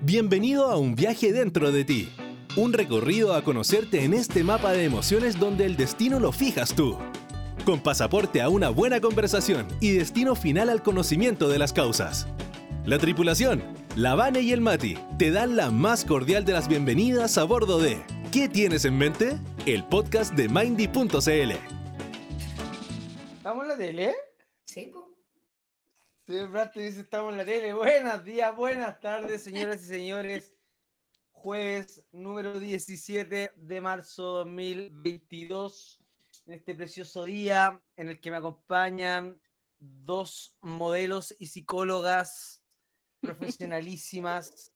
Bienvenido 0.00 0.70
a 0.70 0.76
un 0.76 0.94
viaje 0.94 1.32
dentro 1.32 1.70
de 1.72 1.84
ti. 1.84 2.08
Un 2.56 2.72
recorrido 2.72 3.34
a 3.34 3.42
conocerte 3.42 4.04
en 4.04 4.14
este 4.14 4.44
mapa 4.44 4.72
de 4.72 4.84
emociones 4.84 5.38
donde 5.38 5.64
el 5.64 5.76
destino 5.76 6.20
lo 6.20 6.32
fijas 6.32 6.74
tú. 6.74 6.98
Con 7.64 7.80
pasaporte 7.80 8.42
a 8.42 8.48
una 8.48 8.68
buena 8.68 9.00
conversación 9.00 9.66
y 9.80 9.92
destino 9.92 10.34
final 10.34 10.68
al 10.68 10.82
conocimiento 10.82 11.48
de 11.48 11.58
las 11.58 11.72
causas. 11.72 12.26
La 12.84 12.98
tripulación, 12.98 13.62
la 13.94 14.14
Vane 14.16 14.40
y 14.40 14.52
el 14.52 14.60
Mati, 14.60 14.98
te 15.18 15.30
dan 15.30 15.56
la 15.56 15.70
más 15.70 16.04
cordial 16.04 16.44
de 16.44 16.52
las 16.52 16.68
bienvenidas 16.68 17.38
a 17.38 17.44
bordo 17.44 17.78
de 17.78 18.02
¿Qué 18.32 18.48
tienes 18.48 18.84
en 18.84 18.98
mente? 18.98 19.38
El 19.66 19.84
podcast 19.84 20.34
de 20.34 20.48
Mindy.cl. 20.48 21.52
¿Estamos 23.36 23.62
en 23.62 23.68
la 23.68 23.76
tele? 23.76 24.14
Sí, 24.64 24.90
pues. 24.92 25.11
Sí, 26.24 26.38
Brad 26.44 26.70
te 26.70 26.82
dice 26.82 27.00
estamos 27.00 27.32
en 27.32 27.38
la 27.38 27.44
tele. 27.44 27.74
Buenos 27.74 28.22
días, 28.22 28.54
buenas 28.54 29.00
tardes, 29.00 29.42
señoras 29.42 29.82
y 29.82 29.86
señores. 29.86 30.54
Jueves 31.32 32.04
número 32.12 32.60
17 32.60 33.52
de 33.56 33.80
marzo 33.80 34.22
2022. 34.44 36.00
En 36.46 36.54
este 36.54 36.76
precioso 36.76 37.24
día 37.24 37.82
en 37.96 38.08
el 38.08 38.20
que 38.20 38.30
me 38.30 38.36
acompañan 38.36 39.40
dos 39.80 40.56
modelos 40.60 41.34
y 41.40 41.46
psicólogas 41.46 42.62
profesionalísimas. 43.20 44.72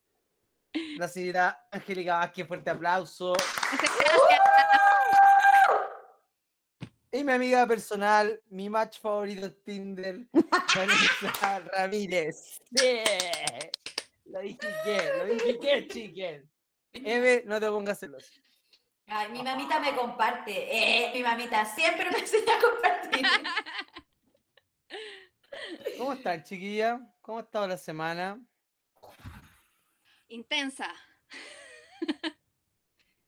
La 0.99 1.07
señora 1.07 1.65
Angélica 1.71 2.16
Vázquez, 2.16 2.49
fuerte 2.49 2.71
aplauso. 2.71 3.35
Y 7.16 7.25
mi 7.25 7.33
amiga 7.33 7.66
personal, 7.66 8.43
mi 8.51 8.69
match 8.69 9.01
favorito 9.01 9.47
en 9.47 9.62
Tinder, 9.62 10.27
Vanessa 10.77 11.61
Ramírez. 11.73 12.61
Sí. 12.77 13.01
Lo 14.27 14.41
dije 14.41 14.59
que, 14.84 15.12
lo 15.16 15.24
dije 15.24 15.59
que, 15.60 15.88
chiquen. 15.88 16.51
Eve, 16.93 17.43
no 17.46 17.59
te 17.59 17.68
pongas 17.68 18.01
celoso. 18.01 18.30
Ay, 19.07 19.30
mi 19.30 19.43
mamita 19.43 19.80
me 19.80 19.95
comparte. 19.95 20.52
Eh, 20.71 21.10
mi 21.15 21.23
mamita 21.23 21.65
siempre 21.65 22.10
me 22.10 22.18
enseña 22.18 22.54
a 22.54 22.60
compartir. 22.60 23.26
¿Cómo 25.96 26.13
están, 26.13 26.45
chiquilla? 26.45 27.01
¿Cómo 27.23 27.38
ha 27.38 27.43
estado 27.43 27.66
la 27.66 27.79
semana? 27.79 28.38
Intensa. 30.29 30.93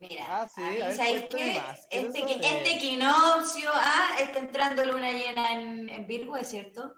Mira, 0.01 0.25
Ah, 0.43 0.49
sí, 0.49 0.63
Este, 0.63 1.37
que- 1.37 1.55
saber. 1.55 1.77
este 1.91 2.77
equinoccio, 2.77 3.71
ah, 3.75 4.17
está 4.21 4.39
entrando 4.39 4.85
luna 4.85 5.11
llena 5.13 5.53
en, 5.55 5.89
en 5.89 6.07
Virgo, 6.07 6.37
¿es 6.37 6.49
cierto? 6.49 6.95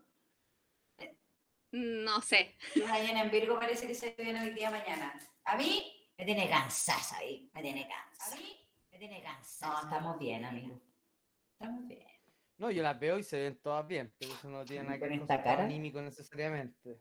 No 1.73 2.21
sé. 2.21 2.57
Luna 2.75 2.99
llena 2.99 3.23
en 3.23 3.31
Virgo 3.31 3.59
parece 3.59 3.87
que 3.87 3.95
se 3.95 4.15
viene 4.19 4.41
hoy 4.43 4.51
día 4.51 4.71
mañana. 4.71 5.15
A 5.45 5.57
mí 5.57 6.11
me 6.19 6.25
tiene 6.25 6.51
cansada 6.51 7.19
ahí, 7.19 7.49
me 7.55 7.63
tiene 7.63 7.89
cansada. 7.89 8.37
A 8.37 8.39
mí 8.41 8.69
me 8.91 8.99
tiene 8.99 9.23
cansada. 9.23 9.75
No, 9.75 9.81
estamos 9.89 10.19
bien, 10.19 10.45
amigo. 10.45 10.81
Estamos 11.59 11.87
bien. 11.87 12.07
No, 12.59 12.71
yo 12.71 12.83
las 12.83 12.99
veo 13.01 13.19
y 13.19 13.23
se 13.23 13.39
ven 13.39 13.59
todas 13.63 13.87
bien, 13.87 14.13
pero 14.19 14.35
eso 14.35 14.49
no 14.51 14.65
tiene 14.67 14.83
nada 14.85 14.95
que 14.99 15.09
¿Con 15.09 15.27
ver 15.27 15.43
con 15.43 15.49
anímico 15.61 16.03
necesariamente. 16.03 17.01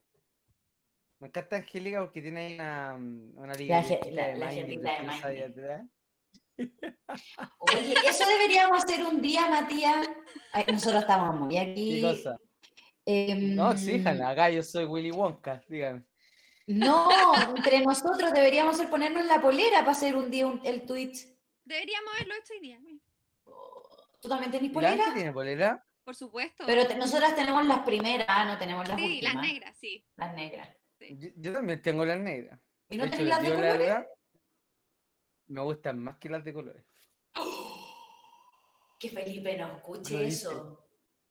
Me 1.19 1.27
encanta 1.27 1.57
Angélica 1.57 1.99
porque 2.01 2.21
tiene 2.21 2.39
ahí 2.47 2.53
una, 2.55 2.95
una 2.95 3.47
La 3.47 3.53
libretita 3.55 3.83
Ge- 3.83 4.11
la- 4.11 4.27
de 4.27 4.37
la 4.37 5.29
de 5.29 5.43
atrás. 5.43 5.85
Oye, 7.59 7.93
eso 8.07 8.25
deberíamos 8.27 8.83
hacer 8.83 9.05
un 9.05 9.21
día, 9.21 9.49
Matías. 9.49 10.07
Ay, 10.53 10.65
nosotros 10.71 11.01
estamos 11.01 11.35
muy 11.39 11.57
aquí. 11.57 11.95
¿Qué 11.95 12.01
cosa? 12.01 12.37
Em, 13.05 13.55
No, 13.55 13.75
sí, 13.77 14.01
Hanna, 14.05 14.29
acá 14.29 14.49
yo 14.49 14.61
soy 14.63 14.85
Willy 14.85 15.11
Wonka, 15.11 15.61
dígame. 15.67 16.03
No, 16.67 17.09
entre 17.55 17.79
nosotros 17.81 18.31
deberíamos 18.31 18.79
ponernos 18.83 19.25
la 19.25 19.41
polera 19.41 19.79
para 19.79 19.91
hacer 19.91 20.15
un 20.15 20.29
día 20.29 20.45
un- 20.47 20.61
el 20.63 20.85
tweet. 20.85 21.13
Deberíamos 21.65 22.13
haberlo 22.15 22.35
hecho 22.35 22.53
hoy 22.53 22.59
día. 22.59 22.79
mira. 22.79 22.99
¿Tú 24.21 24.27
también 24.29 24.51
tenés 24.51 24.65
¿Y 24.69 24.73
la 24.73 24.73
polera? 24.73 25.13
tiene 25.13 25.31
polera? 25.33 25.85
Por 26.03 26.15
supuesto. 26.15 26.63
Pero 26.67 26.85
te- 26.87 26.95
nosotras 26.95 27.35
tenemos 27.35 27.65
las 27.65 27.79
primeras, 27.79 28.25
ah, 28.29 28.45
no 28.45 28.57
tenemos 28.57 28.87
las 28.87 28.97
sí, 28.97 29.03
últimas. 29.05 29.33
las 29.33 29.43
negras, 29.43 29.77
sí. 29.79 30.05
Las 30.17 30.33
negras. 30.35 30.69
Yo, 30.99 31.29
yo 31.35 31.53
también 31.53 31.81
tengo 31.81 32.05
las 32.05 32.19
negras. 32.19 32.59
¿Y 32.89 32.97
no 32.97 33.03
tenés 33.09 33.27
las 33.27 33.41
de 33.41 33.49
la 33.49 33.55
verdad, 33.77 34.07
me 35.47 35.61
gustan 35.61 35.99
más 35.99 36.17
que 36.17 36.29
las 36.29 36.43
de 36.43 36.53
colores. 36.53 36.85
Que 38.99 39.09
Felipe 39.09 39.57
no 39.57 39.77
escuche 39.77 40.25
eso. 40.27 40.85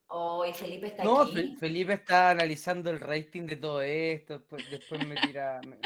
Oh, 0.06 0.44
y 0.46 0.54
Felipe 0.54 0.86
está 0.86 1.04
No, 1.04 1.20
aquí. 1.20 1.32
Fe- 1.34 1.56
Felipe 1.58 1.92
está 1.92 2.30
analizando 2.30 2.90
el 2.90 2.98
rating 2.98 3.42
de 3.46 3.56
todo 3.56 3.82
esto, 3.82 4.38
después, 4.38 4.70
después 4.70 5.06
me 5.06 5.16
tira... 5.16 5.60
Me, 5.66 5.78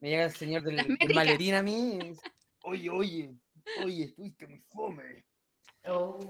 me 0.00 0.10
llega 0.10 0.24
el 0.26 0.30
señor 0.32 0.62
del, 0.62 0.76
del 1.00 1.14
maletín 1.14 1.54
a 1.54 1.62
mí 1.62 1.98
y 1.98 2.16
oye, 2.62 2.90
oye, 2.90 3.34
oye, 3.84 4.04
estuviste 4.04 4.46
muy 4.46 4.60
fome. 4.68 5.24
Oh. 5.86 6.20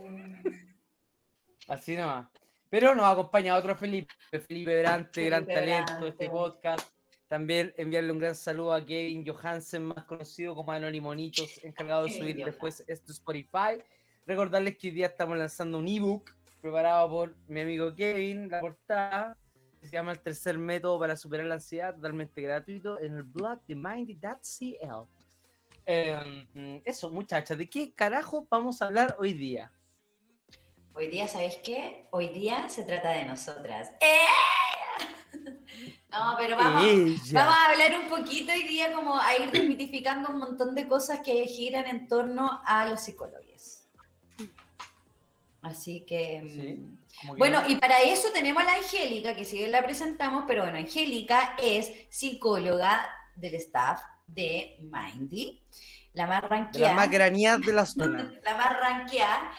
Así 1.69 1.95
nomás. 1.95 2.29
Pero 2.71 2.95
nos 2.95 3.07
acompaña 3.07 3.57
otro 3.57 3.75
Felipe, 3.75 4.13
Felipe 4.31 4.81
Brante, 4.81 5.25
gran 5.25 5.47
talento 5.47 6.01
de 6.01 6.11
este 6.11 6.29
podcast. 6.29 6.87
También 7.27 7.75
enviarle 7.77 8.13
un 8.13 8.19
gran 8.19 8.35
saludo 8.35 8.73
a 8.73 8.85
Kevin 8.85 9.27
Johansen, 9.27 9.85
más 9.85 10.05
conocido 10.05 10.55
como 10.55 10.73
Anonimonitos, 10.73 11.63
encargado 11.63 12.05
de 12.05 12.11
subir 12.11 12.45
después 12.45 12.85
esto 12.87 13.13
Spotify. 13.13 13.83
Recordarles 14.27 14.77
que 14.77 14.89
hoy 14.89 14.95
día 14.95 15.07
estamos 15.07 15.39
lanzando 15.39 15.79
un 15.79 15.89
ebook 15.89 16.31
preparado 16.61 17.09
por 17.09 17.37
mi 17.47 17.61
amigo 17.61 17.95
Kevin, 17.95 18.51
la 18.51 18.61
portada, 18.61 19.37
se 19.81 19.89
llama 19.89 20.13
El 20.13 20.21
tercer 20.21 20.59
método 20.59 20.99
para 20.99 21.17
superar 21.17 21.47
la 21.47 21.55
ansiedad, 21.55 21.95
totalmente 21.95 22.43
gratuito, 22.43 23.01
en 23.01 23.17
el 23.17 23.23
blog 23.23 23.61
de 23.67 23.75
mindy.cl. 23.75 25.09
Eh, 25.87 26.83
eso, 26.85 27.11
muchachas, 27.11 27.57
¿de 27.57 27.69
qué 27.69 27.93
carajo 27.95 28.47
vamos 28.51 28.83
a 28.83 28.87
hablar 28.87 29.17
hoy 29.19 29.33
día? 29.33 29.73
Hoy 30.99 31.07
día, 31.09 31.29
¿sabes 31.29 31.59
qué? 31.63 32.07
Hoy 32.11 32.29
día 32.31 32.69
se 32.69 32.83
trata 32.83 33.11
de 33.11 33.25
nosotras. 33.25 33.91
¡Eh! 34.01 34.19
No, 36.11 36.35
pero 36.39 36.57
vamos, 36.57 36.85
Ella. 36.85 37.17
Vamos 37.35 37.55
a 37.55 37.67
hablar 37.71 38.01
un 38.01 38.09
poquito 38.09 38.51
hoy 38.51 38.63
día 38.63 38.91
como 38.95 39.21
a 39.21 39.37
ir 39.37 39.51
desmitificando 39.51 40.31
un 40.31 40.39
montón 40.39 40.75
de 40.75 40.89
cosas 40.89 41.21
que 41.21 41.45
giran 41.47 41.87
en 41.87 42.09
torno 42.09 42.63
a 42.65 42.87
los 42.87 43.01
psicólogos. 43.03 43.85
Así 45.61 46.07
que... 46.07 46.41
Sí, 46.51 47.27
mm, 47.29 47.37
Bueno, 47.37 47.61
no- 47.61 47.69
y 47.69 47.77
para 47.77 48.01
eso 48.01 48.29
tenemos 48.33 48.63
a 48.63 48.67
la 48.67 48.75
Angélica, 48.77 49.35
que 49.37 49.45
si 49.45 49.59
bien 49.59 49.71
la 49.71 49.83
presentamos, 49.85 50.45
pero 50.49 50.63
bueno, 50.63 50.79
Angélica 50.79 51.55
es 51.63 51.93
psicóloga 52.09 53.07
del 53.37 53.55
staff 53.57 54.01
de 54.27 54.79
Mindy, 54.81 55.63
la 56.15 56.27
más 56.27 56.43
ranqueada. 56.43 56.95
más 56.95 57.11
granías 57.11 57.61
de 57.61 57.73
la 57.75 57.85
zona. 57.85 58.33
La 58.43 58.57
más 58.57 58.81
ranqueada. 58.81 59.53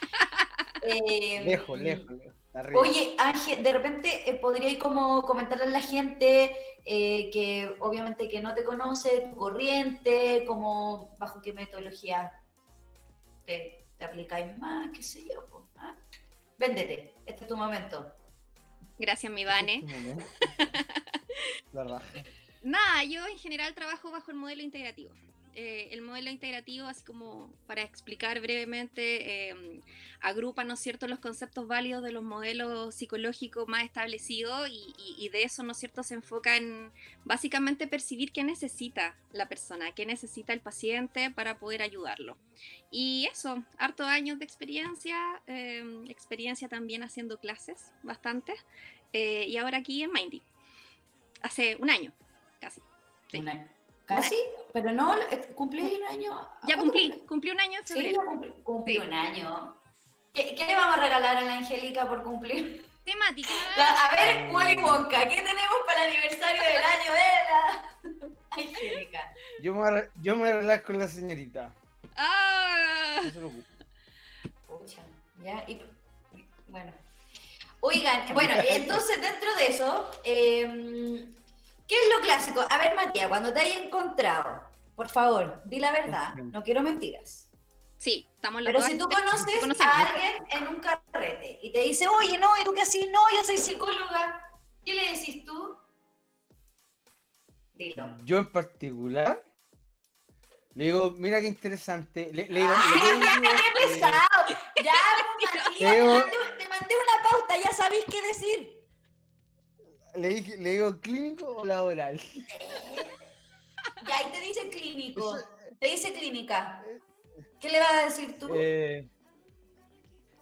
Eh, 0.92 1.42
lejos, 1.44 1.80
lejos, 1.80 2.12
lejos. 2.12 2.34
arriba. 2.54 2.80
Oye, 2.82 3.16
Ángel, 3.18 3.64
de 3.64 3.74
repente 3.74 4.30
eh, 4.30 4.36
podría 4.36 4.70
ir 4.70 4.80
como 4.80 5.22
comentarle 5.24 5.66
a 5.66 5.70
la 5.70 5.82
gente 5.82 6.56
eh, 6.86 7.30
que 7.32 7.76
obviamente 7.80 8.28
que 8.28 8.42
no 8.42 8.54
te 8.56 8.64
conoce, 8.64 9.28
tu 9.30 9.36
corriente, 9.36 10.44
como 10.48 11.16
bajo 11.20 11.42
qué 11.42 11.54
metodología 11.54 12.32
te, 13.46 13.86
te 13.98 14.06
aplicáis 14.06 14.58
más, 14.58 14.90
qué 14.94 15.04
sé 15.04 15.24
yo. 15.32 15.46
po, 15.48 15.68
¿ah? 15.78 15.96
Véndete, 16.58 17.14
este 17.26 17.44
es 17.44 17.48
tu 17.48 17.56
momento. 17.56 18.12
Gracias, 18.98 19.32
mi 19.32 19.46
Vane. 19.46 19.82
Momento. 19.82 20.26
La 21.74 21.84
raja. 21.84 22.06
Nada, 22.64 23.04
yo 23.06 23.26
en 23.28 23.38
general 23.38 23.74
trabajo 23.74 24.12
bajo 24.12 24.32
el 24.32 24.38
modelo 24.38 24.62
integrativo. 24.62 25.14
Eh, 25.62 25.90
el 25.92 26.02
modelo 26.02 26.30
integrativo, 26.30 26.88
así 26.88 27.04
como 27.04 27.52
para 27.68 27.82
explicar 27.82 28.40
brevemente, 28.40 29.50
eh, 29.50 29.82
agrupa, 30.22 30.64
¿no 30.64 30.76
es 30.76 30.80
cierto?, 30.80 31.06
los 31.06 31.20
conceptos 31.20 31.68
válidos 31.68 32.02
de 32.02 32.14
los 32.14 32.24
modelos 32.24 32.96
psicológicos 32.96 33.68
más 33.68 33.84
establecidos 33.84 34.70
y, 34.70 34.94
y- 34.98 35.16
y 35.26 35.28
de 35.28 35.44
eso, 35.44 35.62
¿no 35.64 35.74
es 35.74 35.78
cierto?, 35.78 36.02
se 36.04 36.14
enfoca 36.14 36.56
en 36.56 36.94
básicamente 37.26 37.88
percibir 37.88 38.32
qué 38.32 38.46
necesita 38.46 39.18
la 39.34 39.50
persona, 39.50 39.92
qué 39.94 40.06
necesita 40.06 40.54
el 40.54 40.62
paciente 40.62 41.30
para 41.30 41.60
poder 41.60 41.82
ayudarlo. 41.82 42.38
Y 42.90 43.28
eso, 43.30 43.62
hartos 43.78 44.08
años 44.08 44.40
de 44.40 44.46
experiencia, 44.46 45.18
eh, 45.46 45.84
experiencia 46.08 46.70
también 46.70 47.04
haciendo 47.04 47.38
clases, 47.38 47.92
bastante, 48.02 48.54
eh, 49.12 49.44
y 49.46 49.58
ahora 49.58 49.80
aquí 49.80 50.04
en 50.04 50.14
Mindy. 50.14 50.42
Hace 51.42 51.76
un 51.82 51.90
año, 51.90 52.14
casi. 52.62 52.80
Sí. 53.30 53.40
Una- 53.40 53.70
Casi, 54.10 54.36
pero 54.74 54.92
no, 54.92 55.16
eh, 55.18 55.52
cumplí 55.56 55.82
un 55.84 56.04
año. 56.04 56.32
Ya 56.64 56.76
¿Cuándo 56.76 56.84
cumplí, 56.92 57.10
cumplí? 57.10 57.28
cumplí 57.28 57.52
un 57.52 57.60
año 57.60 57.80
Sí, 57.86 58.14
cumplí, 58.14 58.54
cumplí 58.64 58.94
Sí. 58.96 59.00
un 59.00 59.14
año. 59.14 59.76
¿Qué, 60.34 60.56
qué 60.56 60.66
le 60.66 60.76
vamos 60.76 60.98
a 60.98 61.02
regalar 61.02 61.38
a 61.38 61.42
la 61.42 61.54
Angélica 61.58 62.08
por 62.10 62.24
cumplir? 62.24 62.86
Temática. 63.06 63.50
La- 63.78 64.06
a 64.08 64.16
ver, 64.16 64.50
Willy 64.54 64.82
Wonka, 64.84 65.28
¿qué 65.30 65.36
tenemos 65.42 65.76
para 65.86 66.06
el 66.06 66.12
aniversario 66.12 66.62
del 66.62 66.84
año 66.84 67.14
de 67.14 67.30
la 67.50 68.30
Angélica? 68.52 69.34
Yo 69.62 69.74
me, 69.76 70.10
yo 70.22 70.36
me 70.36 70.50
arreglar 70.50 70.84
con 70.84 71.00
la 71.00 71.08
señorita. 71.08 71.72
¡Ah! 72.16 73.16
No 73.18 73.24
se 73.24 73.32
preocupe. 73.38 73.64
Pucha, 74.68 75.02
ya, 75.44 75.64
y, 75.68 75.82
bueno. 76.68 76.92
Oigan, 77.82 78.34
bueno, 78.34 78.56
entonces 78.70 79.22
dentro 79.22 79.56
de 79.56 79.68
eso, 79.68 80.12
eh, 80.24 81.26
¿Qué 81.90 81.96
es 81.96 82.16
lo 82.16 82.22
clásico? 82.22 82.64
A 82.70 82.78
ver, 82.78 82.96
Matías, 82.96 83.28
cuando 83.28 83.52
te 83.52 83.62
hayas 83.62 83.78
encontrado, 83.78 84.62
por 84.96 85.10
favor, 85.10 85.60
di 85.66 85.80
la 85.80 85.92
verdad, 85.92 86.36
no 86.36 86.62
quiero 86.62 86.82
mentiras. 86.82 87.50
Sí, 87.98 88.30
estamos 88.36 88.62
Pero 88.64 88.80
si 88.84 88.96
tú 88.96 89.10
conoces 89.10 89.82
a 89.82 90.06
alguien 90.06 90.44
en 90.52 90.68
un 90.68 90.76
carrete 90.76 91.60
y 91.64 91.72
te 91.72 91.80
dice, 91.80 92.08
oye, 92.08 92.38
no, 92.38 92.56
¿y 92.62 92.64
tú 92.64 92.74
qué 92.74 92.84
así? 92.84 93.10
No, 93.12 93.20
yo 93.36 93.44
soy 93.44 93.58
psicóloga. 93.58 94.40
¿Qué 94.86 94.94
le 94.94 95.14
decís 95.14 95.44
tú? 95.44 95.78
Dilo. 97.74 98.18
Yo 98.24 98.38
en 98.38 98.52
particular, 98.52 99.44
le 100.76 100.84
digo, 100.86 101.12
mira 101.18 101.42
qué 101.42 101.48
interesante. 101.48 102.30
Le, 102.32 102.44
digo, 102.44 102.70
qué 103.42 103.88
pesado! 103.88 104.46
Ya, 104.84 104.94
Matías, 105.42 106.26
te 106.60 106.70
mandé 106.70 106.96
una 106.96 107.30
pauta, 107.30 107.58
ya 107.58 107.72
sabéis 107.72 108.06
qué 108.06 108.22
decir. 108.22 108.79
Le, 110.16 110.42
le 110.42 110.70
digo, 110.72 111.00
¿clínico 111.00 111.58
o 111.58 111.66
laboral? 111.66 112.20
Ya, 114.08 114.18
ahí 114.18 114.32
te 114.32 114.40
dice 114.40 114.70
clínico. 114.70 115.36
Te 115.80 115.88
dice 115.88 116.14
clínica. 116.14 116.82
¿Qué 117.60 117.70
le 117.70 117.80
vas 117.80 117.94
a 117.94 118.06
decir 118.06 118.38
tú? 118.40 118.50
Eh, 118.56 119.08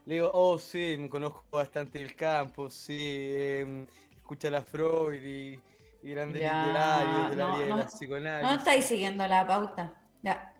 le 0.05 0.13
digo, 0.13 0.31
oh, 0.33 0.57
sí, 0.57 0.95
me 0.97 1.09
conozco 1.09 1.43
bastante 1.51 2.01
el 2.01 2.15
campo, 2.15 2.69
sí, 2.69 2.97
eh, 2.99 3.87
escucha 4.15 4.49
la 4.49 4.61
Freud 4.61 5.21
y, 5.21 5.59
y 6.01 6.11
grandes 6.11 6.41
literarios 6.41 7.29
de 7.29 7.35
la 7.35 7.55
vida 7.55 7.65
de 7.65 7.69
la 7.69 7.87
psicoanálisis. 7.87 8.51
No 8.51 8.57
estáis 8.57 8.85
siguiendo 8.85 9.27
la 9.27 9.45
pauta. 9.45 9.93
Ya. 10.21 10.53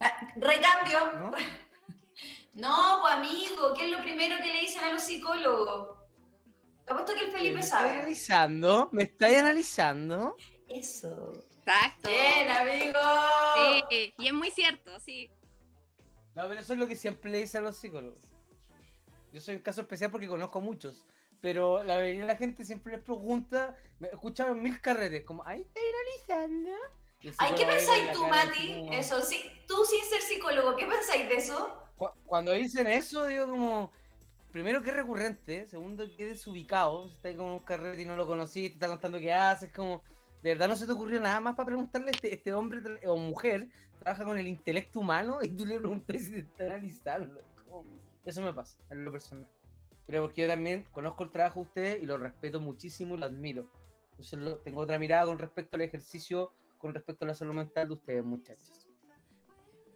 Ah, 0.00 0.12
recambio. 0.36 1.12
¿No? 1.18 1.30
no, 2.54 2.98
pues 3.02 3.14
amigo, 3.14 3.74
¿qué 3.76 3.86
es 3.86 3.90
lo 3.90 4.02
primero 4.02 4.36
que 4.38 4.52
le 4.52 4.60
dicen 4.60 4.84
a 4.84 4.92
los 4.92 5.02
psicólogos? 5.02 5.96
Apuesto 6.88 7.14
que 7.14 7.24
el 7.24 7.32
Felipe 7.32 7.62
sabe. 7.62 7.88
Me 7.88 7.98
analizando, 7.98 8.88
me 8.92 9.02
estáis 9.04 9.38
analizando. 9.38 10.36
Eso. 10.68 11.44
Exacto. 11.58 12.08
Bien, 12.08 12.48
amigo. 12.50 13.00
Sí, 13.90 14.14
y 14.18 14.26
es 14.26 14.32
muy 14.32 14.50
cierto, 14.50 14.98
sí. 15.00 15.30
No, 16.34 16.48
pero 16.48 16.60
eso 16.60 16.74
es 16.74 16.78
lo 16.78 16.86
que 16.86 16.96
siempre 16.96 17.30
le 17.30 17.38
dicen 17.38 17.62
a 17.62 17.68
los 17.68 17.76
psicólogos. 17.76 18.20
Yo 19.32 19.40
soy 19.40 19.56
un 19.56 19.62
caso 19.62 19.80
especial 19.80 20.10
porque 20.10 20.28
conozco 20.28 20.60
muchos. 20.60 21.04
Pero 21.40 21.82
la 21.82 21.96
mayoría 21.96 22.20
de 22.20 22.26
la 22.26 22.36
gente 22.36 22.64
siempre 22.64 22.94
les 22.94 23.02
pregunta, 23.02 23.76
me 23.98 24.08
escucharon 24.08 24.62
mil 24.62 24.80
carretes, 24.80 25.24
como, 25.24 25.46
ahí 25.46 25.62
está 25.62 26.34
analizando. 26.34 26.70
Ay, 27.38 27.54
¿qué 27.56 27.66
pensáis 27.66 28.12
tú, 28.12 28.26
Mati? 28.26 28.88
Eso, 28.92 29.20
sí, 29.22 29.44
tú 29.66 29.84
sin 29.84 30.04
ser 30.04 30.22
psicólogo, 30.22 30.76
¿qué 30.76 30.86
pensáis 30.86 31.28
de 31.28 31.36
eso? 31.36 31.82
Cuando 32.26 32.52
dicen 32.52 32.86
eso, 32.86 33.26
digo 33.26 33.46
como, 33.46 33.92
primero 34.56 34.82
que 34.82 34.88
es 34.88 34.96
recurrente, 34.96 35.66
segundo 35.68 36.06
que 36.16 36.22
es 36.22 36.38
desubicado, 36.38 37.10
está 37.10 37.28
ahí 37.28 37.36
como 37.36 37.56
un 37.56 37.62
carrete 37.62 38.00
y 38.00 38.06
no 38.06 38.16
lo 38.16 38.26
conocí, 38.26 38.70
te 38.70 38.74
está 38.76 38.88
contando 38.88 39.18
qué 39.18 39.30
haces, 39.30 39.70
como, 39.70 40.02
de 40.42 40.54
verdad 40.54 40.66
no 40.66 40.76
se 40.76 40.86
te 40.86 40.92
ocurrió 40.92 41.20
nada 41.20 41.40
más 41.40 41.54
para 41.54 41.66
preguntarle 41.66 42.10
este, 42.12 42.32
este 42.32 42.54
hombre 42.54 42.80
o 43.06 43.18
mujer, 43.18 43.68
trabaja 43.98 44.24
con 44.24 44.38
el 44.38 44.48
intelecto 44.48 45.00
humano 45.00 45.40
y 45.42 45.50
tú 45.50 45.66
le 45.66 45.78
preguntas 45.78 46.22
si 46.22 46.30
te 46.30 46.38
está 46.38 46.64
analizando. 46.64 47.38
Eso 48.24 48.40
me 48.40 48.54
pasa, 48.54 48.78
en 48.88 49.04
lo 49.04 49.12
personal. 49.12 49.46
Pero 50.06 50.22
porque 50.22 50.40
yo 50.40 50.48
también 50.48 50.86
conozco 50.90 51.24
el 51.24 51.30
trabajo 51.30 51.60
de 51.60 51.66
ustedes 51.66 52.02
y 52.02 52.06
lo 52.06 52.16
respeto 52.16 52.58
muchísimo 52.58 53.14
y 53.14 53.18
lo 53.18 53.26
admiro. 53.26 53.68
Entonces 54.12 54.62
tengo 54.64 54.80
otra 54.80 54.98
mirada 54.98 55.26
con 55.26 55.38
respecto 55.38 55.76
al 55.76 55.82
ejercicio, 55.82 56.50
con 56.78 56.94
respecto 56.94 57.26
a 57.26 57.28
la 57.28 57.34
salud 57.34 57.52
mental 57.52 57.88
de 57.88 57.94
ustedes, 57.94 58.24
muchachos. 58.24 58.88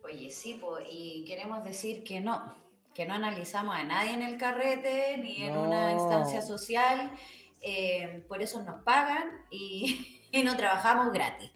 Oye, 0.05 0.31
sí, 0.31 0.59
pues, 0.61 0.87
y 0.91 1.25
queremos 1.25 1.65
decir 1.65 2.05
que 2.05 2.21
no, 2.21 2.55
que 3.01 3.07
no 3.07 3.15
analizamos 3.15 3.75
a 3.75 3.83
nadie 3.83 4.13
en 4.13 4.21
el 4.21 4.37
carrete 4.37 5.17
ni 5.17 5.45
en 5.45 5.57
una 5.57 5.93
instancia 5.93 6.43
social, 6.43 7.11
eh, 7.63 8.23
por 8.29 8.43
eso 8.43 8.63
nos 8.63 8.83
pagan 8.83 9.47
y, 9.51 10.21
no 10.45 10.55
trabajamos 10.55 11.11
gratis. 11.11 11.51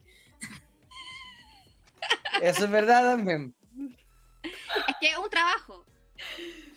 Eso 2.41 2.65
es 2.65 2.71
verdad 2.71 3.15
también. 3.15 3.55
Es 4.89 4.97
que 4.99 5.09
es 5.09 5.19
un 5.19 5.29
trabajo. 5.29 5.85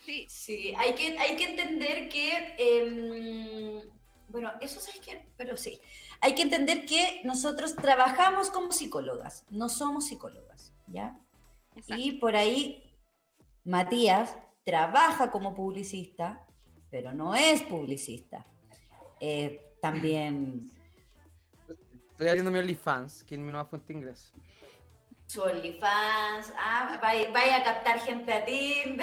Sí. 0.05 0.25
Sí, 0.27 0.73
hay 0.77 0.93
que, 0.95 1.17
hay 1.17 1.37
que 1.37 1.45
entender 1.45 2.09
que, 2.09 2.55
em, 2.57 3.89
bueno, 4.27 4.51
eso 4.59 4.81
es 4.81 4.99
que, 4.99 5.25
pero 5.37 5.55
sí, 5.55 5.79
hay 6.19 6.35
que 6.35 6.41
entender 6.41 6.85
que 6.85 7.21
nosotros 7.23 7.73
trabajamos 7.73 8.49
como 8.49 8.73
psicólogas, 8.73 9.45
no 9.49 9.69
somos 9.69 10.07
psicólogas, 10.07 10.73
¿ya? 10.87 11.17
Y 11.87 12.19
por 12.19 12.35
ahí 12.35 12.83
Matías 13.63 14.35
trabaja 14.67 15.31
como 15.31 15.55
publicista, 15.55 16.45
pero 16.91 17.11
no 17.13 17.33
es 17.33 17.63
publicista. 17.63 18.45
Eh, 19.21 19.77
también. 19.81 20.69
Estoy 22.11 22.27
abriendo 22.27 22.51
mi 22.51 22.59
OnlyFans, 22.59 23.23
que 23.23 23.35
es 23.35 23.39
mi 23.39 23.49
nueva 23.49 23.65
fuente 23.65 23.93
de 23.93 23.99
ingreso. 23.99 24.33
Su 25.25 25.41
OnlyFans, 25.41 26.51
ah, 26.57 26.99
vaya, 27.01 27.55
a 27.55 27.63
captar 27.63 28.01
gente 28.01 28.33
a 28.33 28.43
ti. 28.43 28.97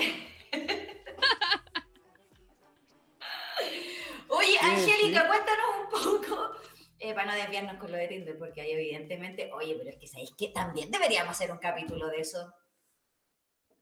Oye, 4.29 4.59
Angélica, 4.61 5.27
cuéntanos 5.27 5.67
un 5.81 5.89
poco, 5.89 6.51
eh, 6.99 7.15
para 7.15 7.33
no 7.33 7.39
desviarnos 7.39 7.79
con 7.79 7.91
lo 7.91 7.97
de 7.97 8.09
Tinder, 8.09 8.39
porque 8.39 8.61
hay 8.61 8.73
evidentemente, 8.73 9.51
oye, 9.53 9.77
pero 9.77 9.89
es 9.91 9.97
que 9.97 10.09
sabéis 10.09 10.35
que 10.37 10.49
también 10.49 10.91
deberíamos 10.91 11.31
hacer 11.31 11.53
un 11.53 11.59
capítulo 11.59 12.09
de 12.09 12.21
eso. 12.21 12.53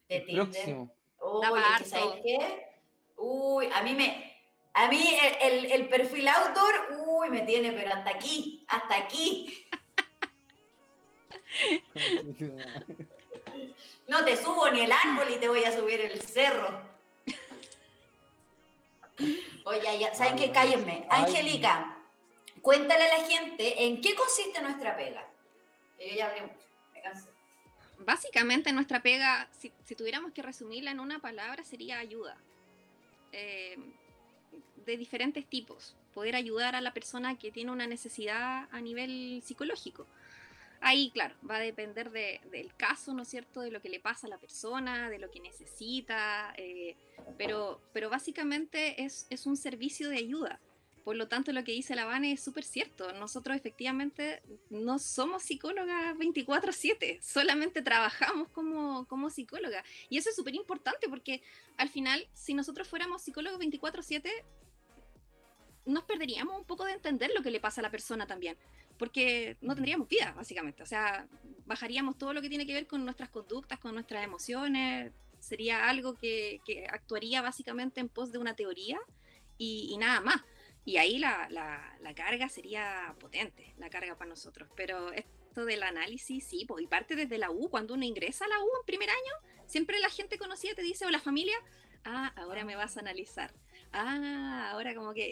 De 0.09 0.21
Tinder. 0.21 0.51
Próximo. 0.51 1.02
Oye, 1.23 1.85
¿sabes 1.85 2.21
qué? 2.25 2.67
Uy, 3.17 3.69
a 3.73 3.83
mí 3.83 3.95
me. 3.95 4.33
A 4.75 4.89
mí 4.89 5.19
el, 5.43 5.67
el, 5.67 5.89
perfil 5.89 6.27
outdoor, 6.29 6.97
uy, 7.07 7.29
me 7.29 7.43
tiene, 7.43 7.73
pero 7.73 7.93
hasta 7.93 8.11
aquí, 8.11 8.65
hasta 8.69 8.97
aquí. 8.97 9.67
No 14.09 14.25
te 14.25 14.37
subo 14.37 14.71
ni 14.71 14.81
el 14.81 14.93
árbol 14.93 15.31
y 15.31 15.37
te 15.37 15.49
voy 15.49 15.63
a 15.65 15.77
subir 15.77 16.01
el 16.01 16.21
cerro. 16.23 16.81
Oye, 19.65 19.99
ya, 19.99 20.15
¿saben 20.15 20.37
qué? 20.37 20.51
Cállenme. 20.51 21.07
Angélica, 21.11 21.99
cuéntale 22.63 23.05
a 23.05 23.19
la 23.19 23.25
gente 23.25 23.85
en 23.85 24.01
qué 24.01 24.15
consiste 24.15 24.61
nuestra 24.63 24.97
pega. 24.97 25.29
Yo 25.99 26.15
ya 26.17 26.27
hablé 26.27 26.43
mucho, 26.43 26.67
me 26.93 27.03
cansé 27.03 27.32
básicamente 28.05 28.73
nuestra 28.73 29.03
pega, 29.03 29.49
si, 29.59 29.71
tuviéramos 29.95 30.33
que 30.33 30.43
resumirla 30.43 30.91
en 30.91 31.01
una 31.01 31.21
palabra, 31.21 31.65
sería 31.65 31.99
ayuda. 31.99 32.37
Eh, 33.33 33.77
de 34.85 34.97
diferentes 34.97 35.47
tipos. 35.47 35.95
Poder 36.15 36.37
ayudar 36.37 36.75
a 36.75 36.81
la 36.81 36.93
persona 36.93 37.39
que 37.39 37.51
tiene 37.51 37.71
una 37.71 37.87
necesidad 37.87 38.69
a 38.71 38.81
nivel 38.81 39.43
psicológico. 39.45 40.07
Ahí, 40.81 41.11
claro, 41.11 41.37
va 41.49 41.57
a 41.57 41.61
depender 41.61 42.11
del 42.11 42.75
caso, 42.77 43.15
¿no 43.15 43.23
es 43.23 43.29
cierto? 43.29 43.61
De 43.61 43.71
lo 43.71 43.81
que 43.81 43.89
le 43.89 44.01
pasa 44.01 44.27
a 44.27 44.31
la 44.31 44.39
persona, 44.39 45.09
de 45.09 45.21
lo 45.21 45.31
que 45.31 45.39
necesita, 45.39 46.53
eh, 46.57 46.97
pero, 47.39 47.81
pero 47.93 48.11
básicamente 48.11 49.05
es, 49.05 49.27
es 49.31 49.47
un 49.47 49.57
servicio 49.57 50.09
de 50.09 50.17
ayuda. 50.17 50.59
Por 51.05 51.17
lo 51.17 51.27
tanto, 51.27 51.53
lo 51.53 51.65
que 51.65 51.73
dice 51.73 51.97
la 51.97 52.05
Vane 52.05 52.33
es 52.33 52.43
súper 52.43 52.65
cierto. 52.65 53.13
Nosotros 53.13 53.57
efectivamente 53.57 54.43
no 54.71 54.99
somos 54.99 55.43
psicólogas 55.43 56.17
24/7, 56.17 57.21
solamente 57.21 57.83
trabajamos 57.83 58.49
como, 58.51 59.07
como 59.07 59.31
psicóloga. 59.31 59.85
Y 60.09 60.19
eso 60.19 60.31
es 60.31 60.37
súper 60.37 60.55
importante 60.55 61.09
porque 61.09 61.43
al 61.77 61.89
final, 61.89 62.29
si 62.33 62.55
nosotros 62.55 62.87
fuéramos 62.87 63.23
psicólogos 63.23 63.59
24/7, 63.59 64.31
nos 65.87 66.05
perderíamos 66.05 66.57
un 66.57 66.65
poco 66.65 66.85
de 66.85 66.93
entender 66.93 67.33
lo 67.35 67.43
que 67.43 67.51
le 67.51 67.59
pasa 67.59 67.81
a 67.81 67.83
la 67.83 67.91
persona 67.91 68.27
también, 68.27 68.57
porque 68.97 69.57
no 69.61 69.75
tendríamos 69.75 70.07
vida, 70.09 70.33
básicamente. 70.37 70.85
O 70.85 70.87
sea, 70.87 71.27
bajaríamos 71.67 72.17
todo 72.17 72.33
lo 72.33 72.41
que 72.41 72.49
tiene 72.49 72.67
que 72.67 72.75
ver 72.75 72.87
con 72.87 73.05
nuestras 73.05 73.31
conductas, 73.31 73.81
con 73.81 73.95
nuestras 73.95 74.25
emociones. 74.25 75.13
Sería 75.41 75.89
algo 75.89 76.15
que, 76.15 76.61
que 76.65 76.87
actuaría 76.87 77.43
básicamente 77.43 78.01
en 78.01 78.09
pos 78.09 78.31
de 78.31 78.39
una 78.39 78.55
teoría 78.55 79.01
y 79.59 79.97
nada 79.99 80.21
más. 80.21 80.43
Y 80.85 80.97
ahí 80.97 81.19
la, 81.19 81.49
la, 81.51 82.15
carga 82.15 82.49
sería 82.49 83.15
potente, 83.21 83.75
la 83.79 83.89
carga 83.89 84.17
para 84.17 84.31
nosotros. 84.31 84.69
Pero 84.77 85.13
esto 85.13 85.65
del 85.65 85.83
análisis, 85.83 86.45
sí, 86.45 86.65
pues, 86.67 86.83
y 86.83 86.87
parte 86.87 87.15
desde 87.15 87.39
la 87.39 87.51
U, 87.51 87.71
cuando 87.71 87.95
uno 87.95 88.05
ingresa 88.05 88.45
a 88.45 88.49
la 88.49 88.59
U 88.59 88.69
en 88.81 88.87
primer 88.87 89.11
año, 89.11 89.65
siempre 89.67 89.99
la 90.01 90.11
gente 90.11 90.39
conocida 90.39 90.75
te 90.75 90.83
dice, 90.83 91.07
o 91.07 91.11
la 91.11 91.21
familia, 91.21 91.55
ah, 92.05 92.33
ahora 92.37 92.65
me 92.65 92.77
vas 92.77 92.97
a 92.97 93.01
analizar. 93.01 93.55
Ah, 93.93 94.71
ahora 94.73 94.95
como 94.95 95.15
que, 95.15 95.29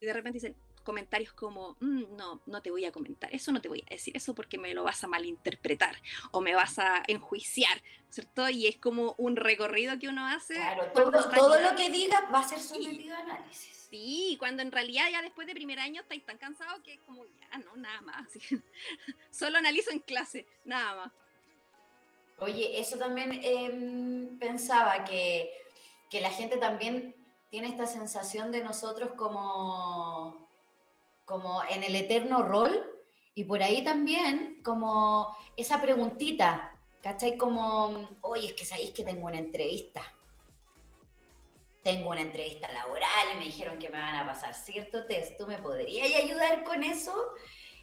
y 0.00 0.04
de 0.04 0.12
repente 0.12 0.38
dicen, 0.38 0.56
comentarios 0.82 1.32
como, 1.32 1.76
mm, 1.80 2.16
no, 2.16 2.42
no 2.46 2.62
te 2.62 2.70
voy 2.70 2.84
a 2.84 2.92
comentar, 2.92 3.32
eso 3.34 3.52
no 3.52 3.60
te 3.60 3.68
voy 3.68 3.84
a 3.86 3.94
decir, 3.94 4.16
eso 4.16 4.34
porque 4.34 4.58
me 4.58 4.74
lo 4.74 4.84
vas 4.84 5.02
a 5.04 5.08
malinterpretar 5.08 5.96
o 6.30 6.40
me 6.40 6.54
vas 6.54 6.78
a 6.78 7.02
enjuiciar, 7.06 7.82
¿cierto? 8.08 8.48
Y 8.48 8.66
es 8.66 8.76
como 8.76 9.14
un 9.18 9.36
recorrido 9.36 9.98
que 9.98 10.08
uno 10.08 10.26
hace. 10.26 10.54
Claro, 10.54 10.90
todo, 10.92 11.60
lo 11.60 11.76
que 11.76 11.90
diga 11.90 12.28
va 12.32 12.40
a 12.40 12.48
ser 12.48 12.60
sometido 12.60 13.14
a 13.14 13.20
análisis. 13.20 13.88
Sí, 13.90 14.36
cuando 14.38 14.62
en 14.62 14.70
realidad 14.70 15.08
ya 15.10 15.22
después 15.22 15.46
de 15.46 15.54
primer 15.54 15.80
año 15.80 16.02
estáis 16.02 16.24
tan 16.24 16.38
cansados 16.38 16.80
que 16.82 16.94
es 16.94 17.00
como, 17.00 17.24
ya, 17.24 17.58
no, 17.58 17.76
nada 17.76 18.00
más. 18.02 18.28
Solo 19.30 19.58
analizo 19.58 19.90
en 19.90 19.98
clase, 19.98 20.46
nada 20.64 20.94
más. 20.94 21.12
Oye, 22.38 22.80
eso 22.80 22.96
también 22.96 23.32
em, 23.42 24.38
pensaba 24.38 25.04
que, 25.04 25.52
que 26.08 26.20
la 26.20 26.30
gente 26.30 26.56
también 26.56 27.14
tiene 27.50 27.68
esta 27.68 27.86
sensación 27.86 28.52
de 28.52 28.62
nosotros 28.62 29.10
como 29.16 30.48
como 31.30 31.62
en 31.70 31.84
el 31.84 31.94
eterno 31.94 32.42
rol 32.42 32.72
Y 33.36 33.44
por 33.44 33.62
ahí 33.62 33.84
también, 33.84 34.60
como 34.64 35.34
esa 35.56 35.80
preguntita, 35.80 36.76
¿cachai? 37.00 37.38
Como, 37.38 38.08
oye, 38.22 38.48
es 38.48 38.52
que 38.54 38.66
sabéis 38.66 38.90
que 38.90 39.04
tengo 39.04 39.28
una 39.28 39.38
entrevista. 39.38 40.02
Tengo 41.84 42.10
una 42.10 42.20
entrevista 42.20 42.70
laboral 42.72 43.26
y 43.32 43.38
me 43.38 43.44
dijeron 43.44 43.78
que 43.78 43.88
me 43.88 43.98
van 43.98 44.16
a 44.16 44.26
pasar 44.26 44.52
cierto 44.52 45.06
test. 45.06 45.38
¿Tú 45.38 45.46
me 45.46 45.58
podrías 45.58 46.12
ayudar 46.16 46.64
con 46.64 46.82
eso? 46.82 47.14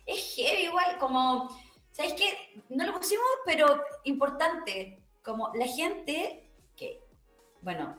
Es 0.05 0.35
heavy 0.35 0.65
igual, 0.65 0.97
como, 0.99 1.49
¿sabéis 1.91 2.15
qué? 2.15 2.61
No 2.69 2.85
lo 2.85 2.93
pusimos, 2.93 3.25
pero 3.45 3.81
importante, 4.03 5.01
como 5.23 5.51
la 5.55 5.65
gente 5.65 6.51
que, 6.75 7.01
bueno, 7.61 7.97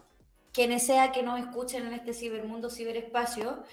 quienes 0.53 0.87
sea 0.87 1.11
que 1.11 1.23
nos 1.23 1.41
escuchen 1.41 1.87
en 1.87 1.95
este 1.95 2.13
cibermundo, 2.13 2.69
ciberespacio, 2.71 3.65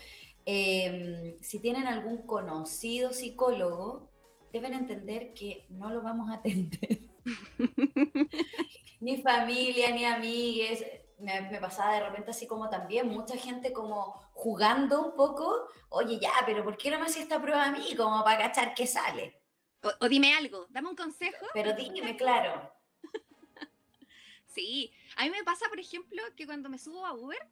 eh, 0.46 1.38
si 1.42 1.60
tienen 1.60 1.88
algún 1.88 2.25
conocido 2.28 3.14
psicólogo, 3.14 4.12
deben 4.54 4.74
entender 4.74 5.34
que 5.34 5.66
no 5.70 5.90
lo 5.90 6.02
vamos 6.02 6.30
a 6.30 6.36
atender. 6.36 7.00
ni 9.00 9.22
familia, 9.22 9.92
ni 9.92 10.06
amigues. 10.06 10.86
Me, 11.18 11.42
me, 11.50 11.60
pasaba 11.60 11.94
de 11.94 12.02
repente 12.02 12.32
así 12.32 12.46
como 12.46 12.70
también 12.70 13.08
mucha 13.08 13.38
gente 13.38 13.72
como 13.72 14.14
jugando 14.34 15.02
un 15.02 15.16
poco, 15.16 15.70
oye 15.90 16.20
ya, 16.20 16.32
pero 16.46 16.64
¿por 16.64 16.78
qué 16.78 16.92
no 16.92 17.00
me 17.00 17.06
hacía 17.06 17.24
esta 17.24 17.42
prueba 17.42 17.64
a 17.64 17.72
mí? 17.72 17.96
Como 17.96 18.24
para 18.24 18.38
cachar 18.38 18.74
qué 18.74 18.86
sale. 18.86 19.42
O, 19.82 20.06
o 20.06 20.10
dime 20.10 20.34
algo, 20.34 20.68
dame 20.70 20.90
un 20.90 20.96
consejo. 20.96 21.46
Pero 21.54 21.74
dime, 21.74 22.16
claro. 22.18 22.72
sí, 24.48 24.92
a 25.16 25.24
mí 25.24 25.30
me 25.30 25.44
pasa, 25.44 25.68
por 25.70 25.80
ejemplo, 25.80 26.22
que 26.36 26.46
cuando 26.46 26.70
me 26.70 26.78
subo 26.78 27.06
a 27.06 27.14
Uber, 27.14 27.50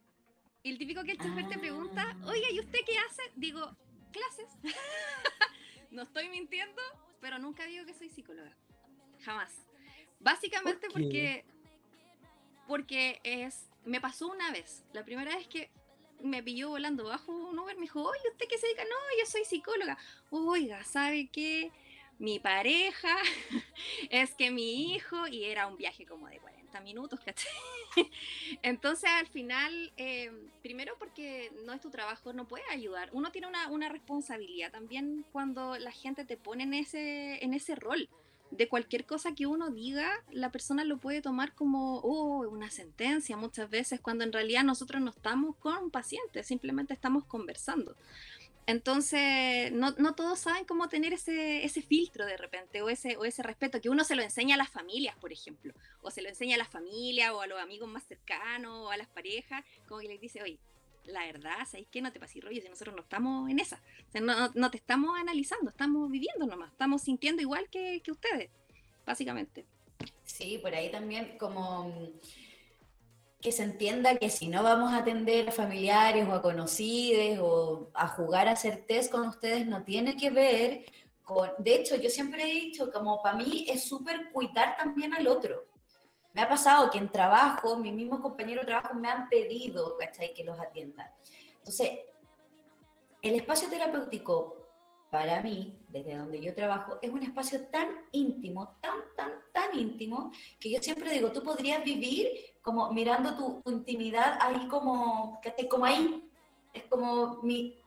el 0.69 0.77
típico 0.77 1.03
que 1.03 1.11
el 1.11 1.17
chofer 1.17 1.47
te 1.49 1.57
pregunta, 1.57 2.03
Ah. 2.21 2.27
oiga, 2.27 2.49
¿y 2.51 2.59
usted 2.59 2.79
qué 2.85 2.97
hace? 2.97 3.21
Digo, 3.35 3.75
clases. 4.11 4.47
no 5.91 6.03
estoy 6.03 6.29
mintiendo, 6.29 6.81
pero 7.19 7.39
nunca 7.39 7.65
digo 7.65 7.85
que 7.85 7.93
soy 7.93 8.09
psicóloga. 8.09 8.55
Jamás. 9.21 9.51
Básicamente 10.19 10.87
porque 10.91 11.45
porque 12.67 13.19
es 13.23 13.69
me 13.85 13.99
pasó 13.99 14.27
una 14.27 14.51
vez. 14.51 14.85
La 14.93 15.03
primera 15.03 15.35
vez 15.35 15.47
que 15.47 15.69
me 16.21 16.41
pilló 16.41 16.69
volando 16.69 17.03
bajo 17.03 17.33
un 17.33 17.59
Uber, 17.59 17.75
me 17.75 17.81
dijo, 17.81 18.01
oye, 18.01 18.29
¿usted 18.31 18.47
qué 18.47 18.57
se 18.57 18.67
dedica? 18.67 18.83
No, 18.85 19.19
yo 19.19 19.25
soy 19.25 19.43
psicóloga. 19.43 19.97
Oiga, 20.29 20.83
¿sabe 20.85 21.27
qué? 21.27 21.71
Mi 22.19 22.39
pareja 22.39 23.17
es 24.09 24.33
que 24.35 24.51
mi 24.51 24.93
hijo, 24.93 25.27
y 25.27 25.43
era 25.43 25.67
un 25.67 25.75
viaje 25.75 26.05
como 26.05 26.27
de 26.27 26.39
40 26.73 26.81
minutos, 26.81 27.19
¿cachai? 27.19 27.51
Entonces 28.63 29.09
al 29.09 29.27
final, 29.27 29.91
eh, 29.97 30.31
primero 30.61 30.95
porque 30.97 31.51
no 31.65 31.73
es 31.73 31.81
tu 31.81 31.89
trabajo, 31.89 32.33
no 32.33 32.47
puedes 32.47 32.67
ayudar. 32.69 33.09
Uno 33.13 33.31
tiene 33.31 33.47
una, 33.47 33.69
una 33.69 33.89
responsabilidad 33.89 34.71
también 34.71 35.25
cuando 35.31 35.77
la 35.77 35.91
gente 35.91 36.25
te 36.25 36.37
pone 36.37 36.63
en 36.63 36.73
ese, 36.73 37.43
en 37.43 37.53
ese 37.53 37.75
rol. 37.75 38.09
De 38.51 38.67
cualquier 38.67 39.05
cosa 39.05 39.33
que 39.33 39.47
uno 39.47 39.71
diga, 39.71 40.07
la 40.31 40.51
persona 40.51 40.83
lo 40.83 40.99
puede 40.99 41.21
tomar 41.23 41.55
como 41.55 41.97
oh, 41.99 42.47
una 42.47 42.69
sentencia 42.69 43.35
muchas 43.35 43.67
veces, 43.67 43.99
cuando 43.99 44.23
en 44.23 44.31
realidad 44.31 44.63
nosotros 44.63 45.01
no 45.01 45.09
estamos 45.09 45.55
con 45.55 45.75
un 45.85 45.89
paciente, 45.89 46.43
simplemente 46.43 46.93
estamos 46.93 47.25
conversando. 47.25 47.95
Entonces, 48.65 49.71
no, 49.71 49.91
no, 49.97 50.15
todos 50.15 50.39
saben 50.39 50.65
cómo 50.65 50.87
tener 50.87 51.13
ese, 51.13 51.65
ese 51.65 51.81
filtro 51.81 52.25
de 52.25 52.37
repente 52.37 52.81
o 52.81 52.89
ese, 52.89 53.17
o 53.17 53.25
ese 53.25 53.43
respeto 53.43 53.81
que 53.81 53.89
uno 53.89 54.03
se 54.03 54.15
lo 54.15 54.21
enseña 54.21 54.55
a 54.55 54.57
las 54.57 54.69
familias, 54.69 55.15
por 55.17 55.33
ejemplo, 55.33 55.73
o 56.01 56.11
se 56.11 56.21
lo 56.21 56.29
enseña 56.29 56.55
a 56.55 56.59
la 56.59 56.65
familia 56.65 57.33
o 57.33 57.41
a 57.41 57.47
los 57.47 57.59
amigos 57.59 57.89
más 57.89 58.03
cercanos 58.03 58.87
o 58.87 58.89
a 58.89 58.97
las 58.97 59.07
parejas, 59.07 59.63
como 59.87 59.99
que 59.99 60.07
les 60.07 60.21
dice, 60.21 60.41
oye, 60.41 60.59
la 61.05 61.25
verdad, 61.25 61.65
¿sabéis 61.65 61.87
qué? 61.91 62.01
No 62.01 62.13
te 62.13 62.19
pases 62.19 62.43
rollo 62.43 62.61
si 62.61 62.69
nosotros 62.69 62.95
no 62.95 63.01
estamos 63.01 63.49
en 63.49 63.59
esa. 63.59 63.81
O 64.07 64.11
sea, 64.11 64.21
no, 64.21 64.71
te 64.71 64.77
estamos 64.77 65.19
analizando, 65.19 65.69
estamos 65.69 66.09
viviendo 66.09 66.45
nomás, 66.45 66.71
estamos 66.71 67.01
sintiendo 67.01 67.41
igual 67.41 67.69
que, 67.69 68.01
que 68.01 68.11
ustedes, 68.11 68.49
básicamente. 69.05 69.65
Sí, 70.23 70.57
por 70.59 70.73
ahí 70.73 70.89
también 70.89 71.37
como 71.37 72.11
que 73.43 73.51
se 73.51 73.63
entienda 73.63 74.15
que 74.15 74.29
si 74.29 74.47
no 74.47 74.63
vamos 74.63 74.93
a 74.93 74.99
atender 74.99 75.49
a 75.49 75.51
familiares 75.51 76.25
o 76.29 76.31
a 76.31 76.41
conocidos 76.41 77.39
o 77.41 77.89
a 77.93 78.07
jugar 78.07 78.47
a 78.47 78.51
hacer 78.51 78.85
test 78.87 79.11
con 79.11 79.27
ustedes, 79.27 79.67
no 79.67 79.83
tiene 79.83 80.15
que 80.15 80.29
ver 80.29 80.85
con... 81.23 81.51
De 81.57 81.75
hecho, 81.75 81.97
yo 81.97 82.09
siempre 82.09 82.43
he 82.43 82.53
dicho, 82.53 82.89
como 82.89 83.21
para 83.21 83.35
mí 83.35 83.65
es 83.67 83.83
súper 83.83 84.31
cuidar 84.31 84.77
también 84.77 85.13
al 85.13 85.27
otro. 85.27 85.65
Me 86.31 86.41
ha 86.41 86.47
pasado 86.47 86.89
que 86.89 86.97
en 86.97 87.11
trabajo, 87.11 87.75
mis 87.75 87.93
mismos 87.93 88.21
compañeros 88.21 88.65
de 88.65 88.71
trabajo 88.71 88.93
me 88.93 89.09
han 89.09 89.27
pedido, 89.27 89.97
¿cachai?, 89.97 90.33
que 90.33 90.45
los 90.45 90.57
atienda. 90.57 91.13
Entonces, 91.57 91.99
el 93.21 93.35
espacio 93.35 93.69
terapéutico, 93.69 94.62
para 95.13 95.43
mí, 95.43 95.77
desde 95.89 96.17
donde 96.17 96.41
yo 96.41 96.55
trabajo, 96.55 96.97
es 96.99 97.11
un 97.11 97.21
espacio 97.21 97.67
tan 97.67 97.87
íntimo, 98.13 98.79
tan, 98.81 98.97
tan, 99.15 99.31
tan 99.53 99.77
íntimo, 99.77 100.31
que 100.59 100.71
yo 100.71 100.81
siempre 100.81 101.11
digo, 101.11 101.31
tú 101.31 101.43
podrías 101.43 101.83
vivir 101.83 102.29
como 102.63 102.91
mirando 102.91 103.37
tu, 103.37 103.69
intimidad 103.69 104.39
ahí 104.41 104.67
como, 104.67 105.39
como 105.69 105.85
ahí. 105.85 106.27
Es 106.73 106.85
como 106.85 107.43
mi, 107.43 107.79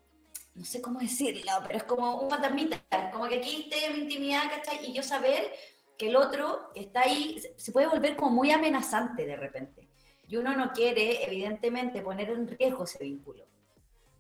no 0.55 0.65
sé 0.65 0.81
cómo 0.81 1.01
decirlo, 1.01 1.51
pero 1.67 1.79
es 1.79 1.83
como 1.83 2.21
un 2.21 2.31
fantasmita, 2.31 2.81
como 3.13 3.27
que 3.27 3.39
aquí 3.39 3.69
esté 3.69 3.93
mi 3.93 4.05
intimidad, 4.05 4.45
¿cachai? 4.49 4.89
Y 4.89 4.93
yo 4.93 5.03
saber 5.03 5.53
que 5.99 6.11
el 6.11 6.15
otro 6.15 6.71
está 6.77 7.01
ahí 7.01 7.43
se 7.57 7.73
puede 7.73 7.89
volver 7.89 8.15
como 8.15 8.31
muy 8.31 8.53
amenazante 8.53 9.27
de 9.27 9.35
repente. 9.35 9.89
Y 10.29 10.37
uno 10.37 10.55
no 10.55 10.71
quiere, 10.71 11.25
evidentemente, 11.27 12.03
poner 12.03 12.31
en 12.31 12.47
riesgo 12.47 12.85
ese 12.85 13.03
vínculo. 13.03 13.47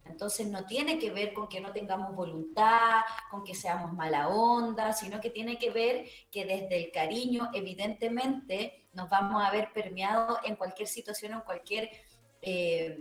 Entonces 0.08 0.46
no 0.48 0.64
tiene 0.66 0.98
que 0.98 1.10
ver 1.10 1.32
con 1.32 1.48
que 1.48 1.60
no 1.60 1.72
tengamos 1.72 2.14
voluntad, 2.14 3.02
con 3.30 3.44
que 3.44 3.54
seamos 3.54 3.92
mala 3.92 4.28
onda, 4.28 4.92
sino 4.92 5.20
que 5.20 5.30
tiene 5.30 5.58
que 5.58 5.70
ver 5.70 6.06
que 6.30 6.44
desde 6.44 6.84
el 6.84 6.92
cariño, 6.92 7.50
evidentemente, 7.52 8.88
nos 8.92 9.08
vamos 9.08 9.44
a 9.44 9.50
ver 9.50 9.72
permeados 9.72 10.38
en 10.44 10.56
cualquier 10.56 10.88
situación, 10.88 11.32
en 11.32 11.40
cualquier, 11.40 11.90
eh, 12.42 12.98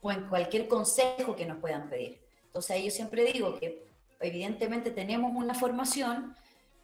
o 0.00 0.10
en 0.10 0.28
cualquier 0.28 0.68
consejo 0.68 1.36
que 1.36 1.46
nos 1.46 1.58
puedan 1.58 1.88
pedir. 1.88 2.20
Entonces 2.46 2.82
yo 2.82 2.90
siempre 2.90 3.24
digo 3.24 3.58
que 3.58 3.86
evidentemente 4.20 4.90
tenemos 4.90 5.32
una 5.34 5.54
formación, 5.54 6.34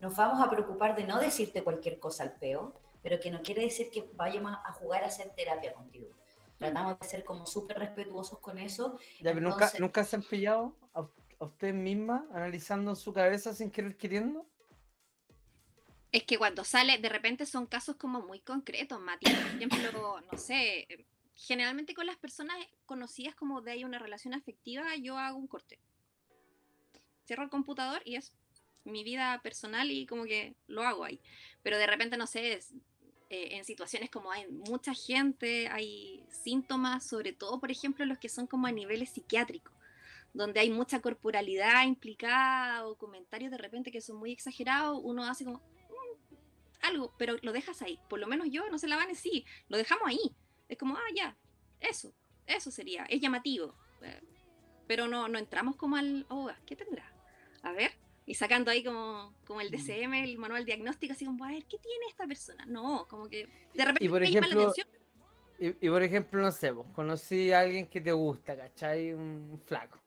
nos 0.00 0.16
vamos 0.16 0.44
a 0.44 0.50
preocupar 0.50 0.94
de 0.96 1.04
no 1.04 1.18
decirte 1.18 1.62
cualquier 1.62 1.98
cosa 1.98 2.24
al 2.24 2.32
peo, 2.32 2.74
pero 3.02 3.18
que 3.18 3.30
no 3.30 3.42
quiere 3.42 3.62
decir 3.62 3.90
que 3.90 4.10
vayamos 4.14 4.52
a 4.64 4.72
jugar 4.72 5.02
a 5.02 5.06
hacer 5.06 5.30
terapia 5.30 5.72
contigo. 5.72 6.08
Tratamos 6.62 6.98
de 7.00 7.06
ser 7.06 7.24
como 7.24 7.46
súper 7.46 7.78
respetuosos 7.78 8.38
con 8.38 8.58
eso. 8.58 8.98
Ya, 9.20 9.32
pero 9.34 9.38
Entonces- 9.48 9.72
nunca, 9.74 9.78
nunca 9.80 10.04
se 10.04 10.16
han 10.16 10.22
pillado 10.22 10.76
a, 10.94 11.00
a 11.40 11.44
usted 11.44 11.74
misma 11.74 12.26
analizando 12.32 12.90
en 12.90 12.96
su 12.96 13.12
cabeza 13.12 13.52
sin 13.54 13.70
querer 13.70 13.96
queriendo. 13.96 14.46
Es 16.12 16.24
que 16.24 16.38
cuando 16.38 16.62
sale, 16.62 16.98
de 16.98 17.08
repente 17.08 17.46
son 17.46 17.66
casos 17.66 17.96
como 17.96 18.20
muy 18.20 18.40
concretos, 18.40 19.00
Mati. 19.00 19.24
Por 19.30 19.44
ejemplo, 19.56 20.20
no 20.30 20.38
sé, 20.38 20.86
generalmente 21.34 21.94
con 21.94 22.06
las 22.06 22.16
personas 22.18 22.56
conocidas 22.84 23.34
como 23.34 23.62
de 23.62 23.72
ahí 23.72 23.84
una 23.84 23.98
relación 23.98 24.34
afectiva, 24.34 24.94
yo 24.96 25.16
hago 25.18 25.38
un 25.38 25.46
corte. 25.48 25.80
Cierro 27.26 27.44
el 27.44 27.50
computador 27.50 28.02
y 28.04 28.16
es 28.16 28.34
mi 28.84 29.04
vida 29.04 29.40
personal 29.42 29.90
y 29.90 30.06
como 30.06 30.24
que 30.24 30.54
lo 30.66 30.82
hago 30.82 31.04
ahí. 31.04 31.18
Pero 31.62 31.78
de 31.78 31.86
repente, 31.86 32.16
no 32.18 32.26
sé, 32.26 32.54
es, 32.54 32.74
eh, 33.32 33.56
en 33.56 33.64
situaciones 33.64 34.10
como 34.10 34.30
hay 34.30 34.46
mucha 34.48 34.92
gente, 34.92 35.66
hay 35.68 36.22
síntomas, 36.28 37.04
sobre 37.06 37.32
todo, 37.32 37.58
por 37.58 37.70
ejemplo, 37.70 38.04
los 38.04 38.18
que 38.18 38.28
son 38.28 38.46
como 38.46 38.66
a 38.66 38.72
niveles 38.72 39.08
psiquiátricos, 39.10 39.72
donde 40.34 40.60
hay 40.60 40.70
mucha 40.70 41.00
corporalidad 41.00 41.84
implicada 41.86 42.86
o 42.86 42.94
comentarios 42.96 43.50
de 43.50 43.56
repente 43.56 43.90
que 43.90 44.02
son 44.02 44.16
muy 44.16 44.32
exagerados, 44.32 45.00
uno 45.02 45.24
hace 45.24 45.44
como 45.46 45.58
"Mm, 45.58 46.34
algo, 46.82 47.14
pero 47.18 47.36
lo 47.40 47.52
dejas 47.52 47.80
ahí. 47.80 47.98
Por 48.10 48.20
lo 48.20 48.26
menos 48.26 48.48
yo, 48.50 48.68
no 48.68 48.78
se 48.78 48.86
la 48.86 48.96
van 48.96 49.06
a 49.06 49.12
decir, 49.12 49.44
lo 49.68 49.78
dejamos 49.78 50.06
ahí. 50.06 50.36
Es 50.68 50.76
como, 50.76 50.96
ah, 50.96 51.10
ya, 51.14 51.34
eso, 51.80 52.12
eso 52.46 52.70
sería, 52.70 53.04
es 53.06 53.20
llamativo. 53.20 53.74
eh, 54.02 54.20
Pero 54.86 55.08
no, 55.08 55.26
no 55.28 55.38
entramos 55.38 55.76
como 55.76 55.96
al, 55.96 56.26
oh, 56.28 56.50
¿qué 56.66 56.76
tendrá? 56.76 57.10
A 57.62 57.72
ver, 57.72 57.92
y 58.24 58.34
sacando 58.34 58.70
ahí 58.70 58.84
como, 58.84 59.34
como 59.46 59.60
el 59.60 59.70
DCM, 59.70 60.14
el 60.22 60.38
manual 60.38 60.64
diagnóstico, 60.64 61.12
así 61.12 61.24
como, 61.24 61.44
a 61.44 61.48
ver, 61.48 61.64
¿qué 61.64 61.78
tiene 61.78 62.06
esta 62.08 62.26
persona? 62.26 62.64
No, 62.66 63.06
como 63.08 63.28
que 63.28 63.48
de 63.74 63.84
repente 63.84 64.04
Y 64.04 64.08
por 64.08 64.20
la 64.22 64.28
ejemplo, 64.28 64.60
atención. 64.60 64.88
Y, 65.58 65.86
y 65.86 65.90
por 65.90 66.02
ejemplo, 66.02 66.40
no 66.40 66.52
sé, 66.52 66.70
vos, 66.70 66.86
conocí 66.92 67.52
a 67.52 67.60
alguien 67.60 67.86
que 67.88 68.00
te 68.00 68.12
gusta, 68.12 68.56
¿cachai? 68.56 69.12
Un 69.12 69.60
flaco. 69.64 70.02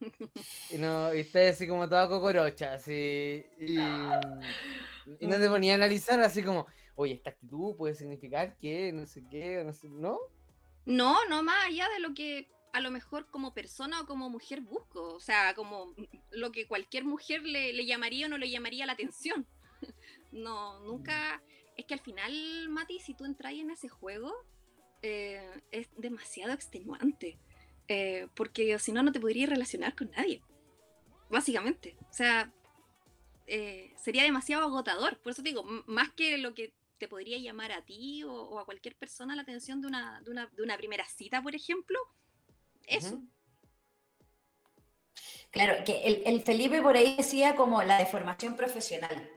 Y, 0.70 0.78
no, 0.78 1.14
y 1.14 1.20
estás 1.20 1.54
así 1.54 1.66
como 1.66 1.88
toda 1.88 2.08
cocorocha, 2.08 2.74
así. 2.74 3.44
Y, 3.58 3.78
y 3.78 5.26
no 5.26 5.38
te 5.38 5.48
ponía 5.48 5.72
a 5.72 5.76
analizar 5.76 6.20
así 6.20 6.42
como, 6.42 6.66
oye, 6.96 7.14
esta 7.14 7.30
actitud 7.30 7.76
puede 7.76 7.94
significar 7.94 8.56
que, 8.58 8.92
no 8.92 9.06
sé 9.06 9.24
qué, 9.30 9.62
no 9.64 9.72
sé, 9.72 9.88
¿no? 9.88 10.18
No, 10.84 11.16
no 11.28 11.42
más 11.42 11.66
allá 11.66 11.88
de 11.88 12.00
lo 12.00 12.14
que 12.14 12.48
a 12.76 12.80
lo 12.80 12.90
mejor 12.90 13.26
como 13.30 13.54
persona 13.54 14.02
o 14.02 14.06
como 14.06 14.28
mujer 14.28 14.60
busco. 14.60 15.14
O 15.14 15.20
sea, 15.20 15.54
como 15.54 15.94
lo 16.30 16.52
que 16.52 16.66
cualquier 16.66 17.04
mujer 17.04 17.42
le, 17.42 17.86
llamaría 17.86 18.26
o 18.26 18.28
no 18.28 18.36
le 18.36 18.50
llamaría 18.50 18.86
la 18.86 18.92
atención. 18.92 19.46
No, 20.32 20.80
nunca. 20.80 21.42
Es 21.78 21.86
que 21.86 21.94
al 21.94 22.00
final, 22.00 22.68
Mati, 22.68 22.98
si 22.98 23.14
tú 23.14 23.24
entras 23.24 23.54
en 23.54 23.70
ese 23.70 23.88
juego, 23.88 24.34
eh, 25.00 25.62
es 25.70 25.88
demasiado 25.96 26.52
extenuante. 26.52 27.38
Eh, 27.88 28.28
porque 28.34 28.78
si 28.78 28.92
no, 28.92 29.02
no 29.02 29.12
te 29.12 29.20
podrías 29.20 29.48
relacionar 29.48 29.94
con 29.96 30.10
nadie. 30.10 30.42
Básicamente. 31.30 31.96
O 32.10 32.12
sea, 32.12 32.52
eh, 33.46 33.94
sería 33.96 34.24
demasiado 34.24 34.64
agotador. 34.64 35.18
Por 35.20 35.32
eso 35.32 35.42
te 35.42 35.48
digo, 35.48 35.62
más 35.86 36.12
que 36.12 36.36
lo 36.36 36.52
que 36.52 36.74
te 36.98 37.08
podría 37.08 37.38
llamar 37.38 37.72
a 37.72 37.82
ti 37.82 38.22
o, 38.24 38.58
a 38.58 38.66
cualquier 38.66 38.96
persona 38.96 39.36
la 39.36 39.42
atención 39.42 39.80
de 39.80 39.86
una, 39.86 40.20
de 40.20 40.30
una, 40.32 40.46
de 40.48 40.62
una 40.62 40.76
primera 40.76 41.06
cita, 41.08 41.40
por 41.40 41.54
ejemplo, 41.54 41.98
eso. 42.86 43.20
Claro, 45.50 45.84
que 45.84 46.02
el, 46.04 46.22
el, 46.26 46.42
Felipe 46.42 46.82
por 46.82 46.96
ahí 46.96 47.16
decía 47.16 47.56
como 47.56 47.82
la 47.82 47.98
deformación 47.98 48.56
profesional. 48.56 49.30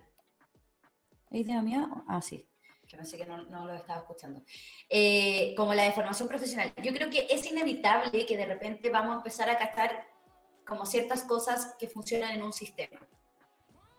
¿Idea 1.32 1.62
mía? 1.62 1.90
Ah, 2.08 2.22
sí. 2.22 2.46
Que 2.88 2.98
pensé 2.98 3.18
que 3.18 3.26
no, 3.26 3.44
no 3.44 3.66
lo 3.66 3.74
estaba 3.76 4.00
escuchando. 4.00 4.42
Eh, 4.90 5.54
como 5.56 5.74
la 5.74 5.84
deformación 5.84 6.28
profesional. 6.28 6.74
Yo 6.84 6.92
creo 6.92 7.10
que 7.10 7.28
es 7.30 7.46
inevitable 7.46 8.26
que 8.26 8.36
de 8.36 8.46
repente 8.46 8.90
vamos 8.90 9.14
a 9.14 9.18
empezar 9.18 9.50
a 9.50 9.58
captar 9.58 10.08
como 10.66 10.86
ciertas 10.86 11.24
cosas 11.24 11.76
que 11.80 11.88
funcionan 11.88 12.32
en 12.32 12.44
un 12.44 12.54
sistema 12.54 13.00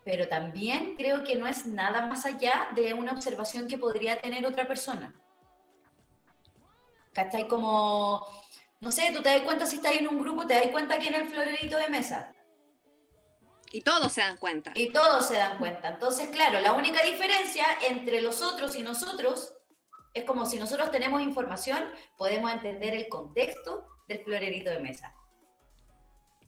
pero 0.04 0.28
también 0.28 0.96
creo 0.96 1.24
que 1.24 1.36
no 1.36 1.46
es 1.46 1.66
nada 1.66 2.06
más 2.06 2.24
allá 2.24 2.68
de 2.74 2.94
una 2.94 3.12
observación 3.12 3.68
que 3.68 3.78
podría 3.78 4.20
tener 4.20 4.46
otra 4.46 4.66
persona. 4.66 5.14
¿Cachai? 7.12 7.48
Como, 7.48 8.26
no 8.80 8.90
sé, 8.90 9.12
tú 9.14 9.22
te 9.22 9.28
das 9.28 9.42
cuenta 9.42 9.66
si 9.66 9.76
estás 9.76 9.94
en 9.94 10.08
un 10.08 10.20
grupo, 10.20 10.46
te 10.46 10.54
das 10.54 10.68
cuenta 10.68 10.98
que 10.98 11.08
en 11.08 11.14
el 11.14 11.28
florerito 11.28 11.76
de 11.76 11.88
mesa. 11.88 12.32
Y 13.72 13.82
todos 13.82 14.12
se 14.12 14.22
dan 14.22 14.36
cuenta. 14.38 14.72
Y 14.74 14.90
todos 14.90 15.28
se 15.28 15.34
dan 15.34 15.58
cuenta. 15.58 15.88
Entonces, 15.88 16.28
claro, 16.30 16.60
la 16.60 16.72
única 16.72 17.02
diferencia 17.04 17.64
entre 17.88 18.20
los 18.20 18.42
otros 18.42 18.74
y 18.74 18.82
nosotros 18.82 19.54
es 20.12 20.24
como 20.24 20.46
si 20.46 20.58
nosotros 20.58 20.90
tenemos 20.90 21.22
información, 21.22 21.84
podemos 22.16 22.50
entender 22.52 22.94
el 22.94 23.08
contexto 23.08 23.86
del 24.08 24.24
florerito 24.24 24.70
de 24.70 24.80
mesa. 24.80 25.14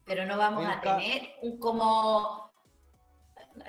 Pero 0.04 0.26
no 0.26 0.36
vamos 0.36 0.66
a 0.66 0.80
tener 0.80 1.34
un 1.42 1.60
como 1.60 2.50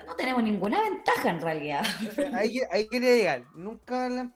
no 0.06 0.16
tenemos 0.16 0.42
ninguna 0.42 0.80
ventaja 0.80 1.28
en 1.28 1.40
realidad. 1.40 1.84
Ahí, 2.34 2.60
ahí 2.70 2.88
quería 2.88 3.14
llegar. 3.14 3.44
Nunca 3.54 4.08
le 4.08 4.20
han 4.20 4.34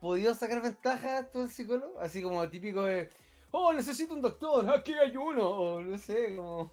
podido 0.00 0.34
sacar 0.34 0.60
ventaja 0.60 1.18
a 1.18 1.30
todo 1.30 1.44
el 1.44 1.50
psicólogo. 1.50 1.98
Así 1.98 2.22
como 2.22 2.48
típico 2.48 2.82
de, 2.82 3.10
oh, 3.52 3.72
necesito 3.72 4.14
un 4.14 4.20
doctor, 4.20 4.68
aquí 4.70 4.92
hay 4.92 5.16
uno. 5.16 5.48
O 5.48 5.80
no 5.80 5.96
sé, 5.96 6.34
como. 6.34 6.72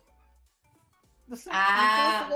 No 1.28 1.36
sé. 1.36 1.50
Ah, 1.54 2.30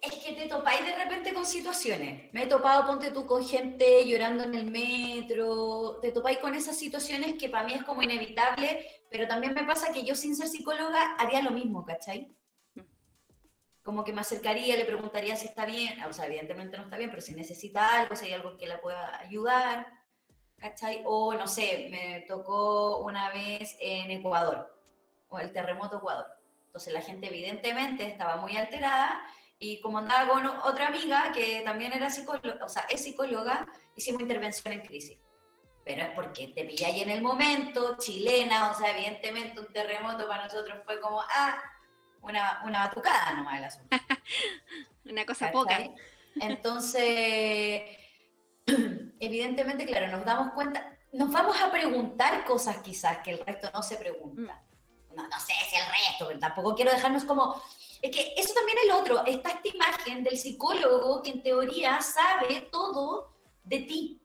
es 0.00 0.14
que 0.14 0.32
te 0.32 0.46
topáis 0.46 0.84
de 0.86 0.94
repente 0.94 1.34
con 1.34 1.44
situaciones. 1.44 2.32
Me 2.32 2.44
he 2.44 2.46
topado, 2.46 2.86
ponte 2.86 3.10
tú, 3.10 3.26
con 3.26 3.44
gente 3.44 4.06
llorando 4.06 4.44
en 4.44 4.54
el 4.54 4.70
metro. 4.70 5.98
Te 6.00 6.12
topáis 6.12 6.38
con 6.38 6.54
esas 6.54 6.78
situaciones 6.78 7.34
que 7.34 7.48
para 7.48 7.66
mí 7.66 7.74
es 7.74 7.82
como 7.82 8.02
inevitable, 8.02 8.86
pero 9.10 9.26
también 9.26 9.54
me 9.54 9.64
pasa 9.64 9.92
que 9.92 10.04
yo 10.04 10.14
sin 10.14 10.36
ser 10.36 10.46
psicóloga 10.46 11.16
haría 11.16 11.42
lo 11.42 11.50
mismo, 11.50 11.84
¿cachai? 11.84 12.38
como 13.88 14.04
que 14.04 14.12
me 14.12 14.20
acercaría, 14.20 14.76
le 14.76 14.84
preguntaría 14.84 15.34
si 15.34 15.46
está 15.46 15.64
bien, 15.64 15.98
o 16.04 16.12
sea, 16.12 16.26
evidentemente 16.26 16.76
no 16.76 16.82
está 16.82 16.98
bien, 16.98 17.08
pero 17.08 17.22
si 17.22 17.34
necesita 17.34 17.98
algo, 17.98 18.14
si 18.16 18.26
hay 18.26 18.34
algo 18.34 18.58
que 18.58 18.66
la 18.66 18.82
pueda 18.82 19.18
ayudar, 19.18 19.86
¿cachai? 20.58 21.02
O 21.04 21.34
no 21.34 21.46
sé, 21.46 21.88
me 21.90 22.20
tocó 22.28 22.98
una 22.98 23.30
vez 23.30 23.76
en 23.80 24.10
Ecuador, 24.10 24.74
o 25.28 25.38
el 25.38 25.52
terremoto 25.52 25.98
Ecuador. 25.98 26.26
Entonces 26.66 26.92
la 26.92 27.02
gente 27.02 27.28
evidentemente 27.28 28.06
estaba 28.06 28.36
muy 28.36 28.56
alterada 28.56 29.22
y 29.58 29.80
como 29.80 29.98
andaba 29.98 30.28
con 30.28 30.46
otra 30.46 30.88
amiga 30.88 31.32
que 31.32 31.62
también 31.64 31.92
era 31.92 32.10
psicóloga, 32.10 32.64
o 32.64 32.68
sea, 32.68 32.82
es 32.88 33.02
psicóloga, 33.02 33.66
hicimos 33.96 34.22
intervención 34.22 34.74
en 34.74 34.80
crisis. 34.82 35.18
Pero 35.84 36.02
es 36.02 36.10
porque 36.10 36.48
te 36.48 36.64
pilláis 36.64 37.02
en 37.02 37.10
el 37.10 37.22
momento, 37.22 37.96
chilena, 37.98 38.70
o 38.70 38.74
sea, 38.74 38.96
evidentemente 38.96 39.58
un 39.58 39.72
terremoto 39.72 40.28
para 40.28 40.44
nosotros 40.44 40.78
fue 40.84 41.00
como, 41.00 41.20
ah, 41.20 41.58
una, 42.20 42.62
una 42.64 42.86
batucada 42.86 43.32
nomás 43.34 43.58
el 43.58 43.64
asunto. 43.64 43.96
una 45.06 45.24
cosa 45.24 45.50
poca. 45.50 45.78
Entonces, 46.40 47.82
evidentemente, 49.20 49.86
claro, 49.86 50.08
nos 50.08 50.24
damos 50.24 50.52
cuenta, 50.52 50.96
nos 51.12 51.30
vamos 51.30 51.60
a 51.60 51.70
preguntar 51.70 52.44
cosas 52.44 52.78
quizás 52.78 53.18
que 53.18 53.32
el 53.32 53.44
resto 53.44 53.70
no 53.72 53.82
se 53.82 53.96
pregunta. 53.96 54.62
Mm. 55.10 55.16
No, 55.16 55.26
no 55.26 55.40
sé 55.40 55.52
si 55.68 55.76
el 55.76 55.86
resto, 55.86 56.26
pero 56.28 56.38
tampoco 56.38 56.74
quiero 56.74 56.92
dejarnos 56.92 57.24
como... 57.24 57.60
Es 58.00 58.14
que 58.14 58.34
eso 58.36 58.54
también 58.54 58.78
es 58.78 58.84
el 58.84 58.90
otro, 58.92 59.26
está 59.26 59.50
esta 59.50 59.68
imagen 59.68 60.22
del 60.22 60.38
psicólogo 60.38 61.20
que 61.22 61.30
en 61.30 61.42
teoría 61.42 62.00
sabe 62.00 62.68
todo 62.70 63.34
de 63.64 63.80
ti. 63.80 64.22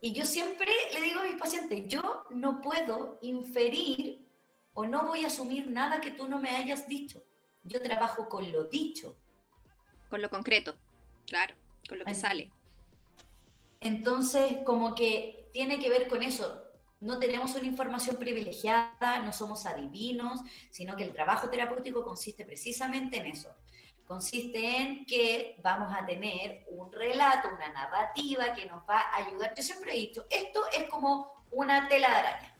Y 0.00 0.12
yo 0.12 0.24
siempre 0.24 0.70
le 0.92 1.00
digo 1.00 1.20
a 1.20 1.24
mis 1.24 1.36
pacientes, 1.36 1.84
yo 1.86 2.24
no 2.30 2.60
puedo 2.60 3.18
inferir 3.22 4.26
o 4.74 4.86
no 4.86 5.06
voy 5.06 5.24
a 5.24 5.28
asumir 5.28 5.68
nada 5.68 6.00
que 6.00 6.12
tú 6.12 6.28
no 6.28 6.38
me 6.38 6.50
hayas 6.50 6.88
dicho. 6.88 7.22
Yo 7.64 7.82
trabajo 7.82 8.28
con 8.28 8.50
lo 8.50 8.64
dicho. 8.64 9.16
Con 10.08 10.22
lo 10.22 10.30
concreto, 10.30 10.76
claro, 11.26 11.54
con 11.88 11.98
lo 11.98 12.04
que 12.04 12.14
sale. 12.14 12.52
Entonces, 13.80 14.58
como 14.64 14.94
que 14.94 15.50
tiene 15.52 15.78
que 15.78 15.88
ver 15.88 16.08
con 16.08 16.22
eso. 16.22 16.64
No 17.00 17.18
tenemos 17.18 17.54
una 17.54 17.66
información 17.66 18.16
privilegiada, 18.16 19.20
no 19.20 19.32
somos 19.32 19.66
adivinos, 19.66 20.40
sino 20.70 20.96
que 20.96 21.04
el 21.04 21.12
trabajo 21.12 21.48
terapéutico 21.48 22.02
consiste 22.02 22.44
precisamente 22.44 23.18
en 23.18 23.26
eso. 23.26 23.54
Consiste 24.04 24.78
en 24.78 25.04
que 25.04 25.60
vamos 25.62 25.94
a 25.94 26.04
tener 26.04 26.64
un 26.70 26.90
relato, 26.90 27.50
una 27.54 27.68
narrativa 27.68 28.52
que 28.54 28.66
nos 28.66 28.82
va 28.88 29.00
a 29.00 29.16
ayudar. 29.16 29.54
Yo 29.54 29.62
siempre 29.62 29.92
he 29.92 29.98
dicho, 29.98 30.26
esto 30.28 30.64
es 30.72 30.88
como 30.88 31.44
una 31.52 31.86
tela 31.88 32.08
de 32.08 32.14
araña. 32.14 32.58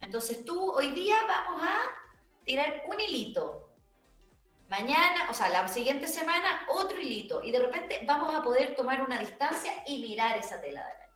Entonces 0.00 0.44
tú 0.44 0.72
hoy 0.72 0.92
día 0.92 1.16
vamos 1.26 1.62
a 1.62 1.80
tirar 2.44 2.84
un 2.88 3.00
hilito. 3.00 3.67
Mañana, 4.68 5.28
o 5.30 5.34
sea, 5.34 5.48
la 5.48 5.66
siguiente 5.66 6.06
semana, 6.06 6.66
otro 6.68 7.00
hilito. 7.00 7.42
Y 7.42 7.50
de 7.50 7.60
repente 7.60 8.00
vamos 8.06 8.34
a 8.34 8.42
poder 8.42 8.74
tomar 8.74 9.02
una 9.02 9.18
distancia 9.18 9.72
y 9.86 10.02
mirar 10.02 10.36
esa 10.36 10.60
tela 10.60 10.84
de 10.84 10.90
araña. 10.90 11.12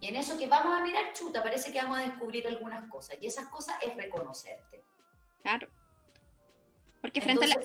Y 0.00 0.08
en 0.08 0.16
eso 0.16 0.38
que 0.38 0.46
vamos 0.46 0.78
a 0.78 0.82
mirar, 0.82 1.12
chuta, 1.12 1.42
parece 1.42 1.72
que 1.72 1.82
vamos 1.82 1.98
a 1.98 2.02
descubrir 2.02 2.46
algunas 2.46 2.88
cosas. 2.88 3.18
Y 3.20 3.26
esas 3.26 3.48
cosas 3.48 3.76
es 3.82 3.94
reconocerte. 3.94 4.82
Claro. 5.42 5.68
Porque 7.02 7.20
frente, 7.20 7.44
a 7.44 7.48
la, 7.48 7.60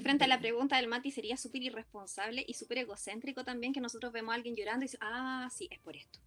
frente 0.00 0.24
a 0.24 0.28
la 0.28 0.38
pregunta 0.38 0.76
del 0.76 0.88
Mati 0.88 1.10
sería 1.10 1.36
súper 1.36 1.62
irresponsable 1.62 2.44
y 2.46 2.54
súper 2.54 2.78
egocéntrico 2.78 3.44
también 3.44 3.72
que 3.72 3.80
nosotros 3.80 4.12
vemos 4.12 4.32
a 4.32 4.36
alguien 4.36 4.54
llorando 4.54 4.84
y 4.84 4.88
decimos, 4.88 5.08
ah, 5.12 5.48
sí, 5.50 5.68
es 5.70 5.80
por 5.80 5.96
esto 5.96 6.20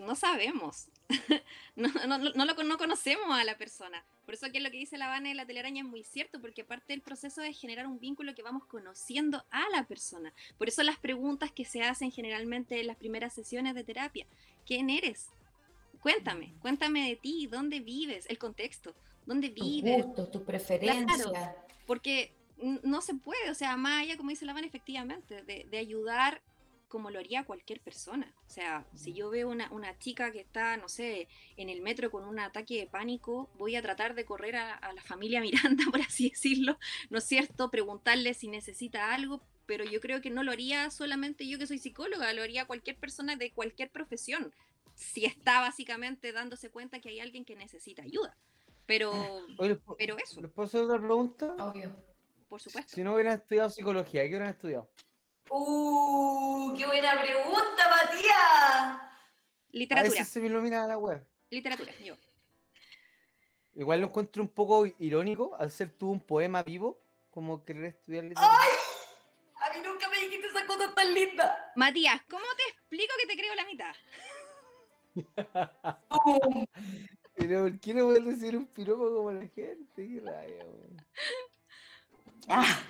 no 0.00 0.14
sabemos. 0.14 0.88
no, 1.76 1.88
no, 2.06 2.18
no, 2.18 2.44
lo, 2.44 2.54
no 2.62 2.78
conocemos 2.78 3.30
a 3.30 3.44
la 3.44 3.56
persona. 3.56 4.04
Por 4.24 4.34
eso 4.34 4.50
que 4.52 4.60
lo 4.60 4.70
que 4.70 4.78
dice 4.78 4.98
la 4.98 5.08
Vane 5.08 5.30
de 5.30 5.34
la 5.34 5.46
telaraña 5.46 5.82
es 5.82 5.88
muy 5.88 6.04
cierto, 6.04 6.40
porque 6.40 6.64
parte 6.64 6.92
del 6.92 7.02
proceso 7.02 7.42
es 7.42 7.58
generar 7.58 7.86
un 7.86 7.98
vínculo 7.98 8.34
que 8.34 8.42
vamos 8.42 8.64
conociendo 8.66 9.44
a 9.50 9.68
la 9.70 9.84
persona. 9.84 10.32
Por 10.58 10.68
eso 10.68 10.82
las 10.82 10.98
preguntas 10.98 11.50
que 11.52 11.64
se 11.64 11.82
hacen 11.82 12.10
generalmente 12.10 12.80
en 12.80 12.86
las 12.86 12.96
primeras 12.96 13.32
sesiones 13.32 13.74
de 13.74 13.84
terapia. 13.84 14.26
¿Quién 14.66 14.90
eres? 14.90 15.30
Cuéntame, 16.00 16.54
cuéntame 16.60 17.08
de 17.08 17.16
ti, 17.16 17.46
dónde 17.46 17.80
vives, 17.80 18.26
el 18.28 18.38
contexto, 18.38 18.94
dónde 19.26 19.50
vives. 19.50 19.98
Tus 19.98 20.06
gustos, 20.06 20.30
tus 20.30 20.42
preferencias. 20.42 21.32
porque 21.86 22.32
no 22.82 23.00
se 23.00 23.14
puede, 23.14 23.50
o 23.50 23.54
sea, 23.54 23.76
más 23.76 24.02
allá, 24.02 24.16
como 24.16 24.30
dice 24.30 24.46
la 24.46 24.52
Vane, 24.52 24.66
efectivamente, 24.66 25.42
de, 25.42 25.66
de 25.70 25.78
ayudar 25.78 26.40
como 26.90 27.10
lo 27.10 27.18
haría 27.18 27.44
cualquier 27.44 27.80
persona. 27.80 28.34
O 28.46 28.50
sea, 28.50 28.84
si 28.94 29.14
yo 29.14 29.30
veo 29.30 29.48
una, 29.48 29.70
una, 29.72 29.98
chica 29.98 30.30
que 30.30 30.40
está, 30.40 30.76
no 30.76 30.90
sé, 30.90 31.28
en 31.56 31.70
el 31.70 31.80
metro 31.80 32.10
con 32.10 32.24
un 32.24 32.38
ataque 32.38 32.78
de 32.78 32.86
pánico, 32.86 33.48
voy 33.56 33.76
a 33.76 33.82
tratar 33.82 34.14
de 34.14 34.26
correr 34.26 34.56
a, 34.56 34.92
la 34.92 35.02
familia 35.02 35.40
Miranda, 35.80 35.84
por 35.90 36.00
así 36.02 36.28
decirlo, 36.28 36.78
¿no 37.08 37.18
es 37.18 37.24
cierto? 37.24 37.70
Preguntarle 37.70 38.34
si 38.34 38.48
necesita 38.48 39.14
algo, 39.14 39.40
pero 39.64 39.84
yo 39.84 40.00
creo 40.00 40.20
que 40.20 40.28
no 40.28 40.42
lo 40.42 40.52
haría 40.52 40.90
solamente 40.90 41.48
yo 41.48 41.58
que 41.58 41.66
soy 41.66 41.78
psicóloga, 41.78 42.32
lo 42.34 42.42
haría 42.42 42.66
cualquier 42.66 42.98
persona 42.98 43.36
de 43.36 43.52
cualquier 43.52 43.90
profesión, 43.90 44.52
si 44.94 45.24
está 45.24 45.60
básicamente 45.60 46.32
dándose 46.32 46.70
cuenta 46.70 47.00
que 47.00 47.08
hay 47.08 47.20
alguien 47.20 47.46
que 47.46 47.56
necesita 47.56 48.02
ayuda. 48.02 48.36
Pero, 48.84 49.12
pero 49.98 50.18
eso. 50.18 50.42
¿Les 50.42 50.50
puedo 50.50 50.66
hacer 50.66 50.82
otra 50.82 50.98
pregunta? 50.98 51.54
Obvio. 51.58 51.96
Por 52.48 52.60
supuesto. 52.60 52.96
Si 52.96 53.04
no 53.04 53.14
hubieran 53.14 53.38
estudiado 53.38 53.70
psicología, 53.70 54.22
¿qué 54.22 54.30
hubieran 54.30 54.48
estudiado? 54.48 54.90
¡Uh! 55.52 56.72
¡Qué 56.78 56.86
buena 56.86 57.20
pregunta, 57.20 57.88
Matías! 57.90 59.00
Literatura. 59.72 60.08
A 60.08 60.12
veces 60.12 60.28
se 60.28 60.40
me 60.40 60.46
ilumina 60.46 60.86
la 60.86 60.96
web. 60.96 61.26
Literatura, 61.50 61.92
yo. 61.98 62.14
Igual 63.74 64.00
lo 64.00 64.06
encuentro 64.06 64.42
un 64.42 64.48
poco 64.48 64.86
irónico 65.00 65.56
al 65.58 65.72
ser 65.72 65.90
tú 65.90 66.10
un 66.10 66.20
poema 66.20 66.62
vivo, 66.62 67.02
como 67.30 67.64
querer 67.64 67.86
estudiar 67.86 68.24
literatura. 68.24 68.58
¡Ay! 68.60 68.70
A 69.60 69.76
mí 69.76 69.84
nunca 69.84 70.08
me 70.08 70.18
dijiste 70.18 70.46
esa 70.46 70.64
cosa 70.66 70.94
tan 70.94 71.12
linda. 71.12 71.72
Matías, 71.74 72.22
¿cómo 72.30 72.44
te 72.56 72.62
explico 72.70 73.12
que 73.20 73.26
te 73.26 73.36
creo 73.36 73.54
la 73.56 73.64
mitad? 73.64 73.94
Pero 77.34 77.62
¿por 77.62 77.80
qué 77.80 77.94
no 77.94 78.04
puedes 78.04 78.24
decir 78.24 78.56
un 78.56 78.66
piropo 78.66 79.12
como 79.12 79.32
la 79.32 79.48
gente? 79.48 79.94
Qué 79.96 80.22
raya, 80.24 80.64
Ah, 82.48 82.80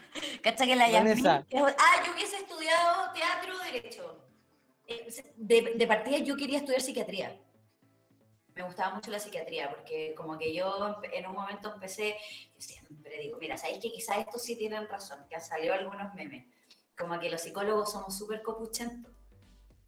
¿Cacha 0.43 0.67
que 0.67 0.77
la 0.77 0.89
llamé? 0.89 1.15
Ah, 1.25 1.45
yo 1.51 2.13
hubiese 2.15 2.37
estudiado 2.39 3.13
teatro 3.13 3.59
derecho. 3.59 4.25
Eh, 4.87 5.07
de, 5.37 5.75
de 5.77 5.87
partida 5.87 6.19
yo 6.19 6.37
quería 6.37 6.59
estudiar 6.59 6.81
psiquiatría. 6.81 7.41
me 8.55 8.63
gustaba 8.63 8.95
mucho 8.95 9.11
la 9.11 9.19
psiquiatría, 9.21 9.71
porque 9.71 10.15
como 10.17 10.37
que 10.37 10.53
yo 10.53 11.01
en 11.13 11.27
un 11.27 11.35
momento 11.35 11.73
empecé, 11.73 12.17
yo 12.55 12.61
siempre 12.61 13.19
digo, 13.19 13.39
mira, 13.41 13.57
¿sabéis 13.57 13.79
que 13.81 13.93
quizás 13.93 14.19
estos 14.19 14.43
sí 14.43 14.57
tienen 14.57 14.89
razón? 14.89 15.25
Que 15.29 15.37
han 15.37 15.43
salido 15.43 15.75
algunos 15.75 16.13
memes, 16.15 16.45
como 16.99 17.19
que 17.21 17.31
los 17.31 17.41
psicólogos 17.41 17.93
somos 17.93 18.17
súper 18.19 18.43
copuchentos. 18.43 19.13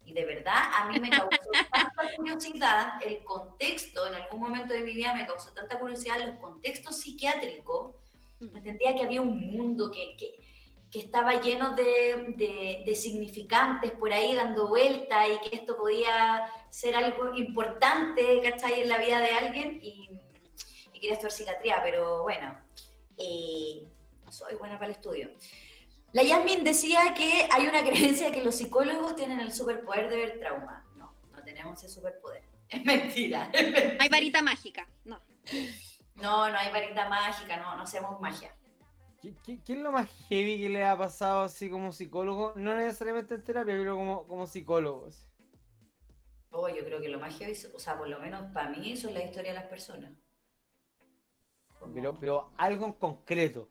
Y 0.05 0.13
de 0.13 0.25
verdad, 0.25 0.61
a 0.73 0.89
mí 0.89 0.99
me 0.99 1.09
causó 1.09 1.29
tanta 1.71 2.15
curiosidad 2.15 2.93
el 3.05 3.23
contexto, 3.23 4.07
en 4.07 4.15
algún 4.15 4.39
momento 4.41 4.73
de 4.73 4.81
mi 4.81 4.93
vida 4.93 5.13
me 5.13 5.25
causó 5.25 5.53
tanta 5.53 5.79
curiosidad 5.79 6.19
los 6.19 6.39
contextos 6.39 6.99
psiquiátricos. 6.99 7.95
Entendía 8.55 8.95
que 8.95 9.03
había 9.03 9.21
un 9.21 9.39
mundo 9.39 9.91
que, 9.91 10.15
que, 10.17 10.39
que 10.93 10.99
estaba 10.99 11.41
lleno 11.41 11.75
de, 11.75 12.83
de, 12.85 12.95
significantes 12.95 13.91
por 13.91 14.13
ahí 14.13 14.35
dando 14.35 14.67
vuelta 14.67 15.27
y 15.27 15.39
que 15.39 15.55
esto 15.55 15.75
podía 15.75 16.45
ser 16.69 16.95
algo 16.95 17.33
importante, 17.35 18.41
¿cachai? 18.43 18.81
En 18.81 18.89
la 18.89 18.99
vida 18.99 19.19
de 19.19 19.31
alguien 19.31 19.79
y, 19.81 20.07
quería 20.93 21.13
estudiar 21.13 21.31
psiquiatría, 21.31 21.81
pero 21.83 22.23
bueno, 22.23 22.57
eh, 23.17 23.85
no 24.23 24.31
soy 24.31 24.55
buena 24.55 24.75
para 24.75 24.85
el 24.85 24.91
estudio. 24.93 25.31
La 26.13 26.21
Yasmin 26.21 26.63
decía 26.63 27.13
que 27.15 27.47
hay 27.51 27.67
una 27.67 27.83
creencia 27.83 28.27
de 28.27 28.31
que 28.31 28.43
los 28.43 28.55
psicólogos 28.55 29.15
tienen 29.15 29.39
el 29.39 29.51
superpoder 29.51 30.09
de 30.09 30.15
ver 30.15 30.39
trauma. 30.39 30.85
No, 30.95 31.13
no 31.31 31.43
tenemos 31.43 31.83
ese 31.83 31.93
superpoder. 31.93 32.43
Es 32.69 32.85
mentira. 32.85 33.51
Hay 33.99 34.09
varita 34.09 34.41
mágica, 34.41 34.87
no. 35.05 35.21
No, 36.15 36.49
no 36.49 36.57
hay 36.57 36.71
varita 36.71 37.09
mágica, 37.09 37.57
no, 37.57 37.75
no 37.75 37.83
hacemos 37.83 38.19
magia. 38.21 38.55
¿Qué, 39.21 39.33
qué, 39.43 39.59
qué 39.63 39.73
es 39.73 39.79
lo 39.79 39.91
más 39.91 40.09
heavy 40.27 40.59
que 40.61 40.69
le 40.69 40.83
ha 40.85 40.97
pasado 40.97 41.43
así 41.43 41.69
como 41.69 41.91
psicólogo? 41.91 42.53
No 42.55 42.75
necesariamente 42.75 43.35
en 43.35 43.43
terapia, 43.43 43.73
pero 43.75 43.95
como, 43.95 44.27
como 44.27 44.47
psicólogo. 44.47 45.07
así. 45.07 45.25
Oh, 46.51 46.67
yo 46.69 46.83
creo 46.85 47.01
que 47.01 47.09
lo 47.09 47.19
más 47.19 47.35
heavy, 47.37 47.53
o 47.73 47.79
sea, 47.79 47.97
por 47.97 48.07
lo 48.07 48.19
menos 48.19 48.51
para 48.53 48.69
mí, 48.69 48.91
eso 48.91 49.07
es 49.07 49.13
la 49.15 49.23
historia 49.23 49.53
de 49.53 49.59
las 49.59 49.67
personas. 49.69 50.11
Como- 51.79 51.93
Pero, 51.93 52.19
pero 52.19 52.51
algo 52.57 52.85
en 52.85 52.93
concreto. 52.93 53.69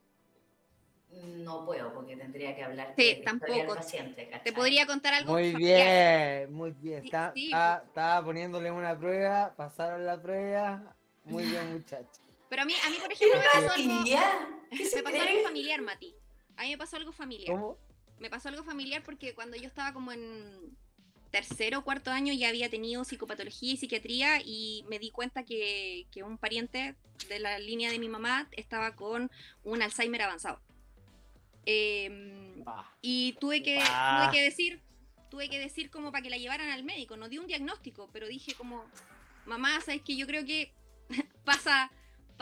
No 1.10 1.66
puedo, 1.66 1.92
porque 1.92 2.16
tendría 2.16 2.56
que 2.56 2.64
hablar 2.64 2.94
Sí, 2.96 3.02
de 3.16 3.22
la 3.24 3.32
historia 3.32 3.46
del 3.56 3.56
tampoco. 3.66 3.74
paciente, 3.76 4.24
¿cachai? 4.30 4.44
Te 4.44 4.52
podría 4.54 4.86
contar 4.86 5.12
algo. 5.14 5.32
Muy 5.34 5.52
familiar. 5.52 6.38
bien, 6.38 6.52
muy 6.54 6.70
bien. 6.72 7.02
Sí, 7.02 7.06
Está- 7.08 7.32
sí, 7.34 7.46
Estaba 7.52 8.24
poniéndole 8.24 8.70
una 8.70 8.98
prueba, 8.98 9.54
pasaron 9.54 10.06
la 10.06 10.20
prueba. 10.20 10.96
Muy 11.24 11.44
bien, 11.44 11.72
muchachos. 11.74 12.20
Pero 12.52 12.64
a 12.64 12.66
mí, 12.66 12.74
a 12.84 12.90
mí, 12.90 12.96
por 12.98 13.08
¿Qué 13.08 13.14
ejemplo, 13.14 13.38
me 13.38 13.46
pasó 13.46 13.72
algo, 13.72 14.04
tía? 14.04 14.48
¿Qué 14.70 14.84
se 14.84 14.96
me 14.96 15.02
pasó 15.04 15.22
algo 15.22 15.42
familiar, 15.42 15.80
Mati. 15.80 16.14
A 16.58 16.64
mí 16.64 16.68
me 16.68 16.76
pasó 16.76 16.96
algo 16.98 17.10
familiar. 17.10 17.56
¿Cómo? 17.56 17.78
Me 18.18 18.28
pasó 18.28 18.50
algo 18.50 18.62
familiar 18.62 19.02
porque 19.02 19.34
cuando 19.34 19.56
yo 19.56 19.66
estaba 19.66 19.94
como 19.94 20.12
en 20.12 20.76
tercero 21.30 21.78
o 21.78 21.82
cuarto 21.82 22.10
año 22.10 22.34
ya 22.34 22.50
había 22.50 22.68
tenido 22.68 23.04
psicopatología 23.04 23.72
y 23.72 23.76
psiquiatría 23.78 24.42
y 24.44 24.84
me 24.86 24.98
di 24.98 25.10
cuenta 25.10 25.44
que, 25.44 26.06
que 26.12 26.24
un 26.24 26.36
pariente 26.36 26.94
de 27.26 27.38
la 27.38 27.58
línea 27.58 27.90
de 27.90 27.98
mi 27.98 28.10
mamá 28.10 28.46
estaba 28.52 28.96
con 28.96 29.30
un 29.64 29.80
Alzheimer 29.80 30.20
avanzado. 30.20 30.60
Ah, 32.66 32.92
y 33.00 33.32
tuve 33.40 33.62
que, 33.62 33.76
tuve 33.78 34.30
que 34.30 34.42
decir, 34.42 34.82
tuve 35.30 35.48
que 35.48 35.58
decir 35.58 35.88
como 35.88 36.12
para 36.12 36.22
que 36.22 36.28
la 36.28 36.36
llevaran 36.36 36.68
al 36.68 36.84
médico. 36.84 37.16
No 37.16 37.30
di 37.30 37.38
un 37.38 37.46
diagnóstico, 37.46 38.10
pero 38.12 38.26
dije 38.26 38.52
como, 38.52 38.84
mamá, 39.46 39.80
sabes 39.80 40.02
que 40.02 40.16
yo 40.16 40.26
creo 40.26 40.44
que 40.44 40.70
pasa, 41.46 41.90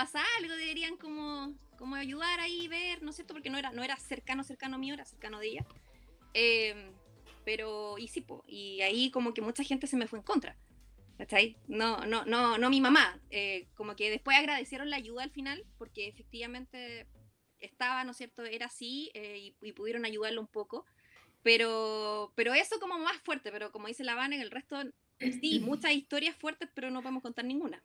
pasa 0.00 0.22
algo, 0.38 0.56
deberían 0.56 0.96
como, 0.96 1.54
como 1.76 1.94
ayudar 1.94 2.40
ahí, 2.40 2.68
ver, 2.68 3.02
¿no 3.02 3.10
es 3.10 3.16
cierto? 3.16 3.34
Porque 3.34 3.50
no 3.50 3.58
era, 3.58 3.70
no 3.70 3.84
era 3.84 3.96
cercano, 3.98 4.42
cercano 4.44 4.78
mío, 4.78 4.94
era 4.94 5.04
cercano 5.04 5.38
de 5.38 5.48
ella. 5.48 5.66
Em, 6.32 6.94
pero, 7.44 7.98
y 7.98 8.08
sí, 8.08 8.22
po, 8.22 8.42
y 8.46 8.80
ahí 8.80 9.10
como 9.10 9.34
que 9.34 9.42
mucha 9.42 9.62
gente 9.62 9.86
se 9.86 9.98
me 9.98 10.06
fue 10.06 10.18
en 10.18 10.24
contra. 10.24 10.56
¿Cachai? 11.18 11.58
No, 11.68 11.98
no, 12.06 12.24
no, 12.24 12.56
no 12.56 12.70
mi 12.70 12.80
mamá. 12.80 13.20
eh, 13.30 13.68
como 13.74 13.94
que 13.94 14.08
después 14.08 14.38
agradecieron 14.38 14.88
la 14.88 14.96
ayuda 14.96 15.22
al 15.22 15.32
final, 15.32 15.66
porque 15.76 16.08
efectivamente 16.08 17.06
estaba, 17.58 18.02
¿no 18.04 18.12
es 18.12 18.16
cierto? 18.16 18.42
Era 18.42 18.66
así 18.66 19.10
eh, 19.12 19.36
y, 19.38 19.56
y 19.60 19.72
pudieron 19.72 20.06
ayudarlo 20.06 20.40
un 20.40 20.46
poco. 20.46 20.86
Pero, 21.42 22.32
pero 22.36 22.54
eso 22.54 22.80
como 22.80 22.98
más 22.98 23.18
fuerte, 23.18 23.52
pero 23.52 23.70
como 23.70 23.88
dice 23.88 24.02
la 24.02 24.14
Vane, 24.14 24.40
el 24.40 24.50
resto, 24.50 24.82
sí, 25.18 25.60
muchas 25.60 25.92
historias 25.92 26.36
fuertes, 26.36 26.70
pero 26.74 26.90
no 26.90 27.02
podemos 27.02 27.22
contar 27.22 27.44
ninguna. 27.44 27.82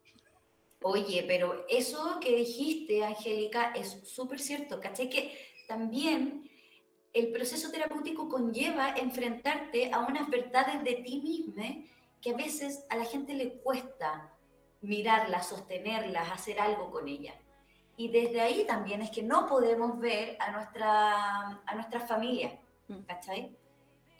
Oye, 0.88 1.24
pero 1.28 1.66
eso 1.68 2.20
que 2.20 2.36
dijiste, 2.36 3.04
Angélica, 3.04 3.72
es 3.74 4.08
súper 4.08 4.40
cierto. 4.40 4.80
¿Cachai? 4.80 5.10
Que 5.10 5.36
también 5.68 6.48
el 7.12 7.32
proceso 7.32 7.72
terapéutico 7.72 8.30
conlleva 8.30 8.94
enfrentarte 8.96 9.92
a 9.92 10.02
unas 10.02 10.30
verdades 10.30 10.84
de 10.84 10.94
ti 10.96 11.22
misma 11.22 11.84
que 12.22 12.30
a 12.30 12.38
veces 12.38 12.86
a 12.90 12.98
la 12.98 13.06
gente 13.06 13.34
le 13.34 13.54
cuesta 13.62 14.32
mirarlas, 14.82 15.50
sostenerlas, 15.50 16.32
hacer 16.32 16.60
algo 16.60 16.92
con 16.92 17.08
ellas. 17.08 17.36
Y 17.98 18.10
desde 18.10 18.42
ahí 18.42 18.66
también 18.68 19.02
es 19.02 19.10
que 19.10 19.24
no 19.24 19.48
podemos 19.48 20.00
ver 20.00 20.38
a 20.40 20.52
nuestra, 20.52 21.62
a 21.66 21.76
nuestra 21.76 22.02
familia, 22.02 22.60
Mm. 22.88 23.00
¿cachai? 23.08 23.58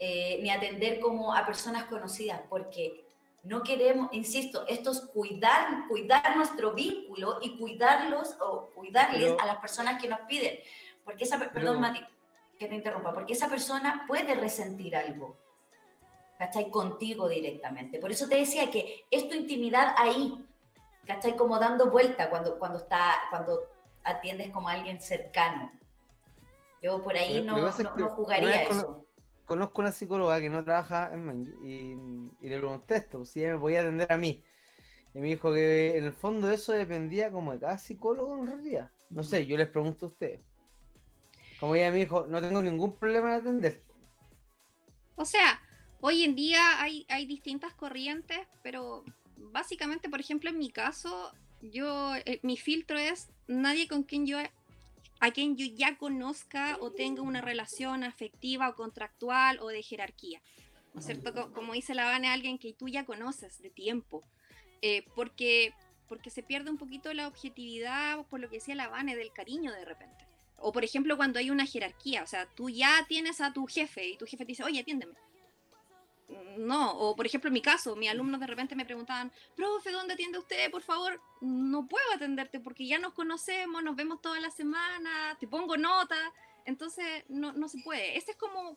Eh, 0.00 0.40
ni 0.42 0.50
atender 0.50 0.98
como 0.98 1.32
a 1.32 1.46
personas 1.46 1.84
conocidas, 1.84 2.40
porque 2.48 3.05
no 3.46 3.62
queremos, 3.62 4.08
insisto, 4.12 4.66
esto 4.66 4.90
es 4.90 5.00
cuidar, 5.00 5.86
cuidar 5.88 6.36
nuestro 6.36 6.72
vínculo 6.72 7.38
y 7.40 7.56
cuidarlos 7.58 8.36
o 8.40 8.70
cuidarles 8.74 9.22
Pero- 9.32 9.40
a 9.40 9.46
las 9.46 9.56
personas 9.58 10.00
que 10.02 10.08
nos 10.08 10.20
piden. 10.20 10.58
Porque 11.04 11.24
esa, 11.24 11.38
per- 11.38 11.50
Pero- 11.52 11.66
perdón, 11.66 11.80
Mati, 11.80 12.00
que 12.58 12.66
te 12.66 12.74
interrumpa, 12.74 13.12
porque 13.14 13.34
esa 13.34 13.48
persona 13.48 14.04
puede 14.08 14.34
resentir 14.34 14.96
algo, 14.96 15.36
¿cachai? 16.38 16.70
Contigo 16.70 17.28
directamente. 17.28 17.98
Por 18.00 18.10
eso 18.10 18.28
te 18.28 18.36
decía 18.36 18.70
que 18.70 19.04
es 19.10 19.28
tu 19.28 19.34
intimidad 19.36 19.94
ahí, 19.96 20.44
¿cachai? 21.06 21.36
Como 21.36 21.58
dando 21.58 21.90
vuelta 21.90 22.28
cuando, 22.30 22.58
cuando, 22.58 22.78
está, 22.78 23.14
cuando 23.30 23.60
atiendes 24.02 24.50
como 24.50 24.68
a 24.68 24.72
alguien 24.72 25.00
cercano. 25.00 25.70
Yo 26.82 27.02
por 27.02 27.16
ahí 27.16 27.42
no, 27.42 27.56
no- 27.58 27.96
no 27.96 28.08
jugaría 28.10 28.62
eso. 28.62 29.05
Conozco 29.46 29.80
una 29.80 29.92
psicóloga 29.92 30.40
que 30.40 30.50
no 30.50 30.64
trabaja 30.64 31.10
en 31.14 31.54
y 31.62 32.48
le 32.48 32.58
pregunté 32.58 32.96
esto, 32.96 33.24
si 33.24 33.40
ella 33.40 33.54
me 33.54 33.60
podía 33.60 33.80
atender 33.80 34.12
a 34.12 34.16
mí. 34.16 34.42
Y 35.14 35.20
me 35.20 35.28
dijo 35.28 35.52
que 35.52 35.96
en 35.96 36.04
el 36.04 36.12
fondo 36.12 36.50
eso 36.50 36.72
dependía 36.72 37.30
como 37.30 37.52
de 37.52 37.60
cada 37.60 37.78
psicólogo 37.78 38.36
en 38.38 38.46
realidad. 38.48 38.90
No 39.08 39.22
sé, 39.22 39.46
yo 39.46 39.56
les 39.56 39.68
pregunto 39.68 40.06
a 40.06 40.08
ustedes. 40.10 40.40
Como 41.58 41.74
ella 41.74 41.90
me 41.90 41.98
dijo, 41.98 42.26
no 42.26 42.40
tengo 42.40 42.60
ningún 42.60 42.96
problema 42.96 43.34
en 43.34 43.40
atender. 43.40 43.82
O 45.14 45.24
sea, 45.24 45.62
hoy 46.00 46.24
en 46.24 46.34
día 46.34 46.82
hay, 46.82 47.06
hay 47.08 47.24
distintas 47.24 47.72
corrientes, 47.72 48.40
pero 48.62 49.04
básicamente, 49.36 50.10
por 50.10 50.20
ejemplo, 50.20 50.50
en 50.50 50.58
mi 50.58 50.70
caso, 50.70 51.32
yo, 51.62 52.14
eh, 52.16 52.40
mi 52.42 52.56
filtro 52.56 52.98
es 52.98 53.30
nadie 53.46 53.88
con 53.88 54.02
quien 54.02 54.26
yo, 54.26 54.38
a 55.20 55.30
quien 55.30 55.56
yo 55.56 55.66
ya 55.66 55.96
conozca 55.96 56.76
o 56.80 56.90
tenga 56.92 57.22
una 57.22 57.40
relación 57.40 58.04
afectiva 58.04 58.68
o 58.68 58.74
contractual 58.74 59.58
o 59.60 59.68
de 59.68 59.82
jerarquía. 59.82 60.40
¿No 60.92 61.00
es 61.00 61.06
cierto? 61.06 61.32
Co- 61.34 61.52
Como 61.52 61.72
dice 61.74 61.94
la 61.94 62.04
Vane, 62.06 62.28
alguien 62.28 62.58
que 62.58 62.72
tú 62.72 62.88
ya 62.88 63.04
conoces 63.04 63.60
de 63.60 63.70
tiempo. 63.70 64.24
Eh, 64.82 65.04
porque, 65.14 65.72
porque 66.08 66.30
se 66.30 66.42
pierde 66.42 66.70
un 66.70 66.78
poquito 66.78 67.12
la 67.14 67.28
objetividad, 67.28 68.24
por 68.26 68.40
lo 68.40 68.48
que 68.48 68.56
decía 68.56 68.74
la 68.74 68.88
Vane, 68.88 69.16
del 69.16 69.32
cariño 69.32 69.72
de 69.72 69.84
repente. 69.84 70.24
O 70.58 70.72
por 70.72 70.84
ejemplo, 70.84 71.16
cuando 71.16 71.38
hay 71.38 71.50
una 71.50 71.66
jerarquía, 71.66 72.22
o 72.22 72.26
sea, 72.26 72.46
tú 72.54 72.70
ya 72.70 73.04
tienes 73.08 73.40
a 73.40 73.52
tu 73.52 73.66
jefe 73.66 74.08
y 74.08 74.16
tu 74.16 74.24
jefe 74.26 74.44
te 74.44 74.52
dice, 74.52 74.64
oye, 74.64 74.80
atiéndeme. 74.80 75.14
No, 76.28 76.98
o 76.98 77.14
por 77.14 77.26
ejemplo 77.26 77.48
en 77.48 77.54
mi 77.54 77.62
caso, 77.62 77.94
mis 77.94 78.10
alumnos 78.10 78.40
de 78.40 78.46
repente 78.46 78.74
me 78.74 78.84
preguntaban, 78.84 79.30
profe, 79.54 79.92
¿dónde 79.92 80.14
atiende 80.14 80.38
usted? 80.38 80.70
Por 80.70 80.82
favor, 80.82 81.20
no 81.40 81.86
puedo 81.86 82.04
atenderte 82.14 82.58
porque 82.58 82.86
ya 82.86 82.98
nos 82.98 83.14
conocemos, 83.14 83.82
nos 83.84 83.94
vemos 83.94 84.20
toda 84.20 84.40
la 84.40 84.50
semana, 84.50 85.36
te 85.38 85.46
pongo 85.46 85.76
nota, 85.76 86.16
entonces 86.64 87.24
no, 87.28 87.52
no 87.52 87.68
se 87.68 87.78
puede. 87.82 88.18
Ese 88.18 88.32
es 88.32 88.36
como, 88.36 88.76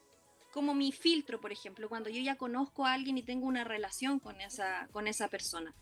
como 0.51 0.75
mi 0.75 0.91
filtro, 0.91 1.41
por 1.41 1.51
ejemplo, 1.51 1.89
cuando 1.89 2.09
yo 2.09 2.21
ya 2.21 2.37
conozco 2.37 2.85
a 2.85 2.93
alguien 2.93 3.17
y 3.17 3.23
tengo 3.23 3.47
una 3.47 3.63
relación 3.63 4.19
con 4.19 4.39
esa, 4.41 4.87
con 4.91 5.07
esa 5.07 5.27
persona. 5.27 5.73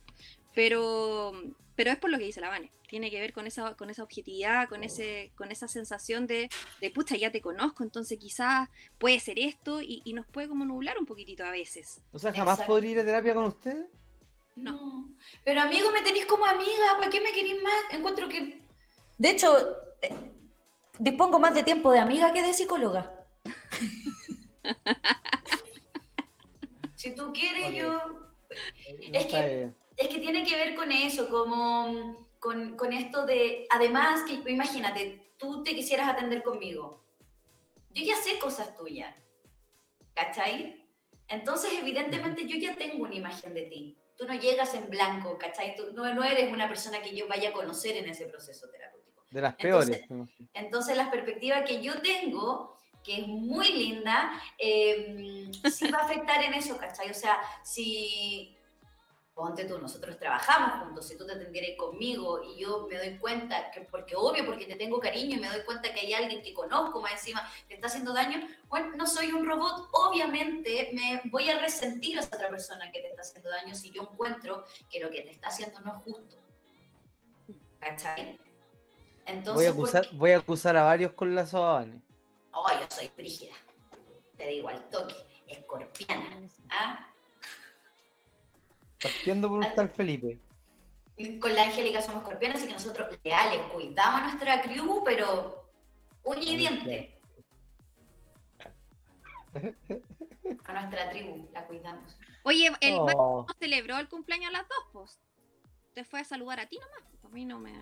Pero, 0.54 1.34
pero 1.78 1.92
es 1.92 1.98
por 1.98 2.10
lo 2.10 2.18
que 2.18 2.26
dice 2.26 2.42
la 2.42 2.50
Vane, 2.50 2.72
tiene 2.90 3.12
que 3.12 3.22
ver 3.22 3.32
con 3.34 3.46
esa, 3.46 3.76
con 3.76 3.90
esa 3.92 4.04
objetividad, 4.04 4.68
con, 4.68 4.84
ese, 4.84 5.32
con 5.36 5.52
esa 5.52 5.68
sensación 5.68 6.26
de, 6.26 6.50
de, 6.82 6.90
pucha, 6.90 7.16
ya 7.16 7.32
te 7.32 7.40
conozco, 7.40 7.84
entonces 7.84 8.18
quizás 8.18 8.68
puede 8.98 9.20
ser 9.20 9.38
esto 9.38 9.82
y, 9.82 10.02
y 10.04 10.14
nos 10.14 10.26
puede 10.26 10.50
como 10.50 10.66
nublar 10.66 10.98
un 10.98 11.06
poquitito 11.06 11.46
a 11.46 11.52
veces. 11.52 12.02
O 12.12 12.20
sea, 12.20 12.34
jamás 12.34 12.56
Exacto. 12.56 12.74
podría 12.74 12.92
ir 12.92 13.00
a 13.00 13.06
terapia 13.06 13.36
con 13.36 13.46
ustedes. 13.46 13.86
No. 14.56 15.08
Pero 15.44 15.62
amigo, 15.62 15.92
me 15.92 16.02
tenéis 16.02 16.26
como 16.26 16.46
amiga, 16.46 16.98
¿para 16.98 17.12
qué 17.12 17.22
me 17.22 17.32
queréis 17.32 17.62
más? 17.62 17.74
Encuentro 17.92 18.28
que. 18.28 18.60
De 19.20 19.30
hecho, 19.30 19.56
eh, 20.02 20.10
dispongo 20.98 21.38
más 21.40 21.54
de 21.54 21.62
tiempo 21.62 21.92
de 21.92 22.00
amiga 22.00 22.34
que 22.34 22.42
de 22.42 22.54
psicóloga. 22.54 23.24
si 26.96 27.14
tú 27.14 27.32
quieres, 27.34 27.76
yo. 27.76 27.94
No 27.94 28.28
Es 29.14 29.26
que- 29.28 29.46
bien. 29.46 29.76
Es 29.98 30.08
que 30.08 30.20
tiene 30.20 30.46
que 30.46 30.56
ver 30.56 30.76
con 30.76 30.92
eso, 30.92 31.28
como 31.30 32.28
con, 32.40 32.78
con 32.78 32.94
esto 32.94 33.26
de, 33.26 33.66
además, 33.70 34.22
que 34.28 34.50
imagínate, 34.52 35.34
tú 35.38 35.64
te 35.64 35.76
quisieras 35.76 36.08
atender 36.08 36.44
conmigo. 36.44 37.04
Yo 37.90 38.04
ya 38.06 38.16
sé 38.16 38.38
cosas 38.38 38.76
tuyas, 38.78 39.14
¿cachai? 40.14 40.88
Entonces, 41.28 41.72
evidentemente, 41.74 42.46
yo 42.48 42.58
ya 42.58 42.76
tengo 42.76 43.04
una 43.06 43.16
imagen 43.16 43.54
de 43.54 43.64
ti. 43.64 43.98
tú 44.18 44.26
no 44.26 44.34
llegas 44.34 44.74
en 44.74 44.90
blanco, 44.90 45.38
¿cachai? 45.38 45.76
Tú 45.76 45.92
no, 45.94 46.12
no 46.16 46.24
eres 46.24 46.52
una 46.52 46.68
persona 46.68 47.02
que 47.02 47.16
yo 47.16 47.28
vaya 47.28 47.50
a 47.50 47.54
conocer 47.54 47.98
en 47.98 48.10
ese 48.10 48.26
proceso 48.26 48.68
terapéutico. 48.70 49.24
De 49.30 49.42
las 49.42 49.56
Entonces- 49.60 50.08
peores. 50.08 50.30
Entonces, 50.54 50.98
la 50.98 51.12
perspectiva 51.12 51.64
que 51.64 51.84
yo 51.84 52.02
tengo, 52.02 52.78
que 53.04 53.22
es 53.22 53.28
muy 53.28 53.68
linda, 53.74 54.32
eh, 54.58 55.52
sí 55.72 55.92
va 55.92 56.00
a 56.00 56.06
afectar 56.06 56.44
en 56.44 56.56
eso, 56.56 56.78
¿cachai? 56.78 57.12
O 57.12 57.14
sea, 57.14 57.40
si, 57.64 58.57
ponte 59.38 59.66
tú, 59.66 59.78
nosotros 59.78 60.18
trabajamos 60.18 60.84
juntos, 60.84 61.08
si 61.08 61.16
tú 61.16 61.24
te 61.24 61.34
atendieras 61.34 61.78
conmigo 61.78 62.42
y 62.42 62.60
yo 62.60 62.88
me 62.90 62.98
doy 62.98 63.20
cuenta, 63.20 63.70
que 63.70 63.82
porque 63.82 64.16
obvio, 64.16 64.44
porque 64.44 64.66
te 64.66 64.76
tengo 64.76 65.00
cariño 65.00 65.38
y 65.38 65.40
me 65.40 65.48
doy 65.48 65.62
cuenta 65.62 65.94
que 65.94 66.00
hay 66.00 66.14
alguien 66.16 66.42
que 66.42 66.56
conozco 66.56 67.00
más 67.00 67.12
encima 67.12 67.48
que 67.68 67.76
está 67.76 67.86
haciendo 67.86 68.14
daño, 68.14 68.40
bueno, 68.68 68.96
no 68.96 69.06
soy 69.06 69.32
un 69.32 69.46
robot, 69.46 69.90
obviamente 69.92 70.90
me 70.92 71.22
voy 71.30 71.52
a 71.52 71.60
resentir 71.60 72.18
a 72.18 72.22
esa 72.22 72.36
otra 72.36 72.50
persona 72.50 72.92
que 72.92 73.00
te 73.00 73.10
está 73.10 73.22
haciendo 73.22 73.52
daño 73.52 73.76
si 73.76 73.92
yo 73.92 74.02
encuentro 74.02 74.66
que 74.90 75.00
lo 75.00 75.12
que 75.12 75.22
te 75.22 75.30
está 75.30 75.50
haciendo 75.50 75.80
no 75.82 75.98
es 75.98 76.04
justo. 76.04 76.36
¿Cachai? 77.80 78.40
Entonces, 79.28 79.54
Voy 79.54 79.66
a, 79.66 79.76
¿por 79.76 79.88
acusar, 79.88 80.16
voy 80.18 80.32
a 80.32 80.38
acusar 80.38 80.78
a 80.78 80.84
varios 80.84 81.14
con 81.14 81.36
la 81.36 81.46
Sobane. 81.46 82.02
Oh, 82.54 82.68
yo 82.72 82.88
soy 82.90 83.08
frígida. 83.10 83.54
Te 84.36 84.48
digo 84.48 84.70
al 84.70 84.90
toque. 84.90 85.16
Escorpiana. 85.48 86.50
¿ah? 86.72 87.08
Partiendo 89.02 89.50
por 89.50 89.66
tal 89.74 89.90
Felipe. 89.90 90.40
Con 91.40 91.54
la 91.56 91.64
Angélica 91.64 92.02
somos 92.02 92.22
escorpianas, 92.24 92.58
así 92.60 92.68
que 92.68 92.74
nosotros 92.74 93.08
leales, 93.24 93.60
cuidamos 93.74 94.22
a 94.22 94.24
nuestra 94.26 94.62
crew, 94.62 95.02
pero 95.04 95.70
uña 96.24 96.42
y 96.44 96.58
diente. 96.58 97.20
A 100.66 100.74
nuestra 100.74 101.10
tribu 101.10 101.50
la 101.54 101.66
cuidamos. 101.66 102.16
Oye, 102.44 102.72
el 102.82 102.94
Oh, 103.00 103.46
no 103.48 103.54
celebró 103.60 103.98
el 103.98 104.08
cumpleaños 104.08 104.50
a 104.50 104.52
las 104.60 104.68
dos, 104.68 104.78
pues. 104.94 105.20
Te 105.94 106.04
fue 106.04 106.20
a 106.22 106.24
saludar 106.24 106.60
a 106.60 106.68
ti 106.68 106.78
nomás. 106.78 107.02
pues, 107.12 107.26
A 107.26 107.30
mí 107.30 107.46
no 107.46 107.60
me. 107.60 107.74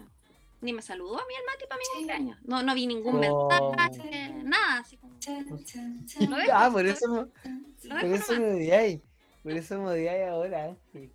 Ni 0.61 0.71
me 0.71 0.81
saludó 0.81 1.15
a 1.19 1.25
mí 1.27 1.33
el 1.37 1.45
Mati 1.45 1.65
para 1.67 1.77
mi 1.77 1.85
Sí. 1.85 1.91
cumpleaños. 1.95 2.37
No, 2.43 2.63
no 2.63 2.73
vi 2.73 2.87
ningún 2.87 3.15
Oh. 3.25 3.49
mensaje, 3.49 4.29
nada. 4.43 4.79
Así 4.79 4.97
como. 4.97 5.13
¿Lo 6.29 6.37
ves? 6.37 6.49
ah, 6.51 6.69
por 6.71 6.85
eso, 6.85 7.07
me- 7.09 7.89
Lo 7.89 7.95
por 7.99 8.05
eso 8.05 8.39
me 8.39 8.53
odiáis. 8.53 9.01
Por 9.45 9.53
eso 9.53 9.77
me 9.79 9.89
odiáis 9.89 10.27
ahora, 10.27 10.63
Ángel. 10.65 11.11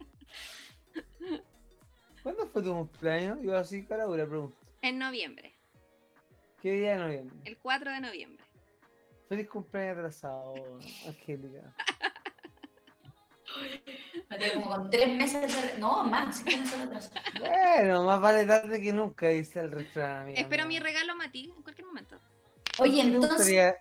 ¿Cuándo 2.22 2.46
fue 2.46 2.62
tu 2.62 2.72
cumpleaños? 2.72 3.38
Yo 3.42 3.56
así, 3.56 3.84
cara, 3.84 4.04
dura 4.04 4.24
pregunta. 4.24 4.56
En 4.82 5.00
noviembre, 5.00 5.52
¿Qué 6.62 6.70
día 6.70 6.92
de 6.92 6.98
noviembre? 6.98 7.36
el 7.44 7.58
4 7.58 7.90
de 7.90 8.00
noviembre. 8.00 8.44
Feliz 9.28 9.48
cumpleaños 9.48 9.98
atrasado, 9.98 10.54
Angélica. 11.08 11.74
Como 14.54 14.68
con 14.68 14.90
tres 14.90 15.08
meses 15.08 15.72
de... 15.74 15.78
No, 15.80 16.04
más. 16.04 16.44
Bueno, 17.40 18.04
más 18.04 18.20
vale 18.20 18.46
tarde 18.46 18.80
que 18.80 18.92
nunca, 18.92 19.26
dice 19.26 19.58
el 19.58 19.72
refrán. 19.72 20.22
amiga 20.22 20.40
Espero 20.40 20.66
mi 20.66 20.78
regalo, 20.78 21.16
Mati, 21.16 21.52
en 21.56 21.62
cualquier 21.64 21.88
momento. 21.88 22.20
Oye, 22.78 23.02
¿Qué 23.02 23.08
te 23.08 23.10
entonces... 23.14 23.30
gustaría 23.38 23.74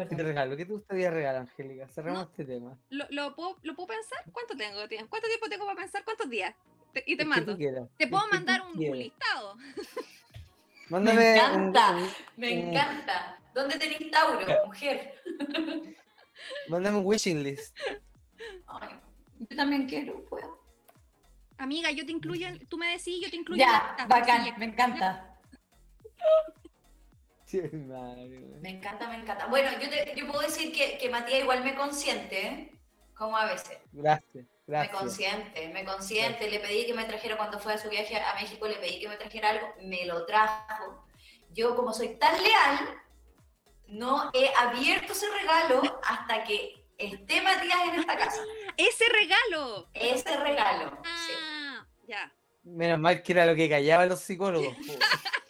Ah, 0.00 0.08
que 0.08 0.10
te 0.10 0.16
perdón. 0.16 0.26
regalo? 0.32 0.56
¿Qué 0.56 0.66
te 0.66 0.72
gustaría 0.72 1.10
regalar, 1.10 1.42
Angélica? 1.42 1.88
Cerramos 1.88 2.28
este 2.30 2.44
tema. 2.44 2.78
¿Lo, 2.90 3.06
lo 3.10 3.34
puedo, 3.34 3.56
¿Lo 3.62 3.74
puedo 3.74 3.88
pensar? 3.88 4.18
¿Cuánto 4.32 4.56
tengo? 4.56 4.88
tiempo? 4.88 5.08
¿Cuánto 5.10 5.28
tiempo 5.28 5.48
tengo 5.48 5.66
para 5.66 5.78
pensar? 5.80 6.04
¿Cuántos 6.04 6.28
días? 6.30 6.54
Te- 6.92 7.04
y 7.06 7.16
te 7.16 7.22
que 7.22 7.28
mando. 7.28 7.56
Te 7.56 8.06
puedo 8.08 8.24
que 8.24 8.28
tú 8.30 8.34
mandar 8.34 8.62
un, 8.62 8.80
listado. 8.98 9.56
Mándame 10.88 11.20
Me 11.20 11.36
encanta. 11.36 11.90
un- 11.96 12.08
Me 12.36 12.54
Mm. 12.54 12.68
encanta. 12.68 13.40
¿Dónde 13.54 13.78
tenéis 13.78 14.10
Tauro, 14.10 14.46
mujer? 14.66 15.20
mándame 16.68 16.98
un 16.98 17.06
wishing 17.06 17.42
list. 17.42 17.76
Ay, 18.66 18.88
yo 19.38 19.56
también 19.56 19.86
quiero, 19.88 20.24
puedo. 20.24 20.58
Amiga, 21.58 21.90
yo 21.90 22.06
te 22.06 22.12
incluyo, 22.12 22.46
en- 22.48 22.66
tú 22.66 22.78
me 22.78 22.88
decís, 22.92 23.20
yo 23.22 23.28
te 23.30 23.36
incluyo. 23.36 23.62
en 23.62 23.68
Ya, 23.68 24.06
bacán, 24.08 24.58
me 24.58 24.64
encanta. 24.66 25.29
Sí, 27.50 27.60
madre, 27.72 28.28
güey. 28.28 28.60
Me 28.60 28.70
encanta, 28.70 29.08
me 29.08 29.16
encanta. 29.16 29.46
Bueno, 29.46 29.70
yo, 29.80 29.90
te, 29.90 30.14
yo 30.16 30.24
puedo 30.28 30.40
decir 30.40 30.72
que, 30.72 30.98
que 30.98 31.10
Matías 31.10 31.40
igual 31.40 31.64
me 31.64 31.74
consiente, 31.74 32.46
¿eh? 32.46 32.72
como 33.16 33.36
a 33.36 33.44
veces. 33.46 33.76
Gracias, 33.92 34.44
Me 34.44 34.76
gracias. 34.76 34.96
consiente, 34.96 35.68
me 35.70 35.84
consiente. 35.84 36.48
Le 36.48 36.60
pedí 36.60 36.86
que 36.86 36.94
me 36.94 37.04
trajera 37.06 37.36
cuando 37.36 37.58
fue 37.58 37.74
a 37.74 37.78
su 37.78 37.88
viaje 37.90 38.16
a 38.16 38.34
México, 38.34 38.68
le 38.68 38.76
pedí 38.76 39.00
que 39.00 39.08
me 39.08 39.16
trajera 39.16 39.50
algo, 39.50 39.74
me 39.82 40.06
lo 40.06 40.24
trajo. 40.26 41.04
Yo, 41.50 41.74
como 41.74 41.92
soy 41.92 42.10
tan 42.18 42.40
leal, 42.40 43.02
no 43.88 44.30
he 44.32 44.52
abierto 44.56 45.12
ese 45.12 45.26
regalo 45.30 46.00
hasta 46.04 46.44
que 46.44 46.86
esté 46.98 47.42
Matías 47.42 47.80
en 47.92 47.98
esta 47.98 48.16
casa. 48.16 48.42
Ese 48.76 49.04
regalo. 49.08 49.90
Ese 49.92 50.36
regalo. 50.36 51.02
sí. 51.26 51.32
Ah, 51.36 51.84
ya. 52.06 52.32
Menos 52.62 53.00
mal 53.00 53.22
que 53.24 53.32
era 53.32 53.44
lo 53.44 53.56
que 53.56 53.68
callaban 53.68 54.08
los 54.08 54.20
psicólogos. 54.20 54.76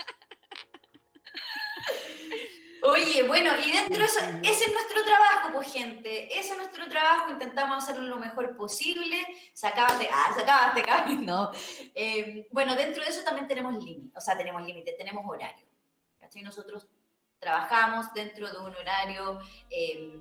po. 2.80 2.80
Oye, 2.91 3.23
bueno, 3.23 3.53
y 3.65 3.71
dentro 3.71 3.99
de 3.99 4.05
eso, 4.05 4.19
ese 4.43 4.65
es 4.65 4.73
nuestro 4.73 5.05
trabajo, 5.05 5.51
pues 5.53 5.73
gente, 5.73 6.27
ese 6.37 6.51
es 6.51 6.57
nuestro 6.57 6.89
trabajo, 6.89 7.31
intentamos 7.31 7.85
hacerlo 7.85 8.09
lo 8.09 8.17
mejor 8.17 8.57
posible, 8.57 9.17
sacabaste, 9.53 10.09
ah, 10.13 10.35
sacabaste, 10.37 10.83
cabrón, 10.83 11.25
no. 11.25 11.53
Eh, 11.95 12.49
bueno, 12.51 12.75
dentro 12.75 13.05
de 13.05 13.11
eso 13.11 13.23
también 13.23 13.47
tenemos 13.47 13.75
límites, 13.85 14.17
o 14.17 14.21
sea, 14.21 14.37
tenemos 14.37 14.67
límites, 14.67 14.97
tenemos 14.97 15.25
horario, 15.25 15.67
¿cachai? 16.19 16.43
Nosotros 16.43 16.89
trabajamos 17.39 18.13
dentro 18.13 18.51
de 18.51 18.59
un 18.59 18.75
horario, 18.75 19.39
eh, 19.71 20.19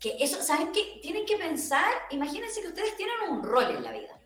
que 0.00 0.16
eso, 0.18 0.42
¿saben 0.42 0.72
qué? 0.72 1.00
Tienen 1.02 1.26
que 1.26 1.36
pensar, 1.36 1.90
imagínense 2.10 2.62
que 2.62 2.68
ustedes 2.68 2.96
tienen 2.96 3.16
un 3.28 3.42
rol 3.42 3.76
en 3.76 3.84
la 3.84 3.92
vida. 3.92 4.18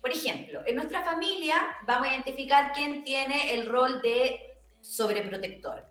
Por 0.00 0.10
ejemplo, 0.10 0.62
en 0.64 0.76
nuestra 0.76 1.02
familia 1.02 1.76
vamos 1.82 2.08
a 2.08 2.12
identificar 2.12 2.72
quién 2.72 3.04
tiene 3.04 3.52
el 3.52 3.66
rol 3.66 4.00
de 4.00 4.56
sobreprotector. 4.80 5.84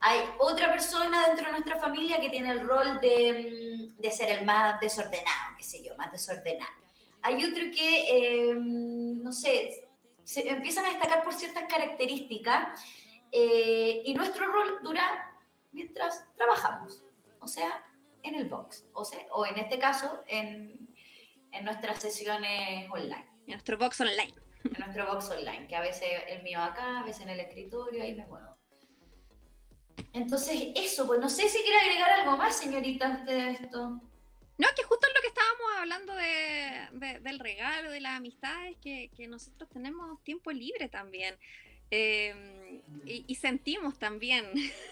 Hay 0.00 0.20
otra 0.38 0.70
persona 0.70 1.26
dentro 1.28 1.46
de 1.46 1.52
nuestra 1.52 1.80
familia 1.80 2.20
que 2.20 2.28
tiene 2.28 2.50
el 2.50 2.60
rol 2.60 3.00
de, 3.00 3.90
mm, 3.96 4.00
de 4.00 4.10
ser 4.10 4.30
el 4.30 4.44
más 4.44 4.78
desordenado, 4.80 5.56
qué 5.56 5.64
sé 5.64 5.82
yo, 5.82 5.96
más 5.96 6.12
desordenado. 6.12 6.72
Hay 7.22 7.44
otro 7.44 7.64
que, 7.74 8.50
eh, 8.50 8.54
no 8.54 9.32
sé, 9.32 9.88
se 10.22 10.48
empiezan 10.48 10.84
a 10.84 10.90
destacar 10.90 11.24
por 11.24 11.34
ciertas 11.34 11.64
características 11.64 12.80
eh, 13.32 14.02
y 14.04 14.14
nuestro 14.14 14.46
rol 14.46 14.80
dura 14.82 15.32
mientras 15.72 16.24
trabajamos, 16.36 17.02
o 17.40 17.48
sea, 17.48 17.84
en 18.22 18.34
el 18.34 18.48
box, 18.48 18.86
o, 18.92 19.04
sea, 19.04 19.20
o 19.32 19.46
en 19.46 19.58
este 19.58 19.78
caso, 19.78 20.22
en, 20.26 20.88
en 21.52 21.64
nuestras 21.64 22.00
sesiones 22.00 22.88
online 22.90 23.26
En 23.46 23.52
nuestro 23.52 23.78
box 23.78 24.00
online. 24.00 24.34
en 24.64 24.78
nuestro 24.78 25.06
box 25.06 25.30
online, 25.30 25.66
que 25.68 25.76
a 25.76 25.80
veces 25.80 26.08
el 26.28 26.42
mío 26.42 26.60
acá, 26.60 27.00
a 27.00 27.02
veces 27.04 27.22
en 27.22 27.30
el 27.30 27.40
escritorio, 27.40 28.02
ahí 28.02 28.14
me 28.14 28.26
muevo. 28.26 28.55
Entonces, 30.12 30.68
eso, 30.74 31.06
pues 31.06 31.20
no 31.20 31.28
sé 31.28 31.48
si 31.48 31.58
quiere 31.62 31.76
agregar 31.78 32.10
algo 32.10 32.36
más, 32.36 32.56
señorita, 32.56 33.18
usted 33.20 33.32
de 33.34 33.50
esto. 33.52 34.00
No, 34.58 34.68
que 34.74 34.82
justo 34.84 35.06
es 35.06 35.12
lo 35.14 35.20
que 35.20 35.28
estábamos 35.28 35.66
hablando 35.78 36.14
de, 36.14 36.88
de- 36.92 37.20
del 37.20 37.38
regalo, 37.38 37.90
de 37.90 38.00
las 38.00 38.16
amistades, 38.16 38.76
que, 38.82 39.10
que 39.16 39.26
nosotros 39.28 39.68
tenemos 39.70 40.22
tiempo 40.24 40.50
libre 40.52 40.88
también. 40.88 41.36
Eh, 41.90 42.80
y, 43.04 43.24
y 43.26 43.34
sentimos 43.36 43.98
también. 43.98 44.50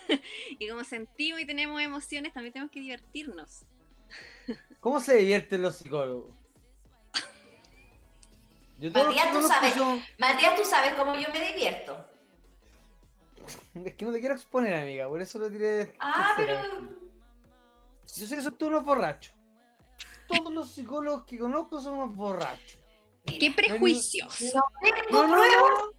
y 0.59 0.69
como 0.69 0.85
sentimos 0.85 1.41
y 1.41 1.47
tenemos 1.47 1.81
emociones, 1.81 2.33
también 2.33 2.53
tenemos 2.53 2.71
que 2.73 2.81
divertirnos. 2.81 3.63
¿Cómo 4.81 5.01
se 5.01 5.17
divierten 5.17 5.63
los 5.63 5.77
psicólogos? 5.77 6.31
Matías, 8.93 9.33
tú 9.33 9.43
sabes. 9.49 9.75
son- 9.75 10.03
Matías, 10.19 10.57
tú 10.57 10.65
sabes 10.65 10.93
cómo 10.95 11.15
yo 11.15 11.29
me 11.33 11.41
divierto. 11.53 12.07
Es 13.75 13.95
que 13.95 14.05
no 14.05 14.13
te 14.13 14.21
quiero 14.21 14.35
exponer, 14.35 14.75
amiga, 14.75 15.09
por 15.09 15.21
eso 15.21 15.39
lo 15.39 15.51
tiré. 15.51 15.67
de 15.87 15.95
Ah, 16.01 16.35
pero. 16.37 16.59
Yo 18.17 18.27
sé 18.27 18.37
que 18.37 18.43
son 18.43 18.57
todos 18.57 18.71
unos 18.71 18.85
borrachos. 18.85 19.35
Todos 20.29 20.53
los 20.53 20.71
psicólogos 20.71 21.25
que 21.25 21.39
conozco 21.39 21.81
son 21.81 21.95
unos 21.95 22.15
borrachos. 22.17 22.79
¡Qué 23.27 23.51
prejuicios! 23.51 24.41
no 24.55 24.63
tengo 24.83 24.97
No, 25.11 25.23
no, 25.29 25.35
pruebas, 25.35 25.59
no. 25.71 25.93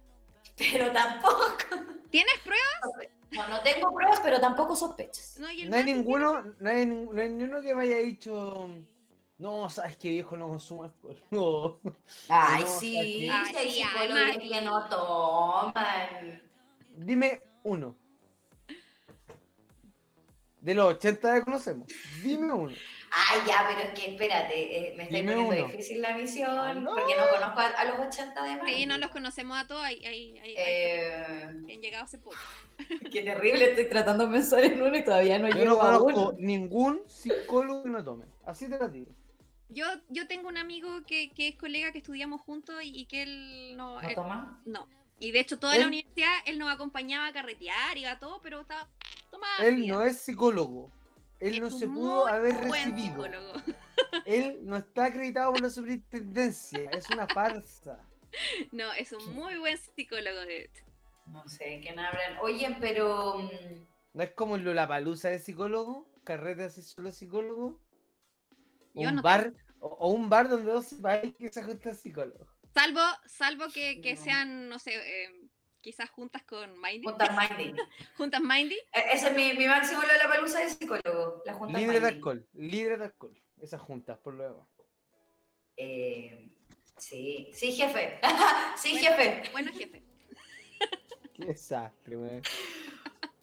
pero 0.56 0.92
tampoco. 0.92 1.56
¿Tienes 2.10 2.34
pruebas? 2.44 3.10
No, 3.32 3.48
no 3.48 3.60
tengo 3.62 3.92
pruebas, 3.92 4.20
pero 4.22 4.40
tampoco 4.40 4.76
sospechas. 4.76 5.38
No, 5.38 5.48
hay 5.48 5.84
ninguno, 5.84 6.42
no 6.58 6.70
hay, 6.70 6.84
nin- 6.86 7.10
no 7.10 7.20
hay 7.20 7.28
ninguno 7.28 7.60
que 7.60 7.74
me 7.74 7.82
haya 7.82 7.98
dicho. 7.98 8.68
No, 9.38 9.68
sabes 9.68 9.96
que 9.98 10.08
viejo 10.10 10.36
no 10.36 10.48
consumo 10.48 10.84
alcohol. 10.84 11.20
No. 11.30 11.78
Ay, 12.28 12.62
No, 12.64 12.68
sí, 12.80 13.28
Ay, 13.30 13.54
sí, 13.70 14.48
que 14.48 14.60
no 14.62 14.88
toman. 14.88 16.42
Dime 16.96 17.40
uno. 17.64 17.96
De 20.60 20.74
los 20.74 20.86
80 20.94 21.34
que 21.34 21.42
conocemos. 21.42 21.86
Dime 22.22 22.52
uno. 22.52 22.74
Ay, 23.12 23.40
ya, 23.46 23.64
pero 23.68 23.80
es 23.88 23.98
que 23.98 24.10
espérate, 24.10 24.78
eh, 24.90 24.94
me 24.96 25.04
está 25.04 25.16
poniendo 25.18 25.42
uno. 25.46 25.66
difícil 25.68 26.02
la 26.02 26.16
misión, 26.16 26.50
Ah, 26.50 26.74
no. 26.74 26.90
porque 26.90 27.14
no 27.16 27.22
conozco 27.32 27.60
a, 27.60 27.66
a 27.66 27.84
los 27.84 28.00
80 28.08 28.42
de 28.42 28.56
más. 28.56 28.66
Sí, 28.66 28.84
no 28.86 28.98
los 28.98 29.10
conocemos 29.10 29.56
a 29.56 29.66
todos. 29.66 29.82
Hay, 29.84 30.04
hay, 30.04 30.36
hay- 30.38 30.54
Eh, 30.58 31.42
han 31.44 31.66
llegado 31.80 32.04
hace 32.04 32.18
poco. 32.18 32.36
qué 33.12 33.22
terrible, 33.22 33.70
estoy 33.70 33.88
tratando 33.88 34.26
de 34.26 34.32
pensar 34.32 34.64
en 34.64 34.82
uno 34.82 34.96
y 34.96 35.04
todavía 35.04 35.38
no 35.38 35.48
Yo 35.50 35.64
no 35.64 35.74
a 35.80 35.98
conozco 35.98 36.06
uno. 36.30 36.32
ningún 36.38 37.00
psicólogo 37.06 37.84
que 37.84 37.90
no 37.90 38.02
tome. 38.04 38.24
Así 38.44 38.68
te 38.68 38.76
la 38.76 38.88
digo. 38.88 39.12
Yo, 39.68 39.84
yo 40.08 40.26
tengo 40.26 40.48
un 40.48 40.56
amigo 40.58 41.02
que, 41.06 41.30
que 41.30 41.48
es 41.48 41.56
colega 41.56 41.92
que 41.92 41.98
estudiamos 41.98 42.40
juntos 42.40 42.82
y, 42.82 43.00
y 43.02 43.06
que 43.06 43.22
él 43.22 43.74
no. 43.76 44.00
¿No 44.02 44.08
él- 44.08 44.14
toma? 44.16 44.60
no. 44.66 44.88
Y 45.18 45.32
de 45.32 45.40
hecho, 45.40 45.58
toda 45.58 45.74
Él- 45.74 45.80
la 45.82 45.86
universidad 45.88 46.32
él 46.46 46.58
nos 46.58 46.70
acompañaba 46.72 47.28
a 47.28 47.32
carretear 47.32 47.96
y 47.96 48.04
a 48.04 48.18
todo, 48.18 48.40
pero 48.42 48.60
estaba. 48.60 48.88
Tomaba 49.30 49.64
Él 49.66 49.76
vida. 49.76 49.94
no 49.94 50.02
es 50.02 50.18
psicólogo. 50.18 50.92
Él 51.40 51.54
Es 51.56 51.60
no 51.60 51.70
se 51.70 51.86
pudo 51.86 52.26
haber 52.26 52.54
recibido. 52.56 53.24
psicólogo. 53.24 53.52
Él 54.26 54.58
no 54.62 54.76
está 54.76 55.06
acreditado 55.06 55.52
por 55.52 55.60
la 55.62 55.70
superintendencia. 55.70 56.90
Es 56.92 57.08
una 57.10 57.26
farsa. 57.26 57.98
No, 58.70 58.92
es 58.92 59.12
un 59.12 59.34
muy 59.34 59.56
buen 59.56 59.78
psicólogo, 59.78 60.40
de 60.40 60.64
hecho. 60.64 60.84
No 61.26 61.48
sé, 61.48 61.80
¿quién 61.82 61.98
hablan? 61.98 62.36
Oye, 62.42 62.76
pero... 62.80 63.38
mm, 63.38 63.86
¿No 64.12 64.22
es 64.22 64.32
como 64.32 64.58
la 64.58 64.86
palusa 64.86 65.30
de 65.30 65.38
psicólogo? 65.38 66.06
¿Carrete 66.22 66.64
así 66.64 66.82
solo 66.82 67.12
psicólogo? 67.12 67.80
O 68.94 69.02
Yo 69.02 69.08
un 69.08 69.16
no 69.16 69.22
bar, 69.22 69.54
o, 69.80 69.86
o 69.88 70.08
un 70.10 70.28
bar 70.28 70.50
donde 70.50 70.70
dos 70.70 71.00
vais 71.00 71.34
que 71.34 71.48
se 71.48 71.62
juntan 71.62 71.94
psicólogos. 71.94 72.46
Salvo, 72.76 73.00
salvo 73.26 73.64
que, 73.72 74.02
que 74.02 74.14
No. 74.16 74.22
sean, 74.22 74.68
no 74.68 74.78
sé, 74.78 74.92
eh, 74.96 75.30
quizás 75.80 76.10
juntas 76.10 76.42
con 76.42 76.78
Mindy. 76.78 77.06
Juntas 77.06 77.30
Mindy. 77.34 77.72
Juntas 78.18 78.40
Mindy. 78.42 78.74
E- 78.92 79.12
Ese 79.14 79.28
es 79.28 79.34
mi, 79.34 79.54
mi 79.54 79.66
máximo 79.66 80.02
de 80.02 80.18
la 80.18 80.28
palusa 80.28 80.60
de 80.60 80.68
psicólogo. 80.68 81.42
La 81.46 81.54
junta 81.54 81.78
Libre 81.78 81.94
de 81.94 82.00
Mindy. 82.00 82.16
alcohol, 82.16 82.46
libre 82.52 82.98
de 82.98 83.04
alcohol. 83.06 83.42
Esas 83.62 83.80
juntas, 83.80 84.18
por 84.18 84.36
demás. 84.36 84.68
Eh, 85.78 86.50
sí, 86.98 87.48
sí, 87.54 87.72
jefe. 87.72 88.20
sí, 88.76 88.90
Bueno. 88.92 89.08
jefe. 89.16 89.42
Bueno, 89.52 89.72
jefe. 89.72 90.02
Qué 91.32 91.44
desastre. 91.46 92.42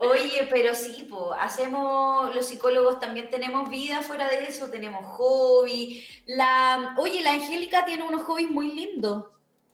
Oye, 0.10 0.48
pero 0.50 0.76
sí, 0.76 1.08
po, 1.10 1.34
hacemos, 1.34 2.36
los 2.36 2.46
psicólogos 2.48 3.00
también 3.00 3.30
tenemos 3.30 3.70
vida 3.70 4.02
fuera 4.02 4.28
de 4.30 4.44
eso, 4.46 4.70
tenemos 4.70 5.06
hobby. 5.18 6.06
La, 6.26 6.96
oye, 6.98 7.22
la 7.22 7.32
Angélica 7.34 7.86
tiene 7.86 8.04
unos 8.04 8.24
hobbies 8.24 8.50
muy 8.50 8.72
lindos. 8.74 9.26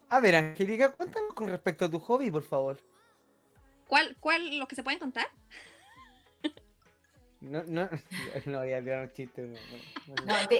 A 0.09 0.19
ver, 0.19 0.35
Angélica, 0.35 0.91
cuéntanos 0.91 1.33
con 1.33 1.47
respecto 1.49 1.85
a 1.85 1.89
tu 1.89 1.99
hobby, 1.99 2.31
por 2.31 2.43
favor. 2.43 2.79
¿Cuál, 3.87 4.15
cuál, 4.19 4.57
los 4.57 4.67
que 4.67 4.75
se 4.75 4.83
pueden 4.83 4.99
contar? 4.99 5.27
No, 7.41 7.63
no, 7.67 7.89
no 8.45 8.59
voy 8.59 8.73
a 8.73 8.81
tirar 8.83 9.03
un 9.03 9.13
chiste. 9.13 9.41
No, 9.43 9.57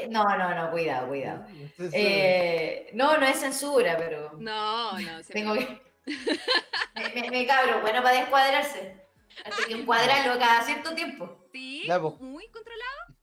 no, 0.10 0.38
No, 0.38 0.56
no, 0.66 0.72
cuidado, 0.72 1.08
cuidado. 1.10 1.46
no. 1.78 1.90
Eh, 1.92 2.90
no, 2.94 3.18
no 3.18 3.26
es 3.26 3.38
censura, 3.40 3.98
pero 3.98 4.32
No, 4.38 4.98
no. 5.00 5.24
se 5.24 5.34
tengo 5.34 5.56
puede. 5.56 5.68
que... 5.68 5.90
me, 7.16 7.22
me, 7.22 7.32
me 7.32 7.46
cabro, 7.48 7.82
bueno 7.82 8.02
para 8.02 8.20
descuadrarse. 8.20 9.09
Hay 9.46 9.66
que 9.68 9.74
encuadrarlo 9.82 10.40
cada 10.40 10.62
cierto 10.64 10.94
tiempo. 10.96 11.48
Sí, 11.52 11.88
muy 12.20 12.48
controlado. 12.50 13.16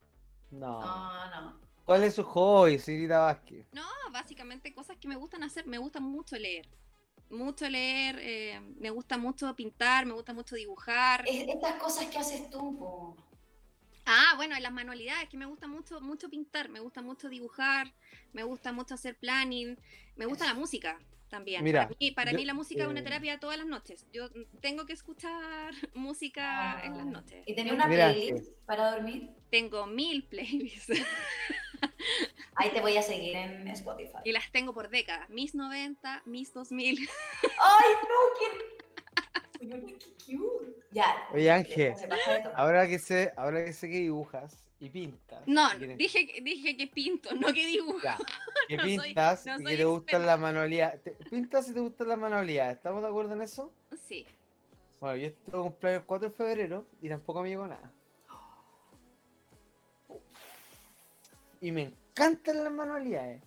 No. 0.51 0.81
No, 0.81 1.41
no. 1.41 1.61
¿Cuál 1.85 2.03
es 2.03 2.15
su 2.15 2.25
hobby, 2.25 2.79
Cirita 2.79 3.19
Vázquez? 3.21 3.67
No, 3.73 3.87
básicamente 4.11 4.75
cosas 4.75 4.97
que 4.97 5.07
me 5.09 5.17
gustan 5.17 5.43
hacer. 5.45 5.67
Me 5.67 5.79
gusta 5.79 6.01
mucho 6.01 6.37
leer. 6.37 6.69
Mucho 7.31 7.69
leer, 7.69 8.19
eh, 8.21 8.61
me 8.79 8.91
gusta 8.91 9.19
mucho 9.19 9.55
pintar, 9.55 10.07
me 10.07 10.13
gusta 10.13 10.33
mucho 10.33 10.55
dibujar. 10.57 11.25
Es- 11.27 11.49
estas 11.49 11.75
cosas 11.75 12.07
que 12.07 12.19
haces 12.19 12.49
tú, 12.51 12.77
po. 12.79 13.17
Ah, 14.05 14.35
bueno, 14.37 14.55
en 14.57 14.63
las 14.63 14.73
manualidades, 14.73 15.29
que 15.29 15.37
me 15.37 15.47
gusta 15.47 15.67
mucho, 15.67 16.01
mucho 16.01 16.29
pintar, 16.31 16.69
me 16.69 16.79
gusta 16.79 17.03
mucho 17.03 17.29
dibujar, 17.29 17.93
me 18.33 18.45
gusta 18.45 18.71
mucho 18.73 18.95
hacer 18.95 19.17
planning, 19.19 19.77
me 20.15 20.27
gusta 20.27 20.47
la 20.47 20.55
música 20.55 20.99
también. 21.37 21.63
Mira, 21.63 21.83
para 21.89 21.97
mí, 22.01 22.11
para 22.13 22.31
yo- 22.33 22.39
mí 22.39 22.45
la 22.45 22.55
música 22.55 22.83
es 22.85 22.89
una 22.89 23.01
eh, 23.01 23.03
terapia 23.05 23.39
todas 23.39 23.59
las 23.59 23.67
noches. 23.67 24.07
Yo 24.13 24.29
tengo 24.61 24.87
que 24.87 24.93
escuchar 24.95 25.73
música 25.95 26.81
en 26.85 26.97
las 26.97 27.07
Ah. 27.07 27.11
noches. 27.11 27.43
¿Y 27.47 27.55
tenía 27.55 27.75
una 27.75 27.87
Mira, 27.87 28.13
playlist 28.13 28.53
para 28.65 28.93
dormir? 28.93 29.31
Tengo 29.51 29.87
mil 29.87 30.25
playlists 30.25 30.93
Ahí 32.59 32.71
te 32.71 32.81
voy 32.81 32.97
a 32.97 33.03
seguir 33.03 33.37
en 33.37 33.69
Spotify. 33.69 34.19
y 34.25 34.33
las 34.33 34.51
tengo 34.51 34.73
por 34.73 34.89
décadas. 34.89 35.29
Mis 35.29 35.55
90, 35.55 36.23
mis 36.25 36.53
2000. 36.55 36.99
¡Ay, 37.43 37.93
no! 38.03 38.19
¡Qué, 39.61 39.67
Oye, 39.67 39.97
qué 40.27 40.37
cute! 40.37 40.77
Ya. 40.91 41.29
Oye, 41.35 41.51
Ángel, 41.51 41.95
ahora 42.55 42.87
que 42.89 42.99
sé, 42.99 43.33
ahora 43.37 43.63
que 43.65 43.73
sé 43.75 43.89
que 43.91 43.99
dibujas 44.01 44.65
y 44.79 44.91
pintas. 44.91 45.43
No, 45.47 45.69
dije, 45.79 46.27
que- 46.27 46.41
dije 46.43 46.77
que 46.77 46.87
pinto, 46.87 47.35
no 47.35 47.47
que 47.53 47.67
dibujo. 47.67 48.01
ya, 48.03 48.19
que 48.69 48.77
no 48.77 48.83
soy- 48.85 48.99
pintas 49.09 49.47
no 49.47 49.61
y 49.61 49.65
que 49.65 49.77
te 49.79 49.85
gustan 49.85 50.27
las 50.27 50.39
manualidades. 50.39 51.01
Pintas 51.31 51.69
y 51.69 51.75
te 51.75 51.81
gustan 51.81 52.09
las 52.09 52.19
manualidades. 52.19 52.77
¿Estamos 52.77 53.03
de 53.03 53.09
acuerdo 53.09 53.33
en 53.35 53.43
eso? 53.43 53.73
Sí. 54.07 54.27
Bueno, 55.01 55.17
yo 55.17 55.27
estoy 55.29 55.61
cumpleaños 55.63 56.01
el 56.03 56.07
4 56.07 56.29
de 56.29 56.35
febrero 56.35 56.87
y 57.03 57.09
tampoco 57.09 57.43
me 57.43 57.49
llegó 57.51 57.67
nada. 57.67 57.91
Y 61.61 61.73
me 61.73 61.83
encantan 61.83 62.63
las 62.65 62.73
manualidades. 62.73 63.43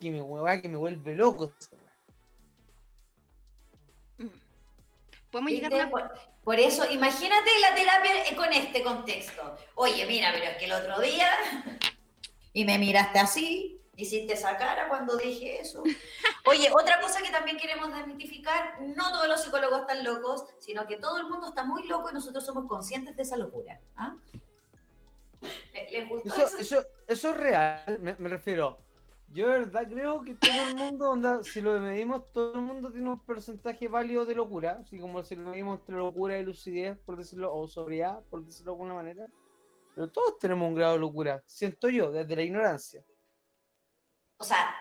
Que 0.00 0.10
me 0.10 0.20
hueva, 0.20 0.60
que 0.60 0.68
me 0.68 0.76
vuelve 0.76 1.14
loco. 1.14 1.52
Mm. 4.18 4.26
Podemos 5.30 5.52
llegar 5.52 5.72
a 5.74 5.84
¿Viste? 5.84 6.31
Por, 6.44 6.58
eso, 6.58 6.90
imagínate 6.90 7.50
la 7.60 7.74
terapia 7.74 8.36
con 8.36 8.52
este 8.52 8.82
contexto. 8.82 9.56
Oye, 9.76 10.04
mira, 10.06 10.30
pero 10.32 10.44
es 10.44 10.56
que 10.56 10.64
el 10.66 10.72
otro 10.72 11.00
día. 11.00 11.28
Y 12.54 12.66
me 12.66 12.76
miraste 12.76 13.18
así, 13.18 13.80
hiciste 13.96 14.34
esa 14.34 14.58
cara 14.58 14.86
cuando 14.90 15.16
dije 15.16 15.58
eso. 15.62 15.82
Oye, 16.44 16.70
otra 16.70 17.00
cosa 17.00 17.22
que 17.22 17.30
también 17.30 17.56
queremos 17.56 17.94
desmitificar: 17.94 18.78
no 18.82 19.10
todos 19.10 19.26
los 19.26 19.42
psicólogos 19.42 19.80
están 19.80 20.04
locos, 20.04 20.44
sino 20.58 20.86
que 20.86 20.98
todo 20.98 21.16
el 21.16 21.24
mundo 21.30 21.48
está 21.48 21.64
muy 21.64 21.86
loco 21.88 22.10
y 22.10 22.12
nosotros 22.12 22.44
somos 22.44 22.66
conscientes 22.68 23.16
de 23.16 23.22
esa 23.22 23.38
locura. 23.38 23.80
¿ah? 23.96 24.14
¿Le- 25.72 25.90
¿Les 25.90 26.08
gustó 26.10 26.28
Eso, 26.28 26.46
eso? 26.46 26.58
eso, 26.58 26.86
eso 27.08 27.30
es 27.30 27.36
real, 27.38 27.98
me, 28.00 28.14
me 28.18 28.28
refiero. 28.28 28.78
Yo 29.32 29.48
de 29.48 29.60
verdad 29.60 29.88
creo 29.88 30.22
que 30.22 30.34
todo 30.34 30.68
el 30.68 30.76
mundo, 30.76 31.10
onda, 31.10 31.42
si 31.42 31.62
lo 31.62 31.80
medimos, 31.80 32.30
todo 32.32 32.54
el 32.54 32.60
mundo 32.60 32.92
tiene 32.92 33.08
un 33.08 33.18
porcentaje 33.18 33.88
válido 33.88 34.26
de 34.26 34.34
locura, 34.34 34.78
así 34.82 34.98
como 34.98 35.22
si 35.22 35.36
lo 35.36 35.50
medimos 35.50 35.80
entre 35.80 35.96
locura 35.96 36.38
y 36.38 36.44
lucidez, 36.44 36.98
por 36.98 37.16
decirlo, 37.16 37.54
o 37.54 37.66
sobriedad, 37.66 38.22
por 38.28 38.44
decirlo 38.44 38.72
de 38.72 38.74
alguna 38.74 38.94
manera. 38.94 39.26
Pero 39.94 40.08
todos 40.10 40.38
tenemos 40.38 40.68
un 40.68 40.74
grado 40.74 40.94
de 40.94 40.98
locura, 40.98 41.42
siento 41.46 41.88
yo, 41.88 42.12
desde 42.12 42.36
la 42.36 42.42
ignorancia. 42.42 43.02
o 44.36 44.44
sea, 44.44 44.74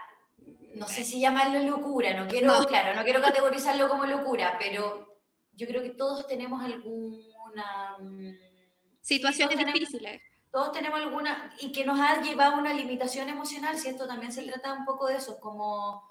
no 0.76 0.88
sé 0.88 1.04
si 1.04 1.22
llamarlo 1.22 1.60
locura, 1.60 2.14
no 2.14 2.28
quiero, 2.28 2.48
No. 2.48 2.66
claro, 2.66 2.94
no 2.96 3.04
quiero 3.04 3.22
categorizarlo 3.22 3.88
como 3.88 4.06
locura, 4.06 4.58
pero 4.60 5.18
yo 5.54 5.68
creo 5.68 5.82
que 5.82 5.92
todos 5.92 6.28
tenemos 6.28 6.62
alguna 6.62 7.98
mm, 8.00 8.32
sí, 9.02 9.16
Situaciones 9.16 9.58
difíciles. 9.66 10.22
Todos 10.52 10.72
tenemos 10.74 11.00
alguna, 11.00 11.54
y 11.62 11.72
que 11.72 11.86
nos 11.86 12.00
ha 12.00 12.22
llevado 12.22 12.56
a 12.56 12.60
una 12.60 12.74
limitación 12.74 13.30
emocional, 13.30 13.78
si 13.78 13.88
esto 13.90 14.06
también 14.06 14.34
se 14.34 14.44
trata 14.44 14.74
un 14.74 14.84
poco 14.86 15.08
de 15.08 15.16
eso, 15.16 15.40
como 15.40 16.10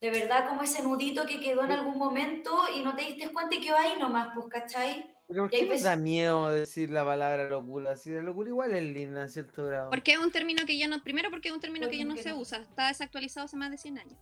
de 0.00 0.10
verdad 0.10 0.48
como 0.48 0.62
ese 0.62 0.82
nudito 0.82 1.24
que 1.26 1.40
quedó 1.40 1.64
en 1.64 1.72
algún 1.72 1.98
momento 1.98 2.56
y 2.74 2.82
no 2.82 2.94
te 2.96 3.02
diste 3.02 3.32
cuenta 3.32 3.54
y 3.56 3.60
quedó 3.60 3.76
ahí 3.76 3.98
nomás, 3.98 4.28
pues, 4.34 4.46
¿cachai? 4.48 5.12
Pero 5.28 5.42
¿por 5.42 5.50
qué 5.50 5.60
nos 5.62 5.68
veces- 5.70 5.84
da 5.84 5.94
miedo 5.96 6.48
decir 6.50 6.90
la 6.90 7.04
palabra 7.04 7.48
locura? 7.48 7.96
Si 7.96 8.10
la 8.10 8.22
locura 8.22 8.48
igual 8.48 8.74
es 8.74 8.82
linda 8.82 9.22
en 9.22 9.28
cierto 9.28 9.64
grado. 9.66 9.90
Porque 9.90 10.12
es 10.12 10.18
un 10.18 10.30
término 10.32 10.64
que 10.66 10.76
ya 10.78 10.88
no, 10.88 11.02
primero 11.02 11.30
porque 11.30 11.48
es 11.48 11.54
un 11.54 11.60
término 11.60 11.88
que 11.88 11.98
ya 11.98 12.04
no 12.04 12.16
se 12.16 12.30
no. 12.30 12.38
usa, 12.38 12.58
está 12.58 12.88
desactualizado 12.88 13.44
hace 13.46 13.56
más 13.56 13.70
de 13.70 13.78
100 13.78 13.98
años. 13.98 14.18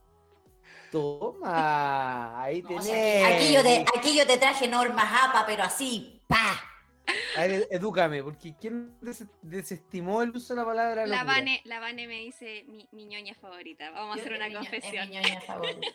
Toma, 0.90 2.42
ahí 2.42 2.62
No, 2.62 2.68
o 2.68 2.68
tenés. 2.70 2.84
sea, 2.86 3.26
aquí, 3.28 3.36
aquí 3.36 3.54
yo 3.54 3.62
te, 3.62 3.84
aquí 3.98 4.16
yo 4.18 4.26
te 4.26 4.38
traje 4.38 4.68
normas 4.68 5.06
APA, 5.24 5.44
pero 5.46 5.62
así, 5.64 6.22
pa. 6.26 6.60
A 7.36 7.46
ver, 7.46 7.68
edúcame, 7.70 8.22
porque 8.22 8.54
¿quién 8.60 8.96
des- 9.00 9.24
desestimó 9.42 10.22
el 10.22 10.30
uso 10.30 10.54
de 10.54 10.60
la 10.60 10.66
palabra 10.66 11.06
La? 11.06 11.22
Vane, 11.24 11.60
la 11.64 11.78
Vane 11.80 12.06
me 12.06 12.18
dice 12.20 12.64
mi, 12.66 12.88
mi 12.92 13.04
ñoña 13.06 13.34
favorita. 13.34 13.90
Vamos 13.90 14.16
a 14.16 14.20
hacer 14.20 14.32
una 14.32 14.48
mi 14.48 14.54
confesión. 14.54 15.04
Es 15.04 15.08
mi 15.08 15.14
ñoña 15.16 15.40
favorita. 15.40 15.88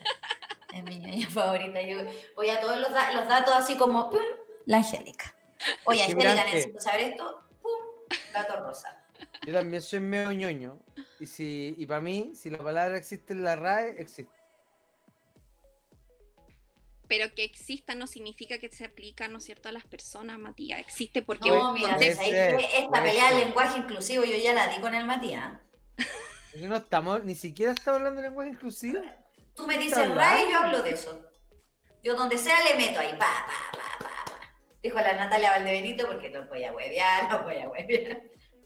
Es 0.72 0.84
mi 0.84 0.96
ñoña 0.98 1.28
favorita. 1.28 1.82
Yo 1.82 1.98
voy 2.36 2.48
a 2.50 2.60
todos 2.60 2.78
los, 2.78 2.90
da- 2.92 3.12
los 3.12 3.28
datos 3.28 3.54
así 3.54 3.76
como, 3.76 4.08
pum, 4.10 4.20
la 4.66 4.78
Angélica. 4.78 5.34
Oye, 5.84 6.02
Angélica, 6.02 6.44
necesito 6.44 6.80
saber 6.80 7.00
esto, 7.10 7.42
pum, 7.60 7.72
gato 8.32 8.56
rosa. 8.60 8.98
Yo 9.46 9.52
también 9.52 9.82
soy 9.82 10.00
medio 10.00 10.32
ñoño. 10.32 10.78
Y, 11.20 11.26
si, 11.26 11.74
y 11.76 11.86
para 11.86 12.00
mí, 12.00 12.32
si 12.34 12.48
la 12.50 12.58
palabra 12.58 12.96
existe 12.96 13.32
en 13.32 13.44
la 13.44 13.56
RAE, 13.56 13.96
existe. 13.98 14.32
Pero 17.12 17.34
que 17.34 17.44
exista 17.44 17.94
no 17.94 18.06
significa 18.06 18.56
que 18.56 18.70
se 18.70 18.86
aplica, 18.86 19.28
¿no 19.28 19.36
es 19.36 19.44
cierto?, 19.44 19.68
a 19.68 19.72
las 19.72 19.84
personas, 19.84 20.38
Matías. 20.38 20.80
Existe 20.80 21.20
porque 21.20 21.50
No, 21.50 21.74
mira, 21.74 21.96
puede 21.96 22.14
¿sabes 22.14 22.30
ser, 22.30 22.56
qué? 22.56 22.78
esta 22.78 23.02
pelea 23.02 23.28
del 23.28 23.40
lenguaje 23.40 23.80
inclusivo 23.80 24.24
yo 24.24 24.34
ya 24.38 24.54
la 24.54 24.68
di 24.68 24.80
con 24.80 24.94
el 24.94 25.04
Matías. 25.04 25.52
No 26.56 26.76
estamos, 26.76 27.22
ni 27.22 27.34
siquiera 27.34 27.72
estamos 27.72 27.98
hablando 27.98 28.22
de 28.22 28.28
lenguaje 28.28 28.48
inclusivo. 28.52 29.02
Tú 29.54 29.66
me 29.66 29.76
dices 29.76 30.08
RAE 30.14 30.48
y 30.48 30.52
yo 30.52 30.58
hablo 30.60 30.82
de 30.82 30.90
eso. 30.92 31.22
Yo 32.02 32.16
donde 32.16 32.38
sea 32.38 32.64
le 32.64 32.76
meto 32.76 32.98
ahí, 33.00 33.10
pa, 33.10 33.18
pa, 33.18 33.78
pa, 33.78 33.98
pa, 33.98 34.24
pa. 34.24 34.40
Dijo 34.82 34.96
la 34.96 35.12
Natalia 35.12 35.50
Valdebenito 35.50 36.06
porque 36.06 36.30
no 36.30 36.46
voy 36.46 36.64
a 36.64 36.72
huevear, 36.72 37.30
no 37.30 37.42
voy 37.42 37.56
a 37.58 37.68
huevear. 37.68 38.22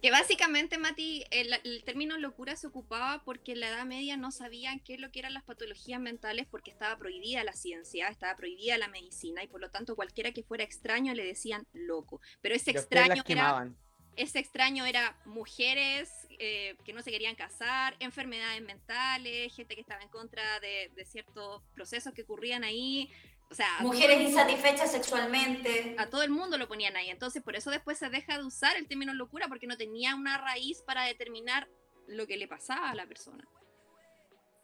Que 0.07 0.13
básicamente, 0.13 0.79
Mati, 0.79 1.25
el, 1.33 1.53
el 1.65 1.83
término 1.83 2.17
locura 2.17 2.55
se 2.55 2.69
ocupaba 2.69 3.25
porque 3.25 3.51
en 3.51 3.59
la 3.59 3.71
Edad 3.71 3.85
Media 3.87 4.17
no 4.17 4.31
sabían 4.31 4.79
qué 4.79 4.95
es 4.95 5.01
lo 5.01 5.11
que 5.11 5.19
eran 5.19 5.35
las 5.35 5.43
patologías 5.43 6.01
mentales 6.01 6.47
porque 6.49 6.71
estaba 6.71 6.97
prohibida 6.97 7.43
la 7.43 7.55
ciencia, 7.55 8.07
estaba 8.07 8.37
prohibida 8.37 8.79
la 8.79 8.87
medicina 8.87 9.43
y 9.43 9.49
por 9.49 9.61
lo 9.61 9.69
tanto 9.69 9.97
cualquiera 9.97 10.31
que 10.31 10.45
fuera 10.45 10.63
extraño 10.63 11.13
le 11.13 11.25
decían 11.25 11.67
loco. 11.73 12.21
Pero 12.41 12.55
ese 12.55 12.71
extraño 12.71 13.25
era... 13.27 13.69
ese 14.15 14.39
extraño 14.39 14.87
era 14.87 15.21
mujeres 15.25 16.09
eh, 16.39 16.77
que 16.85 16.93
no 16.93 17.03
se 17.03 17.11
querían 17.11 17.35
casar, 17.35 17.97
enfermedades 17.99 18.63
mentales, 18.63 19.53
gente 19.57 19.75
que 19.75 19.81
estaba 19.81 20.03
en 20.03 20.09
contra 20.09 20.61
de, 20.61 20.89
de 20.95 21.05
ciertos 21.05 21.65
procesos 21.75 22.15
que 22.15 22.23
ocurrían 22.23 22.63
ahí. 22.63 23.11
O 23.51 23.55
sea, 23.55 23.69
Mujeres 23.81 24.17
mundo- 24.21 24.31
insatisfechas 24.31 24.91
sexualmente. 24.93 25.95
a 25.99 26.07
todo 26.11 26.23
el 26.23 26.31
mundo 26.31 26.59
lo 26.59 26.67
ponían 26.69 26.97
ahí. 26.97 27.11
Entonces, 27.11 27.43
por 27.43 27.55
eso 27.57 27.71
después 27.71 27.97
se 27.99 28.09
deja 28.11 28.37
de 28.39 28.45
usar 28.45 28.77
el 28.77 28.87
término 28.89 29.15
locura, 29.15 29.47
porque 29.49 29.67
no 29.67 29.77
tenía 29.77 30.15
una 30.15 30.37
raíz 30.39 30.83
para 30.83 31.05
determinar 31.05 31.69
lo 32.09 32.27
que 32.27 32.37
le 32.37 32.49
pasaba 32.49 32.91
a 32.91 32.95
la 32.95 33.07
persona. 33.07 33.47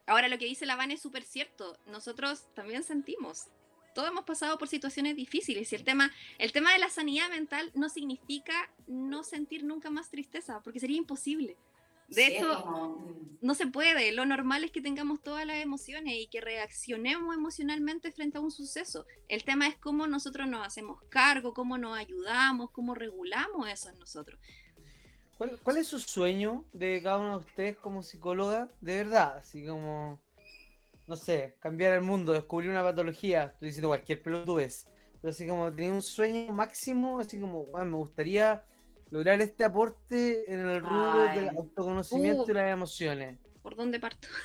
Ahora, 0.06 0.28
lo 0.28 0.36
que 0.38 0.46
dice 0.46 0.66
la 0.66 0.76
Van 0.76 0.90
es 0.90 1.00
súper 1.00 1.22
cierto. 1.24 1.78
Nosotros 1.86 2.52
también 2.54 2.82
sentimos. 2.82 3.46
Todos 3.94 4.08
hemos 4.08 4.24
pasado 4.24 4.58
por 4.58 4.68
situaciones 4.68 5.14
difíciles 5.16 5.70
y 5.70 5.76
el 5.76 5.84
tema, 5.84 6.10
el 6.38 6.50
tema 6.50 6.72
de 6.72 6.78
la 6.78 6.88
sanidad 6.88 7.28
mental 7.28 7.70
no 7.74 7.88
significa 7.88 8.70
no 8.86 9.22
sentir 9.22 9.64
nunca 9.64 9.90
más 9.90 10.10
tristeza, 10.10 10.60
porque 10.62 10.80
sería 10.80 10.96
imposible. 10.96 11.56
De 12.14 12.26
Sí, 12.26 12.32
es 12.36 12.38
hecho, 12.38 12.48
como, 12.62 12.88
mm, 12.98 13.38
no 13.40 13.54
se 13.54 13.66
puede. 13.66 14.12
Lo 14.12 14.24
normal 14.26 14.64
es 14.64 14.70
que 14.72 14.82
tengamos 14.82 15.22
todas 15.22 15.46
las 15.46 15.56
emociones 15.62 16.14
y 16.16 16.28
que 16.28 16.40
reaccionemos 16.40 17.34
emocionalmente 17.34 18.12
frente 18.12 18.38
a 18.38 18.40
un 18.42 18.50
suceso. 18.50 19.06
El 19.28 19.44
tema 19.44 19.66
es 19.68 19.76
cómo 19.78 20.06
nosotros 20.06 20.48
nos 20.48 20.66
hacemos 20.66 21.02
cargo, 21.08 21.54
cómo 21.54 21.78
nos 21.78 21.98
ayudamos, 21.98 22.70
cómo 22.72 22.94
regulamos 22.94 23.68
eso 23.68 23.90
en 23.90 23.98
nosotros. 23.98 24.40
¿Cuál, 25.36 25.60
cuál 25.62 25.78
es 25.78 25.88
su 25.88 25.98
sueño 26.00 26.66
de 26.72 27.02
cada 27.02 27.18
uno 27.18 27.30
de 27.40 27.46
ustedes 27.46 27.76
como 27.78 28.02
psicóloga? 28.02 28.72
De 28.80 28.96
verdad, 29.04 29.38
así 29.38 29.66
como, 29.66 30.22
no 31.06 31.16
sé, 31.16 31.56
cambiar 31.60 31.94
el 31.94 32.02
mundo, 32.02 32.32
descubrir 32.32 32.70
una 32.70 32.82
patología, 32.82 33.44
estoy 33.46 33.68
diciendo 33.68 33.88
cualquier 33.88 34.22
pelotudez, 34.22 34.88
pero 35.20 35.30
así 35.32 35.46
como 35.46 35.72
tener 35.74 35.92
un 35.92 36.02
sueño 36.02 36.52
máximo, 36.52 37.20
así 37.20 37.40
como, 37.40 37.64
"Guau, 37.66 37.84
me 37.86 37.96
gustaría 37.96 38.64
lograr 39.12 39.40
este 39.42 39.62
aporte 39.62 40.50
en 40.52 40.60
el 40.68 40.80
rubro 40.80 41.22
del 41.34 41.50
autoconocimiento 41.50 42.44
Uh. 42.44 42.50
y 42.50 42.54
las 42.54 42.72
emociones. 42.72 43.38
¿Por 43.62 43.76
dónde 43.76 44.00
parto? 44.00 44.26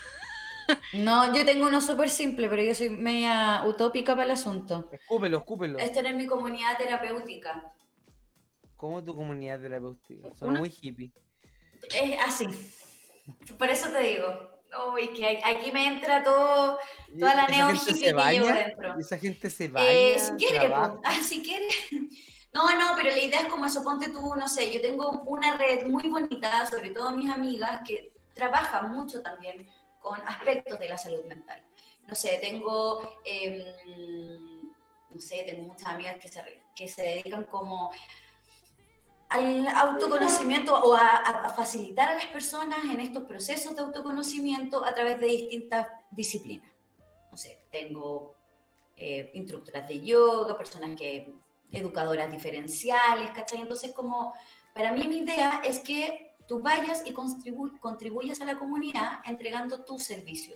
No, 0.91 1.33
yo 1.33 1.45
tengo 1.45 1.65
uno 1.65 1.79
súper 1.79 2.09
simple, 2.09 2.49
pero 2.49 2.61
yo 2.61 2.75
soy 2.75 2.89
media 2.89 3.63
utópica 3.65 4.11
para 4.13 4.25
el 4.25 4.31
asunto. 4.31 4.89
Escúpelo, 4.91 5.37
escúpelo. 5.37 5.79
Es 5.79 5.93
tener 5.93 6.13
mi 6.13 6.25
comunidad 6.27 6.77
terapéutica. 6.77 7.71
¿Cómo 8.75 9.01
tu 9.01 9.15
comunidad 9.15 9.61
terapéutica? 9.61 10.27
Son 10.37 10.49
Una- 10.49 10.59
muy 10.59 10.73
hippie. 10.81 11.13
Es 11.95 12.19
así. 12.19 12.47
Por 13.57 13.69
eso 13.69 13.87
te 13.91 13.99
digo. 14.03 14.27
Uy, 14.93 15.07
que 15.13 15.37
a- 15.41 15.47
aquí 15.51 15.71
me 15.71 15.87
entra 15.87 16.21
todo, 16.21 16.77
toda 17.17 17.33
la 17.35 17.43
¿Esa 17.45 17.51
neo 17.55 17.67
gente 17.67 17.83
hippie 17.91 17.93
se 17.93 18.13
que 18.15 18.31
llevo 18.33 18.47
dentro. 18.47 18.99
¿Esa 18.99 19.17
gente 19.17 19.49
se 19.49 19.67
baña? 19.69 19.89
Eh, 19.89 20.19
si 20.19 20.31
quiere, 20.33 20.67
po. 20.69 20.99
Ah, 21.05 21.19
si 21.23 21.41
quiere. 21.41 21.67
No, 22.57 22.75
no, 22.75 22.95
pero 22.95 23.11
la 23.11 23.19
idea 23.19 23.41
es 23.41 23.47
como 23.49 23.65
eso, 23.67 23.83
ponte 23.83 24.09
tú, 24.09 24.33
no 24.35 24.47
sé, 24.47 24.73
yo 24.73 24.81
tengo 24.81 25.11
una 25.27 25.55
red 25.57 25.85
muy 25.85 26.09
bonita, 26.09 26.65
sobre 26.65 26.89
todo 26.89 27.11
mis 27.11 27.29
amigas, 27.29 27.81
que 27.85 28.11
trabajan 28.33 28.91
mucho 28.91 29.21
también 29.21 29.69
con 29.99 30.19
aspectos 30.27 30.79
de 30.79 30.89
la 30.89 30.97
salud 30.97 31.23
mental. 31.25 31.61
No 32.07 32.15
sé, 32.15 32.39
tengo, 32.41 33.19
em, 33.23 34.71
no 35.11 35.21
sé, 35.21 35.43
tengo 35.43 35.67
muchas 35.67 35.87
amigas 35.87 36.17
que 36.19 36.29
se, 36.29 36.41
que 36.75 36.87
se 36.87 37.03
dedican 37.03 37.43
como 37.43 37.91
al 39.29 39.67
autoconocimiento 39.67 40.73
o 40.73 40.95
a, 40.95 41.53
facilitar 41.55 42.09
a 42.09 42.15
las 42.15 42.25
personas 42.25 42.79
en 42.85 42.99
estos 43.01 43.25
procesos 43.25 43.75
de 43.75 43.83
autoconocimiento 43.83 44.83
a 44.83 44.95
través 44.95 45.19
de 45.19 45.27
distintas 45.27 45.87
disciplinas. 46.09 46.71
No 47.29 47.37
sé, 47.37 47.67
tengo 47.69 48.35
eh, 48.95 49.29
instructoras 49.35 49.87
de 49.87 50.01
yoga, 50.01 50.57
personas 50.57 50.97
que, 50.97 51.35
educadoras 51.71 52.31
diferenciales, 52.31 53.31
¿cachai? 53.31 53.61
Entonces, 53.61 53.91
como, 53.93 54.33
para 54.73 54.91
mí 54.91 55.07
mi 55.07 55.17
idea 55.17 55.61
es 55.63 55.79
que 55.79 56.35
tú 56.47 56.61
vayas 56.61 57.03
y 57.05 57.13
contribu- 57.13 57.77
contribuyas 57.79 58.39
a 58.41 58.45
la 58.45 58.57
comunidad 58.57 59.19
entregando 59.25 59.83
tu 59.83 59.99
servicio. 59.99 60.55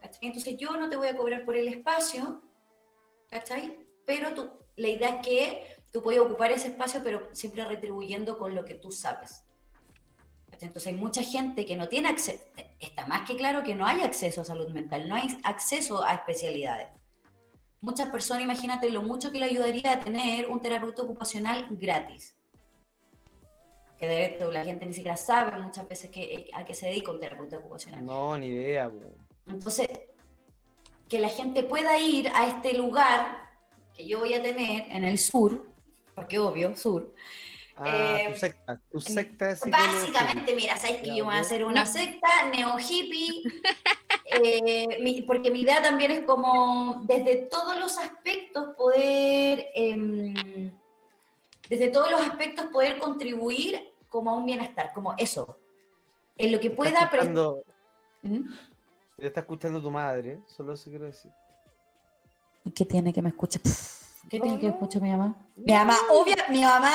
¿cachai? 0.00 0.28
Entonces, 0.28 0.56
yo 0.56 0.76
no 0.76 0.88
te 0.88 0.96
voy 0.96 1.08
a 1.08 1.16
cobrar 1.16 1.44
por 1.44 1.56
el 1.56 1.68
espacio, 1.68 2.42
¿cachai? 3.28 3.76
Pero 4.04 4.34
tú, 4.34 4.50
la 4.76 4.88
idea 4.88 5.16
es 5.16 5.26
que 5.26 5.76
tú 5.90 6.02
puedes 6.02 6.20
ocupar 6.20 6.52
ese 6.52 6.68
espacio, 6.68 7.00
pero 7.02 7.28
siempre 7.32 7.64
retribuyendo 7.64 8.38
con 8.38 8.54
lo 8.54 8.64
que 8.64 8.74
tú 8.74 8.92
sabes. 8.92 9.42
Entonces, 10.52 10.86
hay 10.86 10.94
mucha 10.94 11.22
gente 11.22 11.66
que 11.66 11.76
no 11.76 11.88
tiene 11.88 12.08
acceso, 12.08 12.42
está 12.78 13.06
más 13.06 13.28
que 13.28 13.36
claro 13.36 13.62
que 13.62 13.74
no 13.74 13.84
hay 13.84 14.00
acceso 14.00 14.40
a 14.40 14.44
salud 14.44 14.68
mental, 14.70 15.06
no 15.08 15.16
hay 15.16 15.38
acceso 15.42 16.02
a 16.02 16.14
especialidades 16.14 16.88
muchas 17.80 18.08
personas, 18.08 18.42
imagínate 18.42 18.90
lo 18.90 19.02
mucho 19.02 19.30
que 19.30 19.38
le 19.38 19.46
ayudaría 19.46 19.92
a 19.92 20.00
tener 20.00 20.48
un 20.48 20.60
terapeuta 20.60 21.02
ocupacional 21.02 21.66
gratis. 21.70 22.36
Que 23.98 24.06
de 24.06 24.26
hecho 24.26 24.52
la 24.52 24.64
gente 24.64 24.84
ni 24.84 24.92
siquiera 24.92 25.16
sabe 25.16 25.58
muchas 25.60 25.88
veces 25.88 26.10
que, 26.10 26.50
a 26.52 26.64
qué 26.64 26.74
se 26.74 26.86
dedica 26.86 27.12
un 27.12 27.20
terapeuta 27.20 27.58
ocupacional. 27.58 28.04
No, 28.04 28.36
ni 28.36 28.48
idea. 28.48 28.90
po. 28.90 29.14
Entonces, 29.46 29.88
que 31.08 31.18
la 31.18 31.28
gente 31.28 31.62
pueda 31.62 31.98
ir 31.98 32.28
a 32.34 32.48
este 32.48 32.74
lugar 32.74 33.48
que 33.94 34.06
yo 34.06 34.20
voy 34.20 34.34
a 34.34 34.42
tener 34.42 34.84
en 34.90 35.04
el 35.04 35.18
sur, 35.18 35.66
porque 36.14 36.38
obvio, 36.38 36.76
sur. 36.76 37.14
Ah, 37.78 38.16
Eh, 38.20 38.32
tu 38.32 38.38
secta. 38.38 38.80
Tu 38.90 39.00
secta 39.00 39.54
psicología. 39.56 39.92
Básicamente, 39.92 40.54
mira, 40.54 40.76
sabes 40.78 41.02
que 41.02 41.14
yo 41.14 41.24
voy 41.26 41.34
a 41.34 41.40
hacer 41.40 41.64
una 41.64 41.84
secta 41.84 42.28
neo 42.54 42.78
hippie, 42.78 43.42
eh, 44.24 44.98
mi- 45.02 45.22
porque 45.22 45.50
mi 45.50 45.60
idea 45.60 45.82
también 45.82 46.10
es 46.10 46.20
como 46.24 47.02
desde 47.04 47.36
todos 47.50 47.78
los 47.78 47.98
aspectos 47.98 48.74
poder, 48.76 49.66
em, 49.74 50.72
desde 51.68 51.88
todos 51.88 52.10
los 52.10 52.20
aspectos 52.22 52.66
poder 52.66 52.98
contribuir 52.98 53.92
como 54.08 54.30
a 54.30 54.34
un 54.34 54.46
bienestar, 54.46 54.92
como 54.94 55.14
eso, 55.18 55.58
en 56.38 56.52
lo 56.52 56.60
que 56.60 56.68
Está 56.68 56.76
pueda. 56.76 57.10
pre- 57.10 57.18
escuchando- 57.20 57.62
¿Mm? 58.22 58.48
Está 59.18 59.40
escuchando 59.40 59.80
tu 59.82 59.90
madre, 59.90 60.40
solo 60.46 60.72
eso 60.74 60.88
quiero 60.90 61.04
decir. 61.06 61.30
¿Qué 62.74 62.84
tiene 62.84 63.12
que 63.12 63.22
me 63.22 63.28
escuche? 63.30 63.60
¿Qué 64.28 64.40
tiene 64.40 64.58
que 64.58 64.68
escuche 64.68 64.98
mi 65.00 65.10
mamá? 65.10 65.34
Mi 65.56 65.72
mamá, 65.72 65.96
obvia- 66.10 66.46
mi 66.48 66.62
mamá 66.62 66.92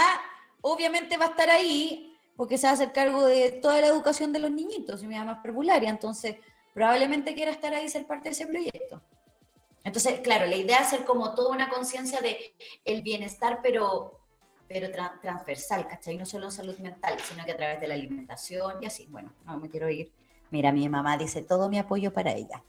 obviamente 0.62 1.18
va 1.18 1.26
a 1.26 1.30
estar 1.30 1.50
ahí 1.50 2.16
porque 2.36 2.58
se 2.58 2.66
va 2.68 2.72
a 2.72 2.74
hacer 2.74 2.92
cargo 2.92 3.26
de 3.26 3.52
toda 3.52 3.82
la 3.82 3.88
educación 3.88 4.32
de 4.34 4.40
los 4.40 4.52
niñitos 4.52 5.04
y 5.04 5.08
mi 5.08 5.16
mamá 5.16 5.34
es 5.34 5.38
entonces 5.90 6.38
probablemente 6.74 7.34
quiera 7.36 7.52
estar 7.52 7.74
ahí 7.74 7.86
y 7.86 7.90
ser 7.90 8.08
parte 8.08 8.30
de 8.30 8.34
ese 8.34 8.48
proyecto. 8.48 9.02
Entonces, 9.84 10.20
claro, 10.22 10.46
la 10.46 10.56
idea 10.56 10.78
es 10.78 10.88
hacer 10.88 11.06
como 11.06 11.34
toda 11.34 11.52
una 11.52 11.70
conciencia 11.70 12.22
de 12.22 12.56
el 12.86 13.02
bienestar, 13.02 13.60
pero, 13.64 14.20
pero 14.68 14.88
tra- 14.88 15.20
transversal, 15.20 15.88
¿cachai? 15.88 16.18
No 16.18 16.26
solo 16.26 16.52
salud 16.52 16.78
mental, 16.78 17.18
sino 17.20 17.44
que 17.46 17.52
a 17.52 17.58
través 17.58 17.82
de 17.82 17.88
la 17.88 17.96
alimentación 17.96 18.82
y 18.82 18.86
así. 18.86 19.08
Bueno, 19.08 19.34
no 19.46 19.58
me 19.58 19.70
quiero 19.70 19.90
ir. 19.90 20.12
Mira, 20.52 20.74
mi 20.74 20.88
mamá 20.90 21.18
dice 21.18 21.42
todo 21.42 21.70
mi 21.70 21.80
apoyo 21.80 22.12
para 22.12 22.34
ella. 22.34 22.62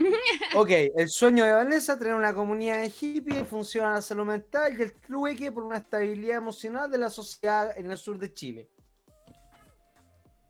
Ok, 0.54 0.70
el 0.70 1.08
sueño 1.08 1.44
de 1.44 1.52
Vanessa, 1.52 1.98
tener 1.98 2.14
una 2.14 2.32
comunidad 2.32 2.80
de 2.80 2.90
hippies, 2.90 3.48
funciona 3.48 3.94
la 3.94 4.02
salud 4.02 4.24
mental 4.24 4.78
y 4.78 4.82
el 4.82 4.92
trueque 4.92 5.50
por 5.50 5.64
una 5.64 5.78
estabilidad 5.78 6.36
emocional 6.36 6.90
de 6.90 6.98
la 6.98 7.10
sociedad 7.10 7.76
en 7.76 7.90
el 7.90 7.98
sur 7.98 8.18
de 8.18 8.32
Chile. 8.32 8.70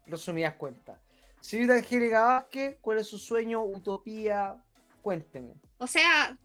Resumidas 0.07 0.55
cuentas. 0.57 1.01
Señorita 1.41 1.75
Angélica 1.75 2.23
Vázquez, 2.23 2.77
¿cuál 2.81 2.99
es 2.99 3.07
su 3.07 3.19
sueño, 3.19 3.65
utopía? 3.65 4.63
Cuénteme. 5.01 5.55
O 5.79 5.87
sea, 5.87 6.37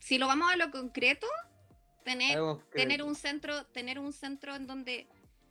si 0.00 0.18
lo 0.18 0.26
vamos 0.26 0.50
a 0.50 0.56
lo 0.56 0.70
concreto, 0.72 1.26
tener, 2.04 2.38
tener 2.72 3.02
un 3.02 3.14
centro, 3.14 3.66
tener 3.66 3.98
un 3.98 4.12
centro 4.12 4.56
en 4.56 4.66
donde 4.66 5.06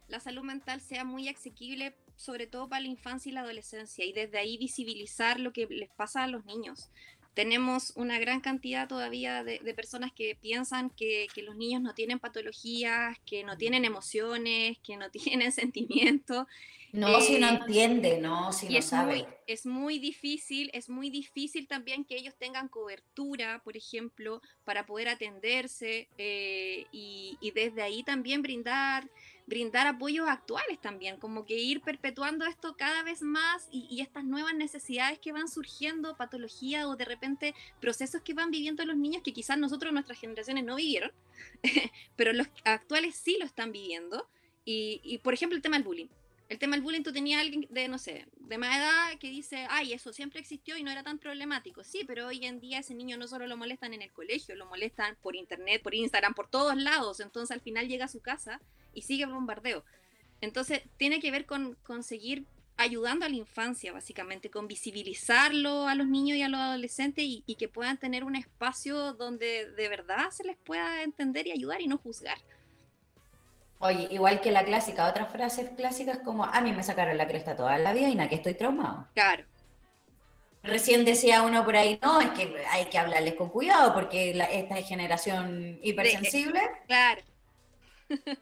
la 0.07 0.19
salud 0.19 0.43
mental 0.43 0.81
sea 0.81 1.05
muy 1.05 1.29
asequible, 1.29 1.95
sobre 2.15 2.47
todo 2.47 2.69
para 2.69 2.81
la 2.81 2.87
infancia 2.89 3.29
y 3.29 3.33
la 3.33 3.41
adolescencia, 3.41 4.05
y 4.05 4.13
desde 4.13 4.37
ahí 4.39 4.57
visibilizar 4.57 5.39
lo 5.39 5.53
que 5.53 5.67
les 5.69 5.89
pasa 5.91 6.23
a 6.23 6.27
los 6.27 6.45
niños. 6.45 6.91
Tenemos 7.33 7.91
una 7.97 8.17
gran 8.19 8.39
cantidad 8.41 8.87
todavía 8.87 9.43
de, 9.43 9.59
de 9.59 9.73
personas 9.73 10.11
que 10.13 10.35
piensan 10.41 10.89
que, 10.89 11.27
que 11.33 11.43
los 11.43 11.55
niños 11.57 11.81
no 11.81 11.93
tienen 11.93 12.19
patologías, 12.19 13.17
que 13.25 13.43
no 13.43 13.57
tienen 13.57 13.83
emociones, 13.85 14.77
que 14.83 14.97
no 14.97 15.09
tienen 15.11 15.51
sentimientos, 15.51 16.45
No, 16.93 17.21
si 17.21 17.37
no 17.37 17.47
Eh, 17.47 17.57
entiende, 17.57 18.19
no, 18.19 18.51
si 18.51 18.69
y 18.69 18.77
no 18.77 18.77
es 18.77 18.91
sabe. 18.91 19.17
muy, 19.17 19.27
es 19.45 19.65
muy 19.65 19.99
difícil, 19.99 20.71
es 20.73 20.89
muy 20.89 21.09
difícil 21.11 21.67
también 21.67 22.03
que 22.05 22.15
ellos 22.17 22.35
tengan 22.37 22.67
cobertura, 22.67 23.61
por 23.63 23.77
ejemplo, 23.77 24.41
para 24.63 24.85
poder 24.87 25.07
atenderse 25.09 26.09
eh, 26.17 26.87
y, 26.91 27.37
y 27.41 27.51
desde 27.51 27.83
ahí 27.83 28.03
también 28.03 28.41
brindar, 28.41 29.11
brindar 29.47 29.87
apoyos 29.87 30.27
actuales 30.27 30.79
también, 30.79 31.17
como 31.17 31.45
que 31.45 31.55
ir 31.55 31.81
perpetuando 31.81 32.45
esto 32.45 32.75
cada 32.77 33.03
vez 33.03 33.21
más 33.21 33.67
y, 33.71 34.01
estas 34.01 34.23
nuevas 34.23 34.55
necesidades 34.55 35.19
que 35.19 35.31
van 35.31 35.47
surgiendo, 35.47 36.17
patologías 36.17 36.85
o 36.85 36.95
de 36.95 37.05
repente 37.05 37.55
procesos 37.79 38.21
que 38.21 38.33
van 38.33 38.51
viviendo 38.51 38.85
los 38.85 38.97
niños 38.97 39.23
que 39.23 39.33
quizás 39.33 39.57
nosotros, 39.57 39.93
nuestras 39.93 40.19
generaciones 40.19 40.63
no 40.63 40.75
vivieron, 40.75 41.11
pero 42.15 42.33
los 42.33 42.47
actuales 42.63 43.15
sí 43.15 43.37
lo 43.39 43.45
están 43.45 43.71
viviendo. 43.71 44.27
Y, 44.67 44.99
y, 45.03 45.19
por 45.19 45.35
ejemplo, 45.35 45.55
el 45.55 45.61
tema 45.61 45.75
del 45.75 45.83
bullying. 45.83 46.07
El 46.47 46.59
tema 46.59 46.75
del 46.75 46.83
bullying, 46.83 47.01
tú 47.01 47.11
tenías 47.11 47.41
alguien 47.41 47.67
de, 47.71 47.87
no 47.87 47.97
sé, 47.97 48.27
de 48.37 48.57
más 48.59 48.77
edad 48.77 49.19
que 49.19 49.29
dice, 49.29 49.65
ay, 49.69 49.93
eso 49.93 50.13
siempre 50.13 50.39
existió 50.39 50.77
y 50.77 50.83
no 50.83 50.91
era 50.91 51.03
tan 51.03 51.17
problemático. 51.17 51.83
Sí, 51.83 52.03
pero 52.05 52.27
hoy 52.27 52.45
en 52.45 52.59
día 52.59 52.79
ese 52.79 52.93
niño 52.93 53.17
no 53.17 53.27
solo 53.27 53.47
lo 53.47 53.57
molestan 53.57 53.93
en 53.95 54.03
el 54.03 54.11
colegio, 54.11 54.55
lo 54.55 54.67
molestan 54.67 55.17
por 55.21 55.35
internet, 55.35 55.81
por 55.81 55.95
Instagram, 55.95 56.35
por 56.35 56.47
todos 56.47 56.77
lados. 56.77 57.19
Entonces 57.19 57.51
al 57.51 57.61
final 57.61 57.87
llega 57.87 58.05
a 58.05 58.09
su 58.09 58.21
casa 58.21 58.61
y 58.93 59.01
sigue 59.01 59.23
el 59.23 59.31
bombardeo. 59.31 59.83
Entonces, 60.41 60.83
tiene 60.97 61.19
que 61.19 61.31
ver 61.31 61.45
con 61.45 61.75
conseguir 61.83 62.45
ayudando 62.77 63.25
a 63.25 63.29
la 63.29 63.35
infancia, 63.35 63.93
básicamente, 63.93 64.49
con 64.49 64.67
visibilizarlo 64.67 65.87
a 65.87 65.95
los 65.95 66.07
niños 66.07 66.37
y 66.37 66.43
a 66.43 66.49
los 66.49 66.59
adolescentes 66.59 67.23
y, 67.23 67.43
y, 67.45 67.55
que 67.55 67.69
puedan 67.69 67.97
tener 67.97 68.23
un 68.23 68.35
espacio 68.35 69.13
donde 69.13 69.71
de 69.71 69.89
verdad 69.89 70.29
se 70.31 70.43
les 70.43 70.57
pueda 70.57 71.03
entender 71.03 71.47
y 71.47 71.51
ayudar 71.51 71.81
y 71.81 71.87
no 71.87 71.97
juzgar. 71.97 72.37
Oye, 73.85 74.07
igual 74.11 74.41
que 74.41 74.51
la 74.51 74.65
clásica, 74.65 75.07
otras 75.07 75.31
frases 75.31 75.69
clásicas 75.75 76.19
como 76.19 76.45
a 76.45 76.61
mí 76.61 76.71
me 76.71 76.83
sacaron 76.83 77.17
la 77.17 77.27
cresta 77.27 77.55
toda 77.55 77.77
la 77.77 77.93
vida 77.93 78.09
y 78.09 78.15
nada, 78.15 78.29
que 78.29 78.35
estoy 78.35 78.55
traumado. 78.55 79.07
Claro. 79.13 79.43
Recién 80.63 81.05
decía 81.05 81.43
uno 81.43 81.63
por 81.63 81.75
ahí, 81.75 81.99
no, 82.01 82.19
es 82.19 82.31
que 82.31 82.55
hay 82.71 82.85
que 82.85 82.97
hablarles 82.97 83.35
con 83.35 83.49
cuidado 83.49 83.93
porque 83.93 84.33
la, 84.33 84.45
esta 84.45 84.79
es 84.79 84.87
generación 84.87 85.79
hipersensible. 85.83 86.61
claro. 86.87 87.21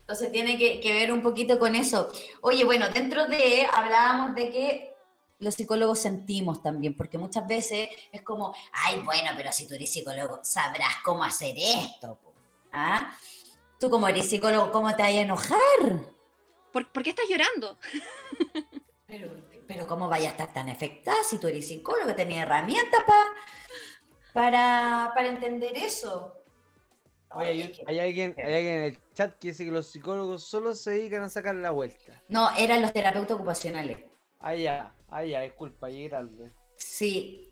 Entonces 0.00 0.32
tiene 0.32 0.58
que, 0.58 0.80
que, 0.80 0.92
ver 0.92 1.12
un 1.12 1.22
poquito 1.22 1.58
con 1.58 1.76
eso. 1.76 2.10
Oye, 2.40 2.64
bueno, 2.64 2.88
dentro 2.88 3.26
de, 3.26 3.64
hablábamos 3.72 4.34
de 4.34 4.50
que 4.50 4.94
los 5.38 5.54
psicólogos 5.54 6.00
sentimos 6.00 6.60
también, 6.62 6.96
porque 6.96 7.16
muchas 7.16 7.46
veces 7.46 7.88
es 8.10 8.22
como, 8.22 8.52
ay, 8.72 9.00
bueno, 9.04 9.30
pero 9.36 9.52
si 9.52 9.68
tú 9.68 9.74
eres 9.74 9.92
psicólogo, 9.92 10.40
sabrás 10.42 10.96
cómo 11.04 11.22
hacer 11.22 11.54
esto. 11.56 12.18
¿Ah? 12.72 13.16
Tú 13.80 13.88
como 13.88 14.06
eres 14.06 14.28
psicólogo, 14.28 14.70
¿cómo 14.70 14.94
te 14.94 15.02
vas 15.02 15.10
a 15.10 15.20
enojar? 15.22 15.58
¿Por, 16.70 16.92
¿por 16.92 17.02
qué 17.02 17.10
estás 17.10 17.24
llorando? 17.30 17.78
pero, 19.06 19.30
pero 19.66 19.86
¿cómo 19.86 20.06
vaya 20.06 20.28
a 20.28 20.32
estar 20.32 20.52
tan 20.52 20.68
afectada 20.68 21.24
si 21.24 21.38
tú 21.38 21.48
eres 21.48 21.66
psicólogo? 21.66 22.14
Tenía 22.14 22.42
herramientas 22.42 23.02
pa, 23.06 23.24
para, 24.34 25.12
para 25.14 25.28
entender 25.28 25.74
eso. 25.78 26.36
Oye, 27.30 27.48
hay, 27.48 27.80
hay, 27.86 28.00
alguien, 28.00 28.34
hay 28.36 28.54
alguien 28.54 28.74
en 28.74 28.82
el 28.82 28.98
chat 29.14 29.38
que 29.38 29.48
dice 29.48 29.64
que 29.64 29.70
los 29.70 29.86
psicólogos 29.86 30.44
solo 30.44 30.74
se 30.74 30.90
dedican 30.90 31.22
a 31.22 31.30
sacar 31.30 31.54
la 31.54 31.70
vuelta. 31.70 32.22
No, 32.28 32.50
eran 32.58 32.82
los 32.82 32.92
terapeutas 32.92 33.34
ocupacionales. 33.34 33.96
Ah, 34.40 34.54
ya, 34.54 34.94
ah, 35.08 35.24
ya, 35.24 35.40
disculpa, 35.40 35.88
llegué 35.88 36.10
tarde. 36.10 36.52
Sí. 36.76 37.49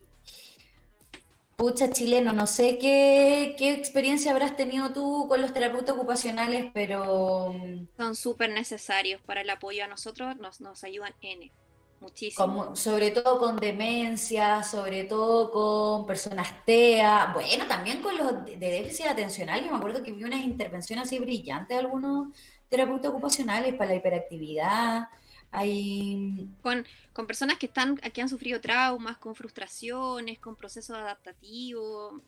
Pucha, 1.58 1.90
chileno, 1.90 2.32
no 2.32 2.46
sé 2.46 2.78
qué, 2.78 3.56
qué 3.58 3.72
experiencia 3.72 4.30
habrás 4.30 4.54
tenido 4.54 4.92
tú 4.92 5.26
con 5.28 5.42
los 5.42 5.52
terapeutas 5.52 5.96
ocupacionales, 5.96 6.70
pero... 6.72 7.52
Son 7.96 8.14
súper 8.14 8.50
necesarios 8.50 9.20
para 9.22 9.40
el 9.40 9.50
apoyo 9.50 9.82
a 9.82 9.88
nosotros, 9.88 10.36
nos, 10.36 10.60
nos 10.60 10.84
ayudan 10.84 11.12
N. 11.20 11.50
Muchísimo. 11.98 12.46
Como, 12.46 12.76
sobre 12.76 13.10
todo 13.10 13.40
con 13.40 13.56
demencia, 13.56 14.62
sobre 14.62 15.02
todo 15.02 15.50
con 15.50 16.06
personas 16.06 16.64
TEA, 16.64 17.32
bueno, 17.34 17.66
también 17.66 18.02
con 18.02 18.16
los 18.16 18.44
de 18.44 18.56
déficit 18.56 19.06
atencional. 19.06 19.60
Yo 19.64 19.72
me 19.72 19.78
acuerdo 19.78 20.04
que 20.04 20.12
vi 20.12 20.22
unas 20.22 20.42
intervenciones 20.42 21.06
así 21.06 21.18
brillantes 21.18 21.76
de 21.76 21.84
algunos 21.84 22.28
terapeutas 22.68 23.10
ocupacionales 23.10 23.74
para 23.74 23.90
la 23.90 23.96
hiperactividad. 23.96 25.08
Hay... 25.50 26.48
Con, 26.62 26.84
con 27.12 27.26
personas 27.26 27.58
que, 27.58 27.66
están, 27.66 27.96
que 27.96 28.20
han 28.20 28.28
sufrido 28.28 28.60
traumas, 28.60 29.16
con 29.18 29.34
frustraciones, 29.34 30.38
con 30.38 30.56
procesos 30.56 30.96
adaptativos, 30.96 32.22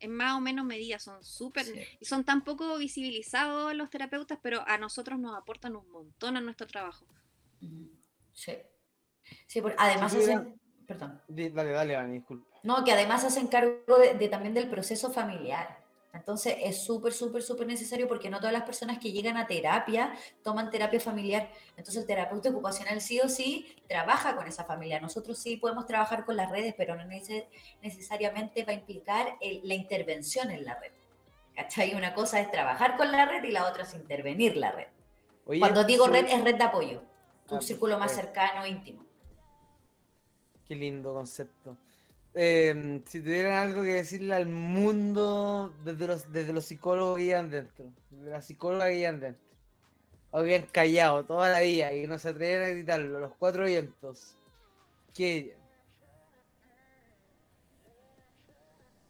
en 0.00 0.10
más 0.10 0.36
o 0.36 0.40
menos 0.40 0.64
medida, 0.64 0.98
son 0.98 1.22
súper, 1.22 1.64
sí. 1.64 1.80
y 2.00 2.04
son 2.04 2.24
tan 2.24 2.42
poco 2.42 2.76
visibilizados 2.76 3.74
los 3.74 3.90
terapeutas, 3.90 4.38
pero 4.42 4.66
a 4.66 4.76
nosotros 4.76 5.18
nos 5.18 5.36
aportan 5.36 5.76
un 5.76 5.88
montón 5.90 6.36
a 6.36 6.40
nuestro 6.40 6.66
trabajo. 6.66 7.06
Sí. 8.32 8.52
Sí, 9.46 9.60
porque 9.62 9.76
además 9.78 10.12
sí, 10.12 10.18
hacen. 10.18 10.60
Perdón. 10.86 11.22
Dale, 11.28 11.70
dale, 11.70 11.94
Dani, 11.94 12.14
disculpa. 12.14 12.46
No, 12.62 12.84
que 12.84 12.92
además 12.92 13.24
hacen 13.24 13.46
cargo 13.46 13.98
de, 13.98 14.14
de, 14.14 14.28
también 14.28 14.52
del 14.52 14.68
proceso 14.68 15.10
familiar. 15.10 15.83
Entonces 16.14 16.56
es 16.60 16.82
súper, 16.84 17.12
súper, 17.12 17.42
súper 17.42 17.66
necesario 17.66 18.06
porque 18.06 18.30
no 18.30 18.38
todas 18.38 18.52
las 18.52 18.62
personas 18.62 18.98
que 18.98 19.10
llegan 19.10 19.36
a 19.36 19.46
terapia 19.46 20.14
toman 20.42 20.70
terapia 20.70 21.00
familiar. 21.00 21.50
Entonces 21.76 21.96
el 21.96 22.06
terapeuta 22.06 22.50
ocupacional 22.50 23.00
sí 23.00 23.20
o 23.20 23.28
sí 23.28 23.76
trabaja 23.88 24.36
con 24.36 24.46
esa 24.46 24.64
familia. 24.64 25.00
Nosotros 25.00 25.36
sí 25.38 25.56
podemos 25.56 25.86
trabajar 25.86 26.24
con 26.24 26.36
las 26.36 26.50
redes, 26.50 26.74
pero 26.76 26.94
no 26.94 27.04
necesariamente 27.82 28.64
va 28.64 28.72
a 28.72 28.76
implicar 28.76 29.36
el, 29.40 29.60
la 29.64 29.74
intervención 29.74 30.50
en 30.52 30.64
la 30.64 30.78
red. 30.78 30.92
¿Cachai? 31.56 31.94
Una 31.94 32.14
cosa 32.14 32.40
es 32.40 32.50
trabajar 32.50 32.96
con 32.96 33.10
la 33.10 33.26
red 33.26 33.42
y 33.44 33.50
la 33.50 33.68
otra 33.68 33.82
es 33.82 33.94
intervenir 33.94 34.56
la 34.56 34.70
red. 34.70 34.88
Oye, 35.46 35.58
Cuando 35.58 35.84
digo 35.84 36.06
red 36.06 36.26
es 36.26 36.42
red 36.42 36.56
de 36.56 36.64
apoyo, 36.64 37.02
tu 37.46 37.56
ah, 37.56 37.60
círculo 37.60 37.98
más 37.98 38.12
cercano, 38.12 38.64
íntimo. 38.66 39.04
Qué 40.66 40.74
lindo 40.74 41.12
concepto. 41.12 41.76
Eh, 42.36 43.00
si 43.06 43.20
tuvieran 43.20 43.52
algo 43.52 43.82
que 43.82 43.94
decirle 43.94 44.34
al 44.34 44.46
mundo 44.46 45.72
desde 45.84 46.06
los, 46.08 46.32
desde 46.32 46.52
los 46.52 46.64
psicólogos 46.64 47.18
que 47.18 47.24
iban 47.26 47.48
dentro, 47.48 47.84
de 48.10 48.30
las 48.30 48.44
psicólogas 48.44 48.88
que 48.88 48.98
iban 48.98 49.20
dentro, 49.20 49.44
o 50.32 50.38
habían 50.38 50.62
callado 50.66 51.24
toda 51.24 51.48
la 51.48 51.60
vida 51.60 51.92
y 51.92 52.08
no 52.08 52.18
se 52.18 52.30
atrevieran 52.30 52.66
a 52.66 52.70
gritarlo, 52.70 53.20
los 53.20 53.32
cuatro 53.38 53.66
vientos, 53.66 54.34
¿qué 55.14 55.56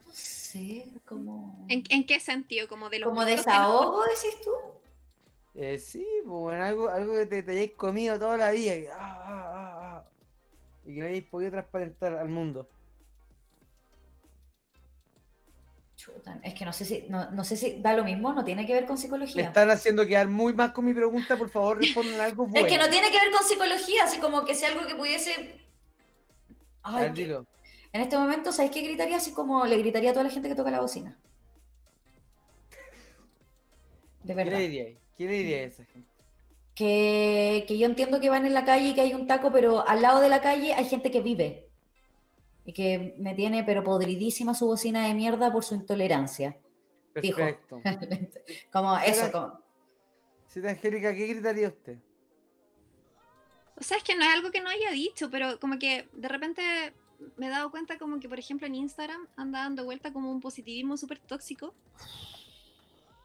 No 0.07 0.13
sé, 0.13 0.85
como... 1.07 1.65
¿En, 1.71 1.83
¿En, 1.89 2.05
qué 2.05 2.21
sentido? 2.21 2.69
¿Como, 2.69 2.91
de 2.91 3.01
¿Como 3.01 3.25
desahogo, 3.25 4.05
que... 4.05 4.11
decís 4.11 4.45
tú? 4.45 4.51
Eh, 5.55 5.79
sí, 5.79 6.07
pues 6.27 6.61
algo, 6.61 6.91
algo 6.91 7.15
que 7.15 7.27
te, 7.27 7.43
te 7.43 7.53
hayáis 7.53 7.73
comido 7.73 8.19
toda 8.19 8.37
la 8.37 8.51
vida 8.51 8.77
y, 8.77 8.87
ah, 8.87 8.97
ah, 8.99 9.81
ah, 9.81 10.05
y 10.85 10.95
que 10.95 11.01
no 11.01 11.07
hayáis 11.07 11.25
podido 11.25 11.53
transparentar 11.53 12.15
al 12.15 12.29
mundo. 12.29 12.69
Es 16.43 16.55
que 16.55 16.65
no 16.65 16.73
sé 16.73 16.85
si, 16.85 17.05
no, 17.09 17.31
no, 17.31 17.45
sé 17.45 17.57
si 17.57 17.81
da 17.81 17.95
lo 17.95 18.05
mismo, 18.05 18.33
no 18.33 18.45
tiene 18.45 18.67
que 18.67 18.75
ver 18.75 18.87
con 18.87 18.99
psicología. 18.99 19.43
Me 19.43 19.49
están 19.49 19.71
haciendo 19.71 20.07
quedar 20.07 20.29
muy 20.29 20.53
mal 20.53 20.73
con 20.73 20.85
mi 20.85 20.93
pregunta, 20.93 21.37
por 21.37 21.49
favor, 21.49 21.79
respondan 21.79 22.21
algo 22.21 22.47
bueno. 22.47 22.67
es 22.67 22.73
que 22.73 22.79
no 22.79 22.89
tiene 22.89 23.11
que 23.11 23.19
ver 23.19 23.31
con 23.31 23.47
psicología, 23.47 24.05
así 24.05 24.19
como 24.19 24.45
que 24.45 24.55
sea 24.55 24.69
algo 24.69 24.87
que 24.87 24.95
pudiese. 24.95 25.61
Ay, 26.83 27.13
que... 27.13 27.23
En 27.93 28.01
este 28.01 28.19
momento, 28.19 28.53
¿sabes 28.53 28.71
qué 28.71 28.83
gritaría? 28.83 29.17
Así 29.17 29.33
como 29.33 29.65
le 29.65 29.79
gritaría 29.79 30.11
a 30.11 30.13
toda 30.13 30.25
la 30.25 30.31
gente 30.31 30.49
que 30.49 30.55
toca 30.55 30.71
la 30.71 30.81
bocina. 30.81 31.17
De 34.23 34.35
verdad. 34.35 34.53
¿Qué 34.53 34.59
le 34.59 34.69
diría, 34.69 34.99
¿Qué 35.17 35.25
le 35.25 35.33
diría 35.33 35.57
a 35.59 35.61
esa 35.61 35.85
gente? 35.85 36.09
Que, 36.75 37.65
que 37.69 37.79
yo 37.79 37.87
entiendo 37.87 38.21
que 38.21 38.31
van 38.31 38.47
en 38.47 38.55
la 38.55 38.65
calle 38.65 38.89
y 38.89 38.95
que 38.95 39.03
hay 39.03 39.15
un 39.15 39.27
taco, 39.27 39.53
pero 39.53 39.87
al 39.87 40.03
lado 40.03 40.21
de 40.21 40.29
la 40.29 40.41
calle 40.41 40.75
hay 40.75 40.87
gente 40.87 41.11
que 41.11 41.21
vive 41.21 41.69
y 42.65 42.73
que 42.73 43.15
me 43.19 43.35
tiene 43.35 43.65
pero 43.65 43.85
podridísima 43.85 44.55
su 44.55 44.67
bocina 44.67 45.07
de 45.07 45.15
mierda 45.15 45.53
por 45.53 45.65
su 45.65 45.75
intolerancia. 45.75 46.57
Perfecto. 47.13 47.81
Dijo. 47.85 47.99
como 48.73 48.99
eso, 48.99 49.31
como... 49.31 49.61
Sí, 50.49 50.61
Angélica, 50.67 51.15
¿qué 51.15 51.27
gritaría 51.27 51.69
usted? 51.69 51.99
O 53.77 53.83
sea, 53.83 53.97
es 53.97 54.05
que 54.05 54.15
no 54.15 54.23
es 54.23 54.29
algo 54.29 54.51
que 54.51 54.61
no 54.61 54.71
haya 54.71 54.91
dicho, 54.93 55.31
pero 55.31 55.59
como 55.59 55.79
que 55.79 56.09
de 56.13 56.29
repente 56.29 56.63
me 57.37 57.47
he 57.47 57.51
dado 57.51 57.71
cuenta 57.71 57.99
como 57.99 58.21
que, 58.21 58.29
por 58.29 58.39
ejemplo, 58.39 58.67
en 58.67 58.75
Instagram 58.77 59.27
anda 59.37 59.61
dando 59.61 59.85
vuelta 59.85 60.13
como 60.13 60.31
un 60.31 60.41
positivismo 60.41 60.97
súper 60.97 61.19
tóxico. 61.19 61.75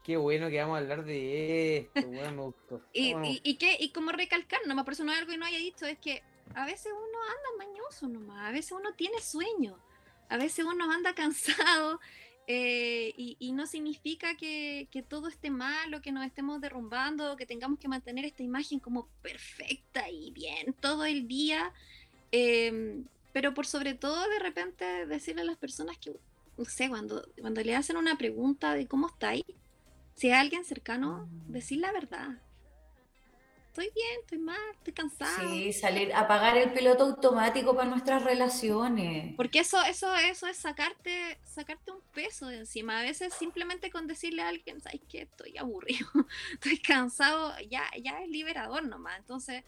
Qué 0.02 0.16
bueno 0.16 0.48
que 0.48 0.60
vamos 0.60 0.76
a 0.76 0.80
hablar 0.80 1.04
de 1.04 1.76
esto, 1.78 2.06
bueno, 2.08 2.32
me 2.32 2.42
gustó. 2.42 2.82
y, 2.92 3.14
y, 3.14 3.40
y, 3.44 3.56
qué, 3.56 3.76
y 3.78 3.92
como 3.92 4.10
recalcar, 4.10 4.60
nomás 4.66 4.84
por 4.84 4.94
eso 4.94 5.04
no 5.04 5.12
es 5.12 5.18
algo 5.18 5.30
que 5.30 5.38
no 5.38 5.46
haya 5.46 5.58
dicho, 5.58 5.86
es 5.86 5.98
que 5.98 6.22
a 6.54 6.66
veces 6.66 6.92
uno 6.92 7.18
anda 7.22 7.66
mañoso 7.66 8.08
nomás, 8.08 8.48
a 8.48 8.52
veces 8.52 8.72
uno 8.72 8.92
tiene 8.94 9.20
sueño, 9.20 9.78
a 10.28 10.36
veces 10.36 10.64
uno 10.64 10.90
anda 10.90 11.14
cansado 11.14 12.00
eh, 12.46 13.14
y, 13.16 13.36
y, 13.38 13.52
no 13.52 13.66
significa 13.66 14.36
que, 14.36 14.88
que, 14.90 15.02
todo 15.02 15.28
esté 15.28 15.50
mal 15.50 15.94
o 15.94 16.02
que 16.02 16.10
nos 16.10 16.26
estemos 16.26 16.60
derrumbando, 16.60 17.36
que 17.36 17.46
tengamos 17.46 17.78
que 17.78 17.86
mantener 17.86 18.24
esta 18.24 18.42
imagen 18.42 18.80
como 18.80 19.06
perfecta 19.22 20.08
y 20.10 20.32
bien 20.32 20.74
todo 20.80 21.04
el 21.04 21.28
día, 21.28 21.72
eh, 22.32 23.04
pero 23.32 23.54
por 23.54 23.66
sobre 23.66 23.94
todo 23.94 24.28
de 24.28 24.40
repente 24.40 25.06
decirle 25.06 25.42
a 25.42 25.44
las 25.44 25.58
personas 25.58 25.96
que, 25.98 26.12
no 26.58 26.64
sé, 26.64 26.88
cuando, 26.88 27.24
cuando 27.40 27.62
le 27.62 27.76
hacen 27.76 27.96
una 27.96 28.18
pregunta 28.18 28.74
de 28.74 28.88
cómo 28.88 29.06
estáis, 29.06 29.44
si 30.16 30.26
hay 30.28 30.40
alguien 30.40 30.64
cercano, 30.64 31.28
decir 31.46 31.78
la 31.78 31.92
verdad 31.92 32.38
estoy 33.80 33.92
bien, 33.94 34.20
estoy 34.20 34.38
mal, 34.38 34.60
estoy 34.74 34.92
cansado. 34.92 35.50
Sí, 35.50 35.72
salir, 35.72 36.12
apagar 36.14 36.56
el 36.56 36.72
piloto 36.72 37.04
automático 37.04 37.74
para 37.74 37.88
nuestras 37.88 38.22
relaciones. 38.22 39.34
Porque 39.36 39.60
eso, 39.60 39.80
eso, 39.82 40.14
eso 40.16 40.46
es 40.46 40.56
sacarte, 40.56 41.38
sacarte 41.44 41.90
un 41.90 42.00
peso 42.12 42.46
de 42.46 42.58
encima. 42.58 43.00
A 43.00 43.02
veces 43.02 43.32
simplemente 43.34 43.90
con 43.90 44.06
decirle 44.06 44.42
a 44.42 44.48
alguien, 44.48 44.80
sabes 44.80 45.00
que 45.08 45.22
estoy 45.22 45.56
aburrido, 45.56 46.06
estoy 46.52 46.78
cansado, 46.78 47.52
ya, 47.68 47.84
ya 48.02 48.22
es 48.22 48.28
liberador 48.28 48.86
nomás. 48.86 49.18
Entonces, 49.18 49.64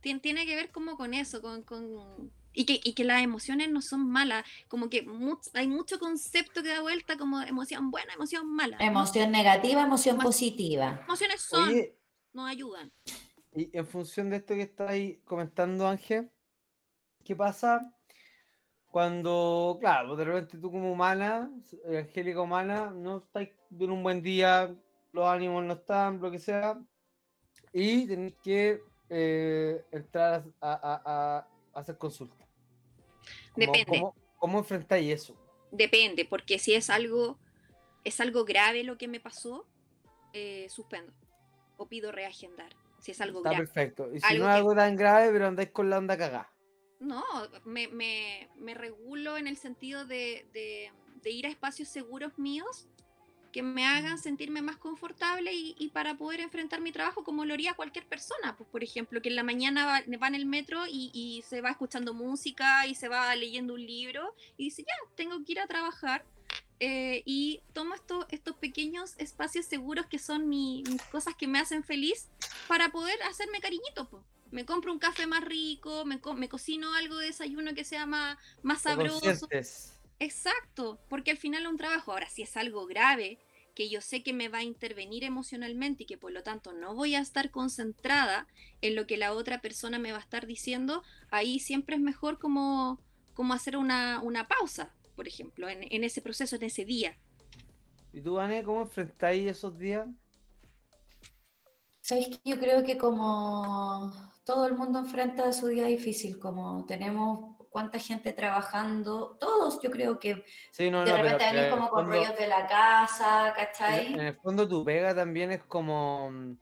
tiene, 0.00 0.20
tiene 0.20 0.46
que 0.46 0.56
ver 0.56 0.70
como 0.70 0.96
con 0.96 1.12
eso, 1.14 1.42
con, 1.42 1.62
con 1.62 2.30
y 2.52 2.64
que, 2.64 2.80
y 2.82 2.94
que, 2.94 3.04
las 3.04 3.22
emociones 3.22 3.70
no 3.70 3.80
son 3.80 4.10
malas, 4.10 4.44
como 4.66 4.90
que 4.90 5.02
much, 5.02 5.46
hay 5.54 5.68
mucho 5.68 6.00
concepto 6.00 6.64
que 6.64 6.68
da 6.70 6.80
vuelta 6.80 7.16
como 7.16 7.40
emoción 7.42 7.92
buena, 7.92 8.14
emoción 8.14 8.52
mala. 8.52 8.76
Emoción 8.80 9.30
negativa, 9.30 9.82
emoción 9.82 10.18
positiva. 10.18 11.00
Emociones 11.04 11.42
son, 11.42 11.68
Oye, 11.68 11.94
nos 12.32 12.48
ayudan. 12.48 12.90
Y 13.54 13.76
en 13.76 13.86
función 13.86 14.30
de 14.30 14.36
esto 14.36 14.54
que 14.54 14.62
estáis 14.62 15.18
comentando, 15.24 15.86
Ángel, 15.88 16.30
¿qué 17.24 17.34
pasa 17.34 17.92
cuando, 18.86 19.76
claro, 19.80 20.16
de 20.16 20.24
repente 20.24 20.58
tú 20.58 20.70
como 20.70 20.92
humana, 20.92 21.50
angélica 21.88 22.40
humana, 22.40 22.90
no 22.90 23.18
estáis 23.18 23.50
en 23.78 23.90
un 23.90 24.02
buen 24.02 24.22
día, 24.22 24.74
los 25.12 25.26
ánimos 25.28 25.64
no 25.64 25.74
están, 25.74 26.20
lo 26.20 26.30
que 26.30 26.38
sea, 26.38 26.78
y 27.72 28.06
tenéis 28.06 28.34
que 28.42 28.80
eh, 29.08 29.84
entrar 29.90 30.44
a, 30.60 30.72
a- 30.72 31.02
a- 31.04 31.48
a 31.74 31.80
hacer 31.80 31.98
consulta. 31.98 32.46
¿Cómo- 33.52 33.66
Depende. 33.72 33.84
¿Cómo, 33.86 34.14
cómo 34.38 34.58
enfrentáis 34.60 35.12
eso? 35.12 35.36
Depende, 35.72 36.24
porque 36.24 36.58
si 36.60 36.74
es 36.74 36.90
algo, 36.90 37.38
es 38.04 38.20
algo 38.20 38.44
grave 38.44 38.84
lo 38.84 38.96
que 38.98 39.08
me 39.08 39.18
pasó, 39.20 39.66
eh, 40.32 40.68
suspendo 40.68 41.12
o 41.76 41.88
pido 41.88 42.12
reagendar. 42.12 42.76
Si 43.00 43.12
es 43.12 43.20
algo 43.20 43.38
Está 43.40 43.50
grave. 43.50 43.66
perfecto. 43.66 44.10
Y 44.14 44.20
si 44.20 44.26
Algo 44.26 44.44
no 44.44 44.50
es 44.50 44.54
que- 44.54 44.58
algo 44.58 44.74
tan 44.74 44.96
grave, 44.96 45.30
pero 45.32 45.46
andáis 45.46 45.70
con 45.70 45.88
la 45.90 45.98
onda 45.98 46.16
cagada. 46.16 46.50
No, 47.00 47.24
me, 47.64 47.88
me- 47.88 48.48
me 48.56 48.74
regulo 48.74 49.36
en 49.38 49.46
el 49.46 49.56
sentido 49.56 50.04
de, 50.04 50.46
de- 50.52 50.92
de 51.22 51.30
ir 51.30 51.46
a 51.46 51.50
espacios 51.50 51.88
seguros 51.88 52.38
míos 52.38 52.86
que 53.52 53.62
me 53.62 53.84
hagan 53.84 54.16
sentirme 54.18 54.62
más 54.62 54.76
confortable 54.76 55.52
y, 55.52 55.74
y 55.76 55.88
para 55.88 56.16
poder 56.16 56.38
enfrentar 56.40 56.80
mi 56.80 56.92
trabajo 56.92 57.24
como 57.24 57.44
lo 57.44 57.52
haría 57.54 57.74
cualquier 57.74 58.06
persona. 58.06 58.56
Pues, 58.56 58.68
por 58.70 58.84
ejemplo, 58.84 59.20
que 59.20 59.28
en 59.30 59.34
la 59.36 59.42
mañana 59.42 59.86
va, 59.86 60.02
va 60.22 60.28
en 60.28 60.34
el 60.36 60.46
metro 60.46 60.86
y, 60.86 61.10
y 61.12 61.42
se 61.48 61.60
va 61.60 61.70
escuchando 61.70 62.14
música 62.14 62.86
y 62.86 62.94
se 62.94 63.08
va 63.08 63.34
leyendo 63.34 63.74
un 63.74 63.84
libro 63.84 64.34
y 64.56 64.64
dice, 64.64 64.82
ya, 64.82 64.94
tengo 65.16 65.42
que 65.44 65.52
ir 65.52 65.60
a 65.60 65.66
trabajar. 65.66 66.24
eh, 66.82 67.22
y 67.26 67.60
tomo 67.74 67.94
esto- 67.94 68.26
estos 68.30 68.56
pequeños 68.56 69.14
espacios 69.18 69.66
seguros 69.66 70.06
que 70.06 70.18
son 70.18 70.48
mi- 70.48 70.82
mis 70.88 71.02
cosas 71.02 71.34
que 71.34 71.46
me 71.46 71.58
hacen 71.58 71.84
feliz 71.84 72.30
para 72.68 72.90
poder 72.90 73.22
hacerme 73.24 73.60
cariñito. 73.60 74.08
po. 74.08 74.24
Me 74.50 74.64
compro 74.66 74.92
un 74.92 74.98
café 74.98 75.26
más 75.26 75.44
rico, 75.44 76.04
me, 76.04 76.20
co- 76.20 76.34
me 76.34 76.48
cocino 76.48 76.92
algo 76.94 77.16
de 77.18 77.26
desayuno 77.26 77.74
que 77.74 77.84
sea 77.84 78.06
más, 78.06 78.38
más 78.62 78.82
sabroso. 78.82 79.52
Exacto, 80.18 81.00
porque 81.08 81.30
al 81.30 81.38
final 81.38 81.62
es 81.62 81.68
un 81.68 81.76
trabajo. 81.78 82.12
Ahora, 82.12 82.28
si 82.28 82.42
es 82.42 82.56
algo 82.56 82.86
grave, 82.86 83.38
que 83.74 83.88
yo 83.88 84.00
sé 84.00 84.22
que 84.22 84.32
me 84.32 84.48
va 84.48 84.58
a 84.58 84.62
intervenir 84.64 85.24
emocionalmente 85.24 86.02
y 86.02 86.06
que 86.06 86.18
por 86.18 86.32
lo 86.32 86.42
tanto 86.42 86.72
no 86.72 86.94
voy 86.94 87.14
a 87.14 87.20
estar 87.20 87.50
concentrada 87.50 88.46
en 88.82 88.96
lo 88.96 89.06
que 89.06 89.16
la 89.16 89.32
otra 89.32 89.60
persona 89.60 89.98
me 89.98 90.12
va 90.12 90.18
a 90.18 90.22
estar 90.22 90.46
diciendo, 90.46 91.02
ahí 91.30 91.58
siempre 91.60 91.96
es 91.96 92.02
mejor 92.02 92.38
como, 92.38 93.00
como 93.34 93.54
hacer 93.54 93.76
una, 93.76 94.20
una 94.22 94.48
pausa, 94.48 94.92
por 95.16 95.28
ejemplo, 95.28 95.68
en, 95.68 95.86
en 95.90 96.04
ese 96.04 96.20
proceso, 96.20 96.56
en 96.56 96.64
ese 96.64 96.84
día. 96.84 97.16
¿Y 98.12 98.20
tú, 98.20 98.38
Anne, 98.38 98.62
cómo 98.62 98.82
enfrentáis 98.82 99.48
esos 99.50 99.76
días? 99.78 100.06
¿Sabes 102.10 102.26
qué? 102.26 102.38
Yo 102.44 102.58
creo 102.58 102.82
que 102.82 102.98
como 102.98 104.12
todo 104.44 104.66
el 104.66 104.74
mundo 104.74 104.98
enfrenta 104.98 105.52
su 105.52 105.68
día 105.68 105.86
difícil, 105.86 106.40
como 106.40 106.84
tenemos 106.84 107.56
cuánta 107.70 108.00
gente 108.00 108.32
trabajando, 108.32 109.36
todos 109.38 109.80
yo 109.80 109.92
creo 109.92 110.18
que 110.18 110.44
Sí, 110.72 110.90
no, 110.90 111.04
de 111.04 111.12
no, 111.12 111.16
repente 111.18 111.44
venís 111.44 111.62
en 111.66 111.70
como 111.70 111.88
con 111.88 112.00
fondo- 112.06 112.16
rollos 112.16 112.36
de 112.36 112.48
la 112.48 112.66
casa, 112.66 113.54
¿cachai? 113.56 114.12
en 114.12 114.20
el 114.22 114.34
fondo 114.34 114.68
tu 114.68 114.84
pega 114.84 115.14
también 115.14 115.52
es 115.52 115.62
como 115.62 116.32
mm, 116.32 116.56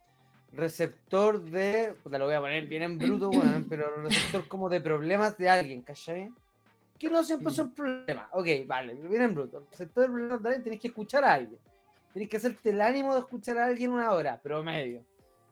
receptor 0.52 1.40
de, 1.40 1.94
puta, 2.02 2.18
lo 2.18 2.26
voy 2.26 2.34
a 2.34 2.40
poner 2.40 2.66
bien 2.66 2.82
en 2.82 2.98
bruto, 2.98 3.30
weón, 3.30 3.64
pero 3.70 4.02
receptor 4.02 4.46
como 4.48 4.68
de 4.68 4.82
problemas 4.82 5.38
de 5.38 5.48
alguien, 5.48 5.80
¿cachai? 5.80 6.30
Que 6.98 7.08
no 7.08 7.24
siempre 7.24 7.54
son 7.54 7.72
problemas. 7.72 8.28
Ok, 8.32 8.48
vale, 8.66 8.94
pero 8.96 9.08
bien 9.08 9.22
en 9.22 9.34
bruto. 9.34 9.66
Receptor 9.70 10.02
de 10.02 10.10
problemas 10.10 10.42
de 10.42 10.48
alguien 10.50 10.64
tenés 10.64 10.80
que 10.80 10.88
escuchar 10.88 11.24
a 11.24 11.32
alguien. 11.32 11.58
Tenés 12.12 12.28
que 12.28 12.36
hacerte 12.36 12.68
el 12.68 12.82
ánimo 12.82 13.14
de 13.14 13.20
escuchar 13.20 13.56
a 13.56 13.64
alguien 13.64 13.92
una 13.92 14.12
hora, 14.12 14.38
promedio. 14.42 15.07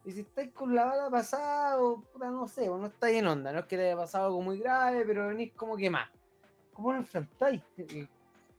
Y 0.07 0.13
si 0.13 0.21
estáis 0.21 0.53
con 0.53 0.75
la 0.75 0.85
bala 0.85 1.11
pasada, 1.11 1.83
o 1.83 2.01
puta, 2.01 2.31
no 2.31 2.47
sé, 2.47 2.69
o 2.69 2.79
no 2.79 2.87
estáis 2.87 3.17
en 3.19 3.27
onda, 3.27 3.53
no 3.53 3.59
es 3.59 3.67
que 3.67 3.77
le 3.77 3.87
haya 3.87 3.97
pasado 3.97 4.27
algo 4.27 4.41
muy 4.41 4.59
grave, 4.59 5.05
pero 5.05 5.27
venís 5.29 5.53
como 5.55 5.77
que 5.77 5.91
más. 5.91 6.09
¿Cómo 6.73 6.93
lo 6.93 6.99
enfrentáis? 6.99 7.61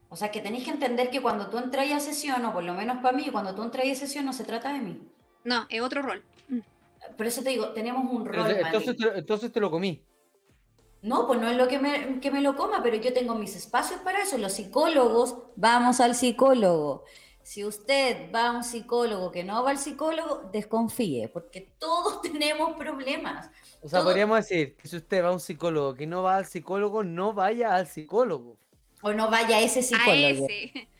O 0.09 0.15
sea, 0.15 0.29
que 0.29 0.41
tenéis 0.41 0.65
que 0.65 0.71
entender 0.71 1.09
que 1.09 1.21
cuando 1.21 1.47
tú 1.49 1.57
entras 1.57 1.89
a 1.91 1.99
sesión, 2.01 2.43
o 2.45 2.53
por 2.53 2.63
lo 2.63 2.73
menos 2.73 2.97
para 2.97 3.15
mí, 3.15 3.29
cuando 3.31 3.55
tú 3.55 3.63
entras 3.63 3.87
a 3.87 3.95
sesión 3.95 4.25
no 4.25 4.33
se 4.33 4.43
trata 4.43 4.73
de 4.73 4.79
mí. 4.79 5.01
No, 5.45 5.65
es 5.69 5.81
otro 5.81 6.01
rol. 6.01 6.21
Por 7.15 7.25
eso 7.25 7.41
te 7.41 7.51
digo, 7.51 7.69
tenemos 7.69 8.11
un 8.11 8.25
rol. 8.25 8.51
Entonces, 8.51 8.97
te, 8.97 9.03
lo- 9.05 9.15
entonces 9.15 9.51
te 9.51 9.59
lo 9.61 9.71
comí. 9.71 10.03
No, 11.01 11.27
pues 11.27 11.39
no 11.39 11.47
es 11.49 11.55
lo 11.55 11.67
que 11.69 11.79
me, 11.79 12.19
que 12.19 12.31
me 12.31 12.41
lo 12.41 12.57
coma, 12.57 12.81
pero 12.83 12.97
yo 12.97 13.13
tengo 13.13 13.35
mis 13.35 13.55
espacios 13.55 14.01
para 14.01 14.21
eso. 14.23 14.37
Los 14.37 14.53
psicólogos, 14.53 15.37
vamos 15.55 16.01
al 16.01 16.15
psicólogo. 16.15 17.05
Si 17.47 17.63
usted 17.63 18.29
va 18.35 18.49
a 18.49 18.51
un 18.51 18.61
psicólogo 18.65 19.31
que 19.31 19.41
no 19.45 19.63
va 19.63 19.69
al 19.69 19.77
psicólogo, 19.77 20.49
desconfíe, 20.51 21.29
porque 21.29 21.61
todos 21.79 22.21
tenemos 22.33 22.75
problemas. 22.75 23.49
O 23.81 23.87
sea, 23.87 23.99
Todo- 23.99 24.09
podríamos 24.09 24.39
decir 24.39 24.75
que 24.75 24.89
si 24.89 24.97
usted 24.97 25.23
va 25.23 25.29
a 25.29 25.31
un 25.31 25.39
psicólogo 25.39 25.93
que 25.95 26.05
no 26.05 26.23
va 26.23 26.35
al 26.35 26.45
psicólogo, 26.45 27.05
no 27.05 27.31
vaya 27.31 27.73
al 27.73 27.87
psicólogo. 27.87 28.57
O 29.01 29.13
no 29.13 29.29
vaya 29.29 29.55
a 29.57 29.61
ese 29.61 29.79
A 29.79 29.83
psicólogo. 29.83 30.45
ese. 30.49 30.87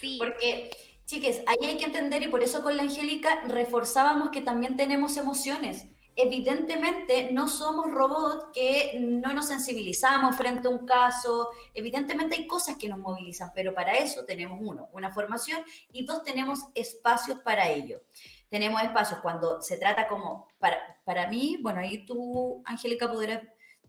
Sí. 0.00 0.18
Porque, 0.20 0.70
chiques, 1.04 1.42
ahí 1.46 1.68
hay 1.68 1.76
que 1.78 1.84
entender, 1.84 2.22
y 2.22 2.28
por 2.28 2.44
eso 2.44 2.62
con 2.62 2.76
la 2.76 2.84
Angélica 2.84 3.42
reforzábamos 3.48 4.30
que 4.30 4.40
también 4.40 4.76
tenemos 4.76 5.16
emociones. 5.16 5.86
Evidentemente 6.14 7.30
no 7.32 7.48
somos 7.48 7.90
robots 7.90 8.46
que 8.52 8.98
no 9.00 9.32
nos 9.32 9.48
sensibilizamos 9.48 10.36
frente 10.36 10.68
a 10.68 10.70
un 10.70 10.84
caso. 10.86 11.50
Evidentemente 11.72 12.36
hay 12.36 12.46
cosas 12.46 12.76
que 12.76 12.88
nos 12.88 12.98
movilizan, 12.98 13.50
pero 13.54 13.74
para 13.74 13.94
eso 13.94 14.24
tenemos 14.24 14.58
uno, 14.60 14.88
una 14.92 15.10
formación 15.10 15.64
y 15.90 16.04
dos, 16.04 16.22
tenemos 16.22 16.60
espacios 16.74 17.38
para 17.40 17.68
ello. 17.68 18.02
Tenemos 18.50 18.82
espacios 18.82 19.20
cuando 19.20 19.62
se 19.62 19.78
trata 19.78 20.06
como, 20.06 20.48
para, 20.58 21.00
para 21.04 21.26
mí, 21.28 21.58
bueno, 21.62 21.80
ahí 21.80 22.04
tú, 22.04 22.62
Angélica, 22.66 23.10
podrás 23.10 23.40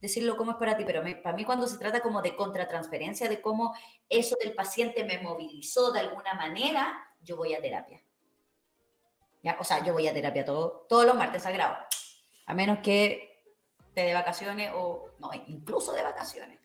decirlo 0.03 0.38
cómo 0.38 0.51
es 0.51 0.57
para 0.57 0.78
ti, 0.78 0.84
pero 0.86 1.01
para 1.21 1.36
mí 1.36 1.43
cuando 1.43 1.67
se 1.67 1.78
trata 1.78 2.01
como 2.01 2.21
de 2.21 2.36
contratransferencia, 2.36 3.28
de 3.28 3.41
cómo 3.41 3.76
eso 4.07 4.38
del 4.41 4.53
paciente 4.53 5.03
me 5.03 5.17
movilizó 5.17 5.91
de 5.91 6.01
alguna 6.01 6.34
manera, 6.34 6.93
yo 7.21 7.36
voy 7.36 7.53
a 7.53 7.61
terapia. 7.61 8.01
O 9.59 9.63
sea, 9.63 9.84
yo 9.84 9.91
voy 9.91 10.07
a 10.07 10.13
terapia 10.13 10.45
todo, 10.45 10.86
todos 10.88 11.05
los 11.05 11.15
martes 11.15 11.43
sagrados, 11.43 11.78
a 12.46 12.54
menos 12.54 12.80
que 12.80 13.44
esté 13.80 14.06
de 14.06 14.14
vacaciones 14.14 14.72
o, 14.76 15.10
no, 15.20 15.32
incluso 15.48 15.94
de 15.94 16.04
vacaciones. 16.04 16.60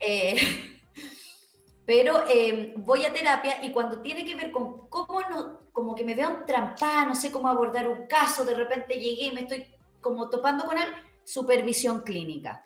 Eh, 0.00 0.36
pero 1.86 2.24
eh, 2.28 2.74
voy 2.76 3.04
a 3.04 3.12
terapia 3.12 3.64
y 3.64 3.72
cuando 3.72 4.00
tiene 4.00 4.24
que 4.24 4.34
ver 4.34 4.50
con 4.50 4.88
cómo 4.88 5.20
no, 5.22 5.60
como 5.72 5.94
que 5.94 6.04
me 6.04 6.14
veo 6.14 6.44
trampada, 6.46 7.04
no 7.04 7.14
sé 7.14 7.30
cómo 7.30 7.48
abordar 7.48 7.88
un 7.88 8.06
caso, 8.06 8.44
de 8.44 8.54
repente 8.54 8.94
llegué 8.94 9.26
y 9.26 9.32
me 9.32 9.42
estoy 9.42 9.66
como 10.00 10.28
topando 10.28 10.64
con 10.64 10.78
él, 10.78 10.88
supervisión 11.24 12.02
clínica. 12.02 12.64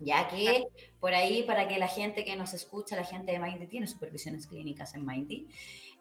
Ya 0.00 0.28
que 0.28 0.66
por 1.00 1.14
ahí, 1.14 1.44
para 1.44 1.66
que 1.68 1.78
la 1.78 1.88
gente 1.88 2.24
que 2.24 2.36
nos 2.36 2.52
escucha, 2.52 2.96
la 2.96 3.04
gente 3.04 3.32
de 3.32 3.38
Mindy 3.38 3.66
tiene 3.66 3.86
supervisiones 3.86 4.46
clínicas 4.46 4.94
en 4.94 5.06
Mindy. 5.06 5.48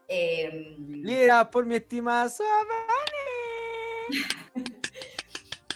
Eh, 0.08 0.76
Lidera 0.78 1.50
por 1.50 1.66
mi 1.66 1.76
estimada 1.76 2.28
Suavani. 2.30 2.64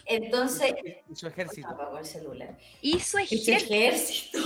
entonces, 0.08 0.74
Y 1.10 1.16
su 1.16 1.28
ejército. 1.28 1.68
apagó 1.70 1.98
el 1.98 2.06
celular. 2.06 2.58
Y 2.82 3.00
su 3.00 3.18
ejército. 3.18 3.52
ejército. 3.74 4.40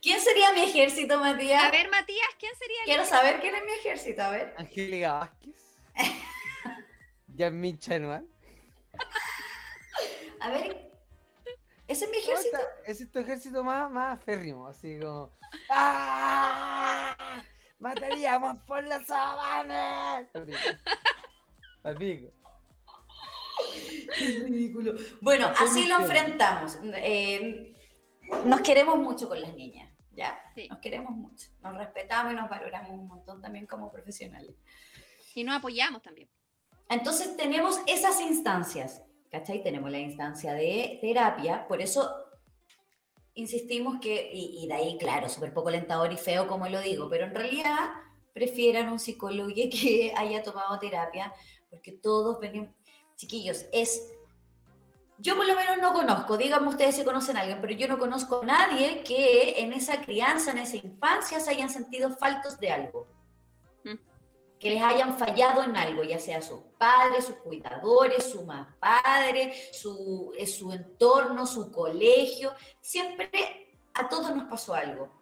¿Quién 0.00 0.20
sería 0.20 0.52
mi 0.52 0.62
ejército, 0.62 1.18
Matías? 1.18 1.64
A 1.64 1.70
ver, 1.70 1.90
Matías, 1.90 2.28
¿quién 2.38 2.52
sería 2.56 2.78
el 2.80 2.84
Quiero 2.86 3.04
saber 3.04 3.40
quién 3.40 3.54
es 3.54 3.64
mi 3.64 3.72
ejército, 3.72 4.22
a 4.22 4.30
ver. 4.30 4.54
Angélica 4.56 5.12
Vázquez. 5.14 5.76
Yasmin 7.34 7.78
Chanuan. 7.78 8.26
A 10.40 10.50
ver. 10.50 10.90
¿Ese 11.86 12.04
es 12.04 12.10
mi 12.10 12.18
ejército? 12.18 12.58
Ese 12.84 13.04
es 13.04 13.10
tu 13.10 13.18
ejército 13.18 13.64
más, 13.64 13.90
más 13.90 14.22
férrimo, 14.22 14.66
así 14.68 14.98
como. 15.00 15.32
¡Ah! 15.70 17.16
¡Mataríamos 17.78 18.56
por 18.66 18.82
la 18.84 19.02
sabana! 19.04 20.28
Al 21.84 21.96
pico. 21.96 22.32
Es 24.20 24.42
ridículo. 24.42 24.94
Bueno, 25.20 25.52
Así 25.58 25.86
lo 25.86 26.00
enfrentamos. 26.00 26.78
Eh, 26.82 27.74
nos 28.44 28.60
queremos 28.62 28.98
mucho 28.98 29.28
con 29.28 29.40
las 29.40 29.54
niñas, 29.54 29.92
¿ya? 30.12 30.40
Sí. 30.54 30.66
Nos 30.68 30.78
queremos 30.78 31.12
mucho. 31.12 31.48
Nos 31.62 31.76
respetamos 31.76 32.32
y 32.32 32.36
nos 32.36 32.48
valoramos 32.48 32.92
un 32.92 33.06
montón 33.06 33.40
también 33.42 33.66
como 33.66 33.92
profesionales. 33.92 34.56
Y 35.34 35.44
nos 35.44 35.56
apoyamos 35.56 36.02
también. 36.02 36.28
Entonces 36.88 37.36
tenemos 37.36 37.80
esas 37.86 38.20
instancias, 38.20 39.02
¿cachai? 39.30 39.62
Tenemos 39.62 39.90
la 39.90 39.98
instancia 39.98 40.54
de 40.54 40.98
terapia, 41.02 41.68
por 41.68 41.82
eso 41.82 42.10
insistimos 43.34 44.00
que, 44.00 44.30
y, 44.32 44.64
y 44.64 44.66
de 44.66 44.74
ahí, 44.74 44.98
claro, 44.98 45.28
súper 45.28 45.52
poco 45.52 45.68
alentador 45.68 46.12
y 46.12 46.16
feo 46.16 46.48
como 46.48 46.68
lo 46.68 46.80
digo, 46.80 47.08
pero 47.08 47.26
en 47.26 47.34
realidad 47.34 47.90
prefieran 48.32 48.88
un 48.90 48.98
psicólogo 48.98 49.48
que 49.54 50.12
haya 50.16 50.42
tomado 50.42 50.78
terapia, 50.78 51.32
porque 51.70 51.92
todos 51.92 52.40
venimos, 52.40 52.70
chiquillos, 53.18 53.66
es... 53.72 54.10
Yo 55.18 55.36
por 55.36 55.46
lo 55.46 55.56
menos 55.56 55.78
no 55.78 55.92
conozco, 55.92 56.36
díganme 56.38 56.68
ustedes 56.68 56.94
si 56.94 57.04
conocen 57.04 57.36
a 57.36 57.40
alguien, 57.40 57.60
pero 57.60 57.72
yo 57.74 57.88
no 57.88 57.98
conozco 57.98 58.40
a 58.42 58.46
nadie 58.46 59.02
que 59.02 59.58
en 59.58 59.72
esa 59.72 60.00
crianza, 60.00 60.52
en 60.52 60.58
esa 60.58 60.76
infancia, 60.76 61.40
se 61.40 61.50
hayan 61.50 61.68
sentido 61.68 62.16
faltos 62.16 62.58
de 62.60 62.70
algo 62.70 63.08
que 64.60 64.70
les 64.70 64.82
hayan 64.82 65.16
fallado 65.16 65.62
en 65.62 65.76
algo, 65.76 66.02
ya 66.02 66.18
sea 66.18 66.42
sus 66.42 66.60
padres, 66.78 67.26
sus 67.26 67.36
cuidadores, 67.36 68.24
su 68.30 68.44
más 68.44 68.66
padre, 68.80 69.54
su, 69.72 70.32
eh, 70.36 70.46
su 70.46 70.72
entorno, 70.72 71.46
su 71.46 71.70
colegio. 71.70 72.52
Siempre 72.80 73.72
a 73.94 74.08
todos 74.08 74.34
nos 74.34 74.48
pasó 74.48 74.74
algo. 74.74 75.12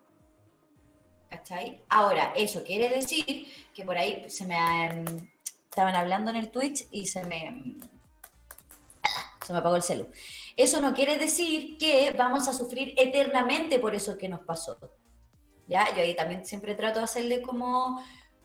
¿Cachai? 1.29 1.85
Ahora, 1.89 2.33
eso 2.35 2.63
quiere 2.65 2.89
decir 2.89 3.47
que 3.75 3.85
por 3.85 3.97
ahí 3.99 4.25
se 4.31 4.47
me 4.47 4.57
han- 4.57 5.31
estaban 5.77 5.95
hablando 5.95 6.31
en 6.31 6.37
el 6.37 6.51
Twitch 6.51 6.89
y 6.91 7.05
se 7.05 7.23
me, 7.25 7.77
se 9.47 9.53
me 9.53 9.59
apagó 9.59 9.77
el 9.77 9.83
celu. 9.83 10.09
Eso 10.57 10.81
no 10.81 10.95
quiere 10.95 11.19
decir 11.19 11.77
que 11.77 12.15
vamos 12.17 12.49
a 12.49 12.55
sufrir 12.55 12.95
eternamente 12.97 13.79
por 13.79 13.95
eso 13.95 14.17
que 14.17 14.27
nos 14.27 14.41
pasó. 14.41 14.79
¿Ya? 15.69 15.95
Yo 15.95 16.01
ahí 16.01 16.17
también 16.17 16.47
siempre 16.47 16.75
trato 16.77 17.01
de 17.01 17.05
hacerle 17.05 17.43
como, 17.43 18.03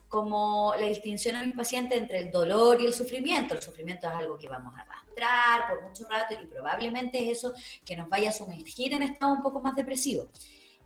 como 0.10 0.74
la 0.78 0.88
distinción 0.88 1.38
a 1.38 1.46
mi 1.46 1.54
paciente 1.54 1.96
entre 1.96 2.20
el 2.20 2.32
dolor 2.32 2.82
y 2.82 2.88
el 2.88 2.94
sufrimiento. 2.94 3.54
El 3.54 3.62
sufrimiento 3.62 4.10
es 4.10 4.14
algo 4.14 4.38
que 4.38 4.50
vamos 4.50 4.74
a 4.78 4.82
arrastrar 4.82 5.70
por 5.70 5.88
mucho 5.88 6.06
rato 6.10 6.34
y 6.34 6.46
probablemente 6.48 7.24
es 7.24 7.38
eso 7.38 7.54
que 7.86 7.96
nos 7.96 8.10
vaya 8.10 8.32
a 8.32 8.34
sumergir 8.34 8.92
en 8.92 9.04
estado 9.04 9.32
un 9.32 9.42
poco 9.42 9.62
más 9.62 9.74
depresivo. 9.74 10.28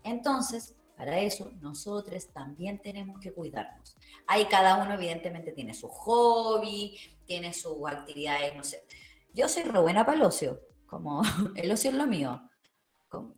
Entonces, 0.03 0.75
para 0.95 1.19
eso, 1.19 1.51
nosotros 1.61 2.27
también 2.31 2.81
tenemos 2.81 3.19
que 3.19 3.33
cuidarnos. 3.33 3.95
Ahí 4.27 4.45
cada 4.45 4.77
uno 4.77 4.93
evidentemente 4.93 5.51
tiene 5.51 5.73
su 5.73 5.89
hobby, 5.89 6.97
tiene 7.25 7.53
sus 7.53 7.75
actividades, 7.87 8.55
no 8.55 8.63
sé. 8.63 8.85
Yo 9.33 9.49
soy 9.49 9.63
re 9.63 9.79
buena 9.79 10.05
para 10.05 10.17
el 10.17 10.23
ocio, 10.23 10.61
como 10.85 11.21
el 11.55 11.71
ocio 11.71 11.91
es 11.91 11.97
lo 11.97 12.07
mío. 12.07 12.49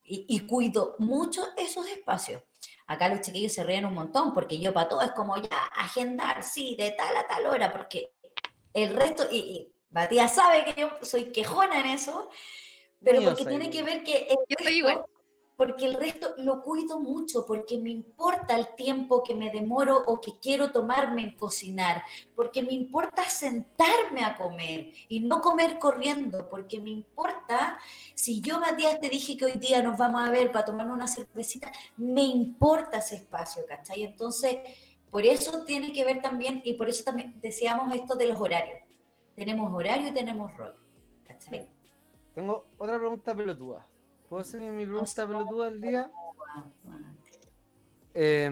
Y, 0.03 0.25
y, 0.27 0.39
cuido 0.47 0.95
mucho 0.97 1.43
esos 1.55 1.87
espacios. 1.87 2.41
Acá 2.87 3.09
los 3.09 3.21
chiquillos 3.21 3.53
se 3.53 3.63
ríen 3.63 3.85
un 3.85 3.93
montón 3.93 4.33
porque 4.33 4.57
yo 4.57 4.73
para 4.73 4.89
todo 4.89 5.01
es 5.03 5.11
como 5.11 5.37
ya 5.37 5.57
agendar, 5.75 6.43
sí, 6.43 6.75
de 6.75 6.91
tal 6.91 7.15
a 7.15 7.27
tal 7.27 7.45
hora, 7.45 7.71
porque 7.71 8.11
el 8.73 8.95
resto, 8.95 9.27
y, 9.29 9.37
y 9.37 9.73
Matías 9.91 10.33
sabe 10.33 10.65
que 10.65 10.81
yo 10.81 10.89
soy 11.03 11.25
quejona 11.25 11.79
en 11.81 11.87
eso, 11.87 12.27
pero 13.03 13.21
porque 13.21 13.45
tiene 13.45 13.69
que 13.69 13.83
ver 13.83 14.03
que 14.03 14.29
el 14.29 14.37
yo 14.49 14.55
soy 14.63 14.77
igual 14.77 15.05
porque 15.57 15.85
el 15.85 15.95
resto 15.95 16.35
lo 16.37 16.61
cuido 16.61 16.99
mucho, 16.99 17.45
porque 17.45 17.79
me 17.79 17.89
importa 17.89 18.55
el 18.55 18.75
tiempo 18.75 19.23
que 19.23 19.33
me 19.33 19.49
demoro 19.49 19.97
o 20.05 20.21
que 20.21 20.37
quiero 20.39 20.71
tomarme 20.71 21.23
en 21.23 21.35
cocinar, 21.35 22.03
porque 22.35 22.61
me 22.61 22.73
importa 22.73 23.23
sentarme 23.23 24.23
a 24.23 24.37
comer 24.37 24.93
y 25.09 25.19
no 25.19 25.41
comer 25.41 25.79
corriendo, 25.79 26.47
porque 26.47 26.79
me 26.79 26.91
importa, 26.91 27.79
si 28.13 28.39
yo 28.39 28.59
Matías 28.59 28.99
te 28.99 29.09
dije 29.09 29.35
que 29.35 29.45
hoy 29.45 29.53
día 29.53 29.81
nos 29.81 29.97
vamos 29.97 30.21
a 30.21 30.29
ver 30.29 30.51
para 30.51 30.65
tomar 30.65 30.87
una 30.87 31.07
cervecita, 31.07 31.71
me 31.97 32.21
importa 32.21 32.99
ese 32.99 33.15
espacio, 33.15 33.65
¿cachai? 33.67 34.03
Entonces, 34.03 34.57
por 35.09 35.25
eso 35.25 35.65
tiene 35.65 35.91
que 35.91 36.05
ver 36.05 36.21
también, 36.21 36.61
y 36.63 36.73
por 36.73 36.87
eso 36.87 37.03
también 37.03 37.33
decíamos 37.41 37.93
esto 37.95 38.15
de 38.15 38.27
los 38.27 38.39
horarios. 38.39 38.79
Tenemos 39.35 39.73
horario 39.73 40.09
y 40.09 40.11
tenemos 40.11 40.55
rol, 40.55 40.75
¿cachai? 41.25 41.67
Tengo 42.35 42.67
otra 42.77 42.99
pregunta 42.99 43.33
pelotuda. 43.33 43.87
¿Puedo 44.29 44.41
hacer 44.41 44.61
mi 44.61 44.85
pregunta 44.85 45.25
pelotuda 45.25 45.69
del 45.69 45.81
día? 45.81 46.11
Eh, 48.13 48.51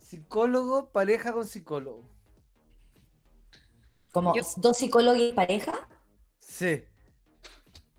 psicólogo, 0.00 0.90
pareja 0.90 1.32
con 1.32 1.46
psicólogo. 1.46 2.08
¿Como 4.10 4.34
yo, 4.34 4.42
dos 4.56 4.76
psicólogos 4.76 5.20
y 5.20 5.32
pareja? 5.32 5.88
Sí. 6.40 6.84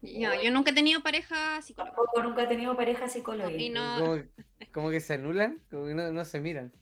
Yo, 0.02 0.30
yo 0.44 0.52
nunca 0.52 0.72
he 0.72 0.74
tenido 0.74 1.02
pareja 1.02 1.62
psicóloga. 1.62 1.96
Tampoco 1.96 2.24
nunca 2.24 2.44
he 2.44 2.48
tenido 2.48 2.76
pareja 2.76 3.08
psicóloga. 3.08 3.52
Y 3.52 3.70
no... 3.70 4.00
como, 4.00 4.24
como, 4.74 4.90
que 4.90 5.00
se 5.00 5.14
anulan, 5.14 5.64
como 5.72 5.86
que 5.86 5.96
no, 5.96 6.12
no 6.12 6.26
se 6.26 6.42
miran. 6.42 6.74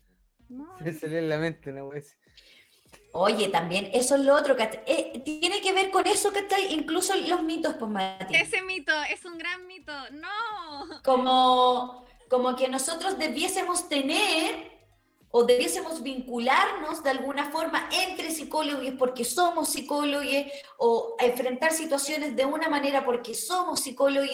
No. 0.49 0.77
Se 0.79 1.07
lee 1.07 1.27
la 1.27 1.38
mente, 1.38 1.71
no 1.71 1.86
puede 1.86 2.03
Oye, 3.14 3.49
también, 3.49 3.89
eso 3.93 4.16
es 4.16 4.22
lo 4.22 4.36
otro, 4.36 4.55
que 4.55 4.84
eh, 4.86 5.22
tiene 5.26 5.59
que 5.62 5.74
ver 5.74 5.91
con 5.91 6.07
eso, 6.07 6.32
que 6.32 6.45
Incluso 6.70 7.14
los 7.16 7.43
mitos, 7.43 7.76
pues, 7.76 7.91
Mati. 7.91 8.36
Ese 8.36 8.62
mito 8.62 8.93
es 9.09 9.26
un 9.26 9.38
gran 9.38 9.68
mito, 9.68 9.91
no. 10.12 11.01
Como, 11.03 12.05
como 12.30 12.55
que 12.55 12.70
nosotros 12.70 13.18
debiésemos 13.18 13.89
tener 13.89 14.72
o 15.30 15.43
debiésemos 15.43 16.01
vincularnos 16.03 17.03
de 17.03 17.09
alguna 17.09 17.51
forma 17.51 17.89
entre 17.91 18.32
psicólogos 18.32 18.93
porque 18.97 19.24
somos 19.24 19.70
psicólogos 19.70 20.26
o 20.78 21.16
enfrentar 21.20 21.72
situaciones 21.72 22.36
de 22.36 22.45
una 22.45 22.70
manera 22.70 23.03
porque 23.03 23.34
somos 23.34 23.82
psicólogos 23.82 24.30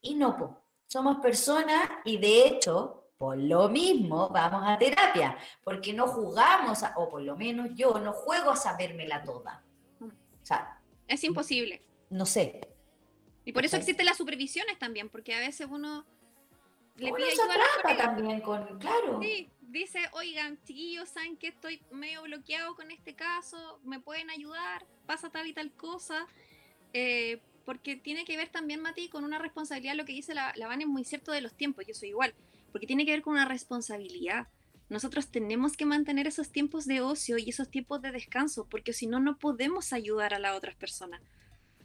y 0.00 0.14
no, 0.14 0.36
pues, 0.36 0.50
somos 0.86 1.18
personas 1.18 1.88
y 2.04 2.18
de 2.18 2.46
hecho 2.46 3.03
por 3.18 3.38
lo 3.38 3.68
mismo 3.68 4.28
vamos 4.28 4.62
a 4.66 4.78
terapia, 4.78 5.38
porque 5.62 5.92
no 5.92 6.06
jugamos, 6.06 6.82
a, 6.82 6.94
o 6.96 7.08
por 7.08 7.22
lo 7.22 7.36
menos 7.36 7.70
yo 7.74 7.98
no 7.98 8.12
juego 8.12 8.50
a 8.50 8.56
sabérmela 8.56 9.22
toda. 9.22 9.62
O 10.00 10.46
sea, 10.46 10.80
es 11.06 11.22
imposible. 11.24 11.82
No 12.10 12.26
sé. 12.26 12.60
Y 13.44 13.52
por 13.52 13.64
eso 13.64 13.76
existen 13.76 14.06
las 14.06 14.16
supervisiones 14.16 14.78
también, 14.78 15.08
porque 15.08 15.34
a 15.34 15.38
veces 15.38 15.68
uno 15.70 16.04
le 16.96 17.12
pide 17.12 17.28
ayuda 17.28 17.54
a 17.84 17.92
la 17.92 17.96
también 17.96 18.40
con, 18.40 18.78
claro. 18.78 19.20
Sí, 19.20 19.50
dice, 19.60 20.00
oigan, 20.12 20.58
chiquillos, 20.64 21.08
saben 21.08 21.36
que 21.36 21.48
estoy 21.48 21.82
medio 21.90 22.22
bloqueado 22.22 22.74
con 22.74 22.90
este 22.90 23.14
caso, 23.14 23.80
me 23.84 24.00
pueden 24.00 24.30
ayudar, 24.30 24.86
pasa 25.06 25.30
tal 25.30 25.46
y 25.46 25.52
tal 25.52 25.72
cosa. 25.72 26.26
Eh, 26.92 27.40
porque 27.64 27.96
tiene 27.96 28.24
que 28.24 28.36
ver 28.36 28.48
también, 28.50 28.80
Mati, 28.80 29.08
con 29.08 29.24
una 29.24 29.38
responsabilidad, 29.38 29.94
lo 29.94 30.04
que 30.04 30.12
dice 30.12 30.34
la, 30.34 30.52
la 30.56 30.66
Van 30.66 30.82
es 30.82 30.86
muy 30.86 31.04
cierto 31.04 31.32
de 31.32 31.40
los 31.40 31.54
tiempos, 31.54 31.86
yo 31.86 31.94
soy 31.94 32.10
igual 32.10 32.34
porque 32.74 32.88
tiene 32.88 33.06
que 33.06 33.12
ver 33.12 33.22
con 33.22 33.34
una 33.34 33.44
responsabilidad. 33.44 34.48
Nosotros 34.88 35.28
tenemos 35.28 35.76
que 35.76 35.86
mantener 35.86 36.26
esos 36.26 36.50
tiempos 36.50 36.86
de 36.86 37.02
ocio 37.02 37.38
y 37.38 37.48
esos 37.48 37.70
tiempos 37.70 38.02
de 38.02 38.10
descanso, 38.10 38.66
porque 38.68 38.92
si 38.92 39.06
no, 39.06 39.20
no 39.20 39.38
podemos 39.38 39.92
ayudar 39.92 40.34
a 40.34 40.40
las 40.40 40.56
otras 40.56 40.74
personas. 40.74 41.22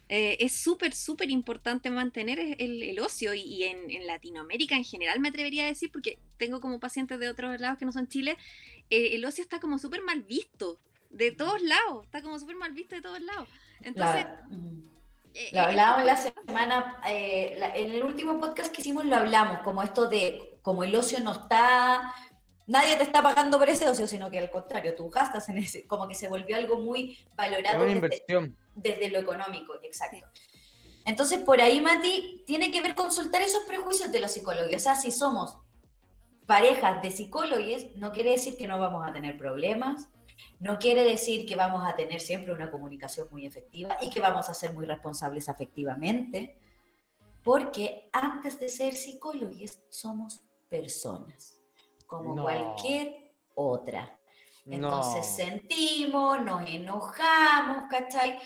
Eh, 0.07 0.37
es 0.39 0.53
súper, 0.53 0.95
súper 0.95 1.29
importante 1.29 1.91
mantener 1.91 2.39
el, 2.39 2.81
el 2.81 2.99
ocio 2.99 3.35
y, 3.35 3.41
y 3.41 3.63
en, 3.65 3.91
en, 3.91 4.07
Latinoamérica 4.07 4.75
en 4.75 4.83
general 4.83 5.19
me 5.19 5.29
atrevería 5.29 5.65
a 5.65 5.67
decir, 5.67 5.91
porque 5.91 6.17
tengo 6.37 6.59
como 6.59 6.79
pacientes 6.79 7.19
de 7.19 7.29
otros 7.29 7.59
lados 7.59 7.77
que 7.77 7.85
no 7.85 7.91
son 7.91 8.07
Chile, 8.07 8.35
eh, 8.89 9.09
el 9.11 9.23
ocio 9.25 9.43
está 9.43 9.59
como 9.59 9.77
súper 9.77 10.01
mal 10.01 10.23
visto, 10.23 10.79
de 11.11 11.31
todos 11.31 11.61
lados, 11.61 12.05
está 12.05 12.23
como 12.23 12.39
súper 12.39 12.55
mal 12.55 12.73
visto 12.73 12.95
de 12.95 13.03
todos 13.03 13.21
lados. 13.21 13.47
Entonces... 13.81 14.25
La... 14.25 14.47
Eh, 15.39 15.51
lo 15.53 15.61
hablábamos 15.61 16.05
la 16.05 16.17
semana, 16.17 17.01
eh, 17.07 17.55
la, 17.57 17.73
en 17.73 17.91
el 17.91 18.03
último 18.03 18.41
podcast 18.41 18.73
que 18.73 18.81
hicimos 18.81 19.05
lo 19.05 19.15
hablamos, 19.15 19.59
como 19.59 19.81
esto 19.81 20.09
de 20.09 20.59
como 20.61 20.83
el 20.83 20.93
ocio 20.93 21.21
no 21.21 21.31
está, 21.31 22.13
nadie 22.67 22.97
te 22.97 23.03
está 23.03 23.23
pagando 23.23 23.57
por 23.57 23.69
ese 23.69 23.87
ocio, 23.87 24.05
sino 24.05 24.29
que 24.29 24.37
al 24.37 24.51
contrario, 24.51 24.95
tú 24.95 25.09
gastas 25.09 25.47
en 25.47 25.59
ese, 25.59 25.87
como 25.87 26.09
que 26.09 26.15
se 26.15 26.27
volvió 26.27 26.57
algo 26.57 26.79
muy 26.79 27.17
valorado 27.37 27.85
desde, 27.85 28.21
desde, 28.75 29.09
lo 29.09 29.19
económico, 29.19 29.75
exacto. 29.81 30.27
Entonces, 31.05 31.39
por 31.39 31.61
ahí, 31.61 31.79
Mati, 31.79 32.43
tiene 32.45 32.69
que 32.69 32.81
ver 32.81 32.93
con 32.93 33.09
soltar 33.09 33.41
esos 33.41 33.63
prejuicios 33.63 34.11
de 34.11 34.19
los 34.19 34.31
psicólogos. 34.31 34.75
O 34.75 34.79
sea, 34.79 34.95
si 34.95 35.09
somos 35.09 35.57
parejas 36.47 37.01
de 37.01 37.11
psicólogos, 37.11 37.95
no 37.95 38.11
quiere 38.11 38.31
decir 38.31 38.57
que 38.57 38.67
no 38.67 38.77
vamos 38.77 39.07
a 39.07 39.13
tener 39.13 39.37
problemas, 39.37 40.09
no 40.59 40.77
quiere 40.77 41.03
decir 41.03 41.45
que 41.45 41.55
vamos 41.55 41.83
a 41.85 41.95
tener 41.95 42.19
siempre 42.19 42.53
una 42.53 42.69
comunicación 42.69 43.27
muy 43.31 43.45
efectiva 43.45 43.97
y 44.01 44.09
que 44.09 44.19
vamos 44.19 44.49
a 44.49 44.53
ser 44.53 44.73
muy 44.73 44.85
responsables 44.85 45.47
afectivamente, 45.47 46.57
porque 47.43 48.09
antes 48.11 48.59
de 48.59 48.69
ser 48.69 48.95
psicólogos 48.95 49.79
somos 49.89 50.41
personas, 50.69 51.57
como 52.05 52.35
no. 52.35 52.43
cualquier 52.43 53.33
otra. 53.55 54.15
Entonces 54.65 55.27
no. 55.27 55.35
sentimos, 55.35 56.43
nos 56.43 56.69
enojamos, 56.69 57.85
¿cachai? 57.89 58.37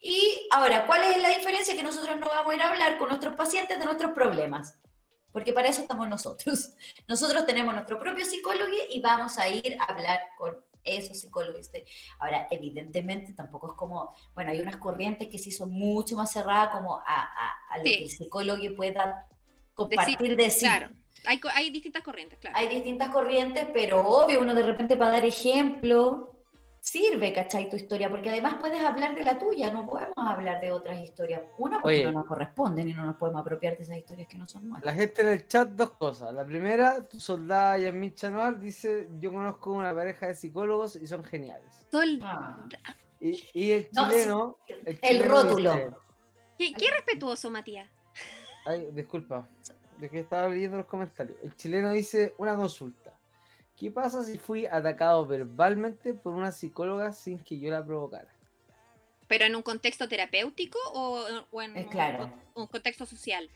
Y 0.00 0.48
ahora, 0.50 0.86
¿cuál 0.86 1.04
es 1.04 1.22
la 1.22 1.28
diferencia? 1.28 1.76
Que 1.76 1.82
nosotros 1.82 2.18
no 2.18 2.26
vamos 2.26 2.52
a 2.52 2.56
ir 2.56 2.62
a 2.62 2.70
hablar 2.70 2.98
con 2.98 3.08
nuestros 3.08 3.36
pacientes 3.36 3.78
de 3.78 3.84
nuestros 3.84 4.12
problemas, 4.12 4.78
porque 5.30 5.52
para 5.52 5.68
eso 5.68 5.82
estamos 5.82 6.08
nosotros. 6.08 6.70
Nosotros 7.06 7.46
tenemos 7.46 7.74
nuestro 7.74 7.98
propio 7.98 8.24
psicólogo 8.24 8.72
y 8.90 9.00
vamos 9.00 9.38
a 9.38 9.48
ir 9.48 9.76
a 9.78 9.84
hablar 9.84 10.20
con 10.36 10.56
esos 10.84 11.20
psicólogos. 11.20 11.70
Ahora, 12.18 12.46
evidentemente 12.50 13.32
tampoco 13.32 13.72
es 13.72 13.76
como, 13.76 14.14
bueno, 14.34 14.50
hay 14.50 14.60
unas 14.60 14.76
corrientes 14.76 15.28
que 15.28 15.38
sí 15.38 15.50
son 15.50 15.70
mucho 15.70 16.16
más 16.16 16.32
cerradas 16.32 16.70
como 16.70 16.96
a, 16.96 17.02
a, 17.06 17.54
a 17.70 17.78
lo 17.78 17.84
sí. 17.84 17.96
que 17.96 18.04
el 18.04 18.10
psicólogo 18.10 18.76
pueda 18.76 19.26
compartir 19.74 20.36
de 20.36 20.50
sí. 20.50 20.66
Claro. 20.66 20.90
Hay, 21.24 21.40
hay, 21.54 21.70
distintas 21.70 22.02
corrientes, 22.02 22.38
claro. 22.38 22.56
Hay 22.56 22.68
distintas 22.68 23.10
corrientes, 23.10 23.66
pero 23.72 24.06
obvio, 24.06 24.40
uno 24.40 24.54
de 24.54 24.62
repente 24.62 24.96
para 24.96 25.12
dar 25.12 25.24
ejemplo, 25.24 26.37
sirve, 26.80 27.32
¿cachai? 27.32 27.68
Tu 27.68 27.76
historia, 27.76 28.08
porque 28.08 28.30
además 28.30 28.56
puedes 28.60 28.80
hablar 28.80 29.14
de 29.14 29.24
la 29.24 29.38
tuya, 29.38 29.72
no 29.72 29.86
podemos 29.86 30.16
hablar 30.16 30.60
de 30.60 30.72
otras 30.72 31.00
historias. 31.00 31.42
Una, 31.58 31.80
porque 31.80 31.96
Oye, 31.98 32.04
no 32.04 32.12
nos 32.12 32.26
corresponden 32.26 32.88
y 32.88 32.94
no 32.94 33.04
nos 33.06 33.16
podemos 33.16 33.40
apropiar 33.40 33.76
de 33.76 33.82
esas 33.82 33.96
historias 33.96 34.28
que 34.28 34.38
no 34.38 34.48
son 34.48 34.68
nuestras. 34.68 34.94
La 34.94 35.00
gente 35.00 35.22
en 35.22 35.28
el 35.28 35.46
chat, 35.46 35.68
dos 35.68 35.90
cosas. 35.92 36.32
La 36.32 36.44
primera, 36.44 37.06
tu 37.06 37.20
soldada 37.20 37.78
Yasmin 37.78 38.14
Chanual 38.14 38.60
dice: 38.60 39.08
Yo 39.18 39.32
conozco 39.32 39.72
una 39.72 39.94
pareja 39.94 40.26
de 40.28 40.34
psicólogos 40.34 40.96
y 40.96 41.06
son 41.06 41.24
geniales. 41.24 41.86
Ah. 42.22 42.56
Y, 43.20 43.42
y, 43.52 43.70
el 43.72 43.90
chileno. 43.90 44.36
No, 44.36 44.58
el, 44.86 44.98
el, 45.02 45.24
rótulo. 45.24 45.72
Dice, 45.72 45.92
¿Qué, 46.56 46.72
¿Qué, 46.74 46.90
respetuoso, 46.90 47.50
Matías? 47.50 47.88
Ay, 48.64 48.88
disculpa 48.92 49.48
de 49.98 50.08
que 50.08 50.20
estaba 50.20 50.48
leyendo 50.48 50.76
los 50.76 50.86
comentarios. 50.86 51.36
El 51.42 51.54
chileno 51.56 51.92
dice 51.92 52.34
una 52.38 52.56
consulta. 52.56 53.17
¿Qué 53.78 53.90
pasa 53.90 54.24
si 54.24 54.38
fui 54.38 54.66
atacado 54.66 55.24
verbalmente 55.24 56.12
por 56.12 56.34
una 56.34 56.50
psicóloga 56.50 57.12
sin 57.12 57.38
que 57.38 57.58
yo 57.60 57.70
la 57.70 57.84
provocara? 57.84 58.28
¿Pero 59.28 59.44
en 59.44 59.54
un 59.54 59.62
contexto 59.62 60.08
terapéutico 60.08 60.78
o, 60.92 61.44
o 61.50 61.62
en 61.62 61.76
es 61.76 61.86
claro. 61.86 62.24
un, 62.54 62.62
un, 62.62 62.66
contexto 62.66 63.06
social? 63.06 63.48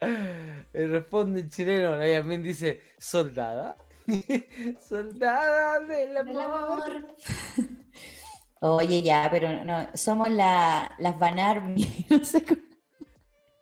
Responde 0.72 1.40
el 1.40 1.50
chileno, 1.50 1.98
también 1.98 2.42
dice, 2.42 2.80
¿soldada? 2.98 3.76
Soldada 4.88 5.80
del 5.80 6.14
Del 6.14 6.38
amor. 6.40 7.16
Oye, 8.60 9.02
ya, 9.02 9.26
pero 9.30 9.64
no, 9.64 9.88
somos 9.94 10.30
la, 10.30 10.94
las 10.98 11.18
Van 11.18 11.38
Army. 11.38 12.06
No 12.10 12.24
sé 12.24 12.44
cómo- 12.44 12.60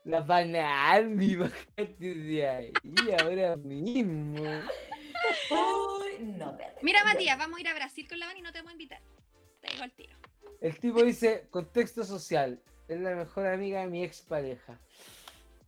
La 0.04 0.20
banana, 0.22 1.00
bájate 1.38 2.14
de 2.14 2.48
ahí 2.48 2.72
ahora 3.20 3.56
mismo. 3.56 4.42
No, 5.50 6.50
espérate. 6.50 6.80
Mira. 6.82 7.04
Matías, 7.04 7.38
vamos 7.38 7.58
a 7.58 7.60
ir 7.60 7.68
a 7.68 7.74
Brasil 7.74 8.08
con 8.08 8.18
la 8.18 8.26
Van 8.26 8.36
y 8.36 8.42
no 8.42 8.52
te 8.52 8.60
voy 8.62 8.70
a 8.70 8.72
invitar. 8.72 9.00
Te 9.60 9.70
digo 9.72 9.82
al 9.84 9.92
tiro. 9.92 10.16
El 10.60 10.78
tipo 10.78 11.02
dice, 11.02 11.46
contexto 11.50 12.04
social, 12.04 12.60
es 12.88 13.00
la 13.00 13.14
mejor 13.14 13.46
amiga 13.46 13.80
de 13.80 13.86
mi 13.86 14.02
expareja. 14.04 14.78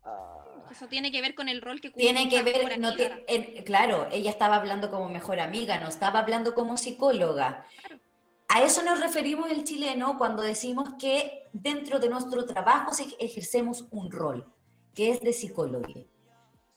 Ah, 0.05 0.44
Eso 0.70 0.86
tiene 0.88 1.12
que 1.12 1.20
ver 1.20 1.34
con 1.34 1.48
el 1.48 1.61
rol 1.62 1.80
que 1.80 1.90
Tiene 1.90 2.28
que 2.28 2.42
ver, 2.42 2.62
como 2.62 2.76
no 2.78 2.88
amiga. 2.88 3.16
te- 3.26 3.34
en- 3.59 3.64
claro, 3.64 4.09
ella 4.11 4.30
estaba 4.30 4.57
hablando 4.57 4.90
como 4.90 5.09
mejor 5.09 5.38
amiga, 5.40 5.78
no 5.78 5.88
estaba 5.88 6.20
hablando 6.20 6.55
como 6.55 6.76
psicóloga. 6.76 7.66
Claro. 7.80 8.01
A 8.48 8.62
eso 8.64 8.82
nos 8.82 8.98
referimos 9.01 9.51
el 9.51 9.62
chileno 9.64 10.18
cuando 10.18 10.42
decimos 10.42 10.88
que 10.98 11.44
dentro 11.53 12.01
de 12.01 12.09
nuestro 12.09 12.46
trabajo 12.46 12.92
se- 12.92 13.14
ejercemos 13.20 13.86
un 13.90 14.11
rol, 14.11 14.53
que 14.94 15.11
es 15.11 15.20
de 15.20 15.32
psicóloga. 15.32 15.88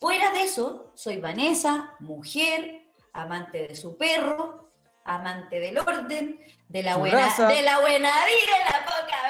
Fuera 0.04 0.32
de 0.32 0.41
eso, 0.41 0.91
soy 0.95 1.16
Vanessa, 1.22 1.95
mujer, 2.01 2.89
amante 3.14 3.70
de 3.70 3.74
su 3.74 3.95
perro, 3.95 4.70
amante 5.06 5.62
del 5.62 5.78
orden, 5.78 6.41
de 6.68 6.84
la 6.84 6.95
Su 6.95 6.99
buena, 6.99 7.18
raza. 7.20 7.47
de 7.47 7.62
la 7.62 7.80
buena 7.80 8.10
vida, 8.26 8.58
y 8.60 8.74
la 8.74 8.84
poca 8.84 9.22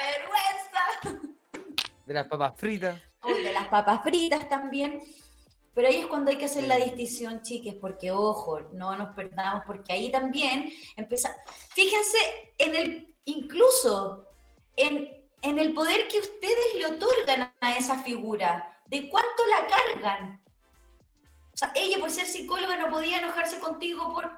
vergüenza. 1.04 1.30
de 2.08 2.14
las 2.16 2.26
papas 2.26 2.54
fritas. 2.58 3.00
o 3.22 3.28
de 3.32 3.54
las 3.54 3.68
papas 3.68 4.02
fritas 4.02 4.50
también. 4.50 5.04
Pero 5.76 5.90
ahí 5.90 5.98
es 5.98 6.08
cuando 6.08 6.32
hay 6.32 6.38
que 6.38 6.46
hacer 6.46 6.64
la 6.64 6.78
distinción, 6.78 7.44
chiques, 7.44 7.76
porque 7.76 8.10
ojo, 8.10 8.62
no 8.72 8.96
nos 8.96 9.14
perdamos, 9.14 9.62
porque 9.68 9.94
ahí 9.94 10.12
también 10.12 10.74
empieza. 10.96 11.36
Fíjense 11.70 12.18
en 12.58 12.76
el, 12.76 13.16
incluso 13.26 14.28
en, 14.76 15.24
en 15.44 15.60
el 15.60 15.72
poder 15.76 16.08
que 16.08 16.18
ustedes 16.18 16.74
le 16.80 16.88
otorgan 16.88 17.54
a 17.62 17.78
esa 17.78 18.00
figura, 18.02 18.82
de 18.88 19.08
cuánto 19.08 19.46
la 19.46 19.68
cargan. 19.68 20.43
Sea, 21.64 21.72
ella 21.76 21.98
por 22.00 22.10
ser 22.12 22.26
psicóloga 22.26 22.78
no 22.78 22.90
podía 22.90 23.20
enojarse 23.20 23.60
contigo 23.60 24.12
por. 24.14 24.30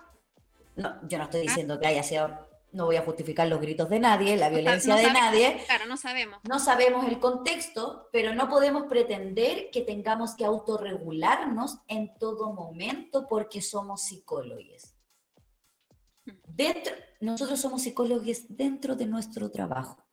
No, 0.75 0.99
yo 1.07 1.17
no 1.17 1.23
estoy 1.25 1.41
diciendo 1.41 1.79
que 1.79 1.87
haya 1.87 2.03
sido. 2.03 2.45
No 2.71 2.85
voy 2.85 2.97
a 2.97 3.03
justificar 3.03 3.47
los 3.47 3.61
gritos 3.61 3.87
de 3.89 3.99
nadie, 3.99 4.35
la 4.35 4.49
violencia 4.49 4.93
no 4.93 4.97
de 4.99 5.05
sabemos. 5.05 5.23
nadie. 5.31 5.63
Claro, 5.65 5.85
no 5.85 5.95
sabemos. 5.95 6.39
No 6.43 6.59
sabemos 6.59 7.07
el 7.07 7.19
contexto, 7.19 8.09
pero 8.11 8.35
no 8.35 8.49
podemos 8.49 8.83
pretender 8.87 9.69
que 9.71 9.81
tengamos 9.81 10.35
que 10.35 10.43
autorregularnos 10.43 11.77
en 11.87 12.13
todo 12.17 12.51
momento 12.51 13.27
porque 13.29 13.61
somos 13.61 14.01
psicólogos. 14.03 14.93
Dentro, 16.47 16.93
nosotros 17.21 17.59
somos 17.61 17.81
psicólogos 17.83 18.45
dentro 18.49 18.95
de 18.95 19.05
nuestro 19.05 19.49
trabajo. 19.51 20.03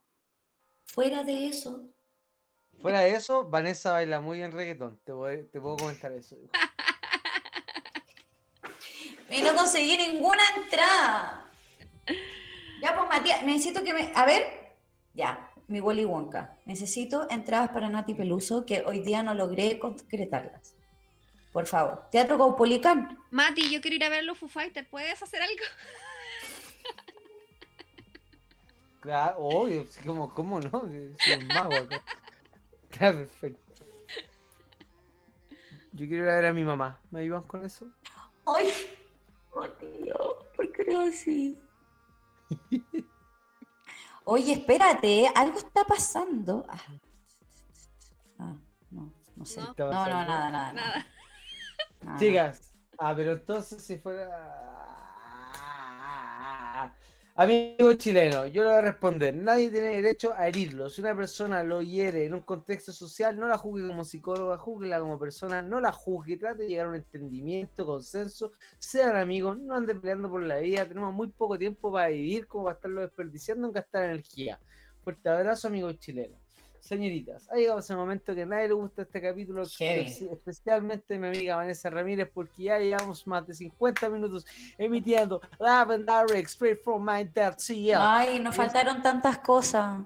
Fuera 0.85 1.25
de 1.25 1.47
eso, 1.49 1.89
Fuera 2.81 3.01
de 3.01 3.11
eso, 3.13 3.49
Vanessa 3.49 3.93
baila 3.93 4.21
muy 4.21 4.39
bien 4.39 4.51
reggaetón. 4.51 5.01
Te, 5.05 5.13
voy- 5.13 5.45
te 5.53 5.61
puedo 5.61 5.77
comentar 5.77 6.11
eso. 6.13 6.37
y 9.33 9.43
no 9.43 9.55
conseguí 9.55 9.97
ninguna 9.97 10.43
entrada. 10.57 11.51
Ya, 12.81 12.97
pues 12.97 13.09
Matías, 13.09 13.43
necesito 13.45 13.83
que 13.83 13.95
me... 13.95 14.13
A 14.15 14.27
ver, 14.27 14.75
ya, 15.15 15.51
mi 15.69 15.81
Willy 15.81 16.05
Wonka. 16.05 16.57
Necesito 16.67 17.29
entradas 17.31 17.71
para 17.71 17.89
Nati 17.89 18.15
Peluso 18.15 18.67
que 18.67 18.83
hoy 18.85 19.01
día 19.01 19.23
no 19.23 19.35
logré 19.35 19.79
concretarlas. 19.79 20.75
Por 21.53 21.67
favor. 21.67 22.09
Teatro 22.11 22.39
Caupolicán. 22.39 23.19
Mati, 23.31 23.71
yo 23.71 23.81
quiero 23.81 23.97
ir 23.97 24.05
a 24.05 24.09
ver 24.09 24.25
los 24.25 24.39
Foo 24.39 24.49
Fighters. 24.49 24.89
¿Puedes 24.89 25.23
hacer 25.23 25.43
algo? 25.43 25.55
Claro, 29.01 29.39
obvio, 29.39 29.85
¿cómo, 30.07 30.33
cómo 30.33 30.61
no? 30.61 30.71
Soy 30.71 31.35
un 31.37 31.49
mago 31.49 31.75
acá. 31.75 32.01
Claro, 32.91 33.19
perfecto. 33.19 33.85
Yo 35.91 36.07
quiero 36.07 36.23
ir 36.23 36.31
a 36.31 36.37
ver 36.37 36.47
a 36.47 36.53
mi 36.53 36.63
mamá. 36.63 37.01
¿Me 37.11 37.21
ayudan 37.21 37.43
con 37.43 37.65
eso? 37.65 37.91
Ay, 38.47 38.73
oh 39.53 39.67
Dios, 39.81 40.47
¿por 40.57 40.73
qué 40.73 40.85
no 40.93 41.01
así? 41.03 41.59
Oye, 44.25 44.53
espérate, 44.53 45.29
algo 45.35 45.59
está 45.59 45.85
pasando. 45.85 46.65
Ah, 46.69 46.79
Ah, 48.39 48.57
no, 48.91 49.13
no 49.37 49.45
sé. 49.45 49.61
No. 49.61 49.75
No, 49.79 49.87
nada. 49.93 50.25
nada, 50.25 50.51
Nada. 50.51 51.07
nada. 52.03 52.19
Chicas. 52.19 52.73
Ah, 52.99 53.15
pero 53.17 53.33
entonces 53.33 53.83
si 53.85 53.99
fuera... 53.99 54.92
Amigo 57.35 57.95
chileno, 57.95 58.47
yo 58.47 58.63
le 58.63 58.69
voy 58.69 58.79
a 58.79 58.83
responder. 58.83 59.35
Nadie 59.35 59.71
tiene 59.71 59.89
derecho 59.89 60.35
a 60.37 60.49
herirlo. 60.49 60.91
Si 60.91 61.01
una 61.01 61.17
persona 61.17 61.63
lo 61.63 61.81
hiere 61.81 62.27
en 62.27 62.35
un 62.35 62.43
contexto 62.43 62.93
social, 62.93 63.39
no 63.39 63.49
la 63.49 63.57
juzgue 63.57 63.89
como 63.89 64.05
psicóloga, 64.05 64.59
júguela 64.59 65.01
como 65.01 65.19
persona, 65.19 65.63
no 65.63 65.81
la 65.81 65.93
juzgue, 65.93 66.37
trate 66.37 66.65
de 66.65 66.69
llegar 66.69 66.87
a 66.87 66.89
un 66.91 66.97
entendimiento, 66.97 67.87
consenso, 67.87 68.53
sean 68.79 69.17
amigos, 69.17 69.59
no 69.59 69.75
ande 69.75 69.95
peleando 69.95 70.29
por 70.29 70.43
la 70.43 70.59
vida. 70.59 70.87
Tenemos 70.87 71.15
muy 71.15 71.29
poco 71.29 71.57
tiempo 71.59 71.91
para 71.91 72.09
vivir, 72.09 72.47
como 72.47 72.65
para 72.65 72.75
estarlo 72.75 73.01
desperdiciando 73.01 73.67
en 73.67 73.73
gastar 73.73 74.05
energía. 74.05 74.61
Fuerte 75.03 75.29
abrazo, 75.31 75.69
amigos 75.69 75.99
chilenos. 76.01 76.42
Señoritas, 76.83 77.49
ha 77.49 77.55
llegado 77.55 77.79
ese 77.79 77.95
momento 77.95 78.35
que 78.35 78.43
a 78.43 78.47
nadie 78.47 78.67
le 78.67 78.75
gusta 78.75 79.03
este 79.03 79.21
capítulo, 79.23 79.63
especialmente 79.63 81.17
mi 81.17 81.29
amiga 81.29 81.55
Vanessa 81.57 81.89
Ramírez, 81.89 82.29
porque 82.35 82.65
ya 82.65 82.79
llevamos 82.81 83.25
más 83.29 83.47
de 83.47 83.55
50 83.55 84.09
minutos 84.09 84.45
emitiendo 84.77 85.41
Live 85.61 85.95
and 85.95 86.05
Direct 86.29 86.49
straight 86.49 86.83
from 86.83 87.05
my 87.09 87.23
dad 87.33 87.55
CL. 87.57 87.95
Ay, 87.97 88.41
nos 88.41 88.57
faltaron 88.57 89.01
tantas 89.01 89.39
cosas. 89.39 90.01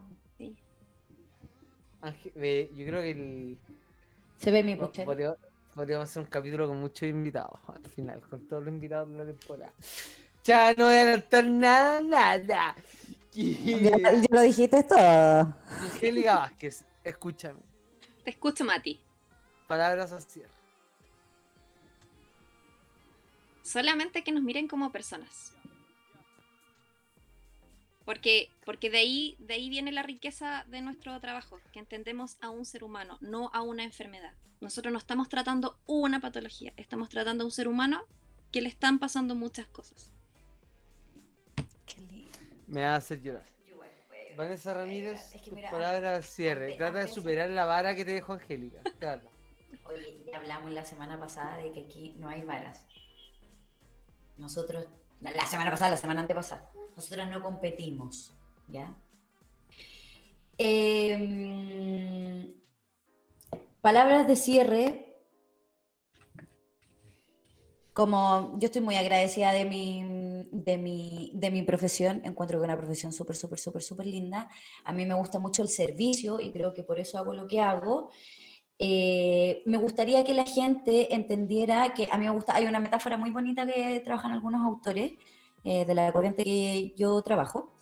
Ángel- 2.02 2.32
eh, 2.36 2.70
yo 2.76 2.86
creo 2.86 3.00
que 3.00 3.10
el, 3.10 3.58
Se 4.38 4.50
ve 4.50 4.62
mi 4.62 4.76
podría- 4.76 5.34
podríamos 5.74 6.10
hacer 6.10 6.22
un 6.24 6.28
capítulo 6.28 6.68
con 6.68 6.78
muchos 6.78 7.08
invitados 7.08 7.58
al 7.68 7.84
final, 7.90 8.20
con 8.28 8.46
todos 8.46 8.62
los 8.64 8.72
invitados 8.74 9.10
de 9.12 9.16
la 9.18 9.24
temporada. 9.24 9.72
Ya 10.44 10.74
no 10.74 10.84
voy 10.84 10.94
a 10.94 11.00
adelantar 11.00 11.44
nada, 11.46 12.76
nada. 13.44 14.12
Ya, 14.12 14.20
ya 14.20 14.26
lo 14.30 14.40
dijiste 14.40 14.82
todo. 14.82 15.54
Angélica 15.80 16.36
Vázquez, 16.36 16.84
escúchame. 17.04 17.60
Te 18.24 18.30
escucho, 18.30 18.64
Mati. 18.64 19.00
Palabras 19.66 20.12
al 20.12 20.22
cierre. 20.22 20.50
Solamente 23.62 24.22
que 24.22 24.32
nos 24.32 24.42
miren 24.42 24.68
como 24.68 24.92
personas. 24.92 25.52
Porque, 28.04 28.48
porque 28.64 28.88
de, 28.90 28.98
ahí, 28.98 29.36
de 29.40 29.54
ahí 29.54 29.68
viene 29.68 29.90
la 29.90 30.04
riqueza 30.04 30.64
de 30.68 30.80
nuestro 30.80 31.18
trabajo, 31.20 31.58
que 31.72 31.80
entendemos 31.80 32.36
a 32.40 32.50
un 32.50 32.64
ser 32.64 32.84
humano, 32.84 33.18
no 33.20 33.50
a 33.52 33.62
una 33.62 33.82
enfermedad. 33.82 34.32
Nosotros 34.60 34.92
no 34.92 34.98
estamos 34.98 35.28
tratando 35.28 35.76
una 35.86 36.20
patología, 36.20 36.72
estamos 36.76 37.08
tratando 37.08 37.42
a 37.42 37.46
un 37.46 37.50
ser 37.50 37.66
humano 37.66 38.04
que 38.52 38.60
le 38.60 38.68
están 38.68 39.00
pasando 39.00 39.34
muchas 39.34 39.66
cosas. 39.66 40.12
Me 42.66 42.82
va 42.82 42.94
a 42.94 42.96
hacer 42.96 43.20
llorar. 43.22 43.44
Vanessa 44.36 44.74
Ramírez, 44.74 45.34
Es 45.34 45.40
que 45.40 45.50
mira, 45.50 45.70
cierre. 46.22 46.64
antes- 46.66 46.76
Trata 46.76 46.98
de 46.98 47.08
superar 47.08 47.48
la 47.48 47.64
vara 47.64 47.94
que 47.94 48.04
te 48.04 48.12
dejó 48.12 48.34
Angélica. 48.34 48.80
Claro. 48.98 49.22
Oye, 49.86 50.22
ya 50.30 50.36
hablamos 50.38 50.72
la 50.72 50.84
semana 50.84 51.18
pasada 51.18 51.56
de 51.58 51.72
que 51.72 51.80
aquí 51.80 52.14
no 52.18 52.28
hay 52.28 52.42
varas. 52.42 52.86
Nosotros, 54.36 54.86
la, 55.22 55.30
la 55.30 55.46
semana 55.46 55.70
pasada, 55.70 55.92
la 55.92 55.96
semana 55.96 56.20
antepasada, 56.20 56.70
nosotros 56.96 57.28
no 57.30 57.40
competimos, 57.42 58.34
¿ya? 58.68 58.92
Em, 60.58 62.52
palabras 63.80 64.26
de 64.26 64.36
cierre. 64.36 65.02
Como 67.92 68.58
yo 68.58 68.66
estoy 68.66 68.82
muy 68.82 68.96
agradecida 68.96 69.52
de 69.52 69.64
mi, 69.64 70.02
de 70.66 70.76
mi, 70.76 71.30
de 71.32 71.50
mi 71.52 71.62
profesión, 71.62 72.20
encuentro 72.24 72.58
que 72.58 72.64
es 72.64 72.68
una 72.68 72.76
profesión 72.76 73.12
súper, 73.12 73.36
súper, 73.36 73.58
súper, 73.58 73.82
súper 73.82 74.06
linda. 74.06 74.50
A 74.84 74.92
mí 74.92 75.06
me 75.06 75.14
gusta 75.14 75.38
mucho 75.38 75.62
el 75.62 75.68
servicio 75.68 76.40
y 76.40 76.50
creo 76.50 76.74
que 76.74 76.82
por 76.82 76.98
eso 76.98 77.16
hago 77.18 77.32
lo 77.32 77.46
que 77.46 77.60
hago. 77.60 78.10
Eh, 78.78 79.62
me 79.64 79.78
gustaría 79.78 80.24
que 80.24 80.34
la 80.34 80.44
gente 80.44 81.14
entendiera 81.14 81.94
que 81.94 82.08
a 82.10 82.18
mí 82.18 82.26
me 82.26 82.32
gusta, 82.32 82.56
hay 82.56 82.66
una 82.66 82.80
metáfora 82.80 83.16
muy 83.16 83.30
bonita 83.30 83.64
que 83.64 84.00
trabajan 84.00 84.32
algunos 84.32 84.60
autores 84.66 85.12
eh, 85.64 85.84
de 85.84 85.94
la 85.94 86.12
corriente 86.12 86.44
que 86.44 86.94
yo 86.96 87.22
trabajo, 87.22 87.72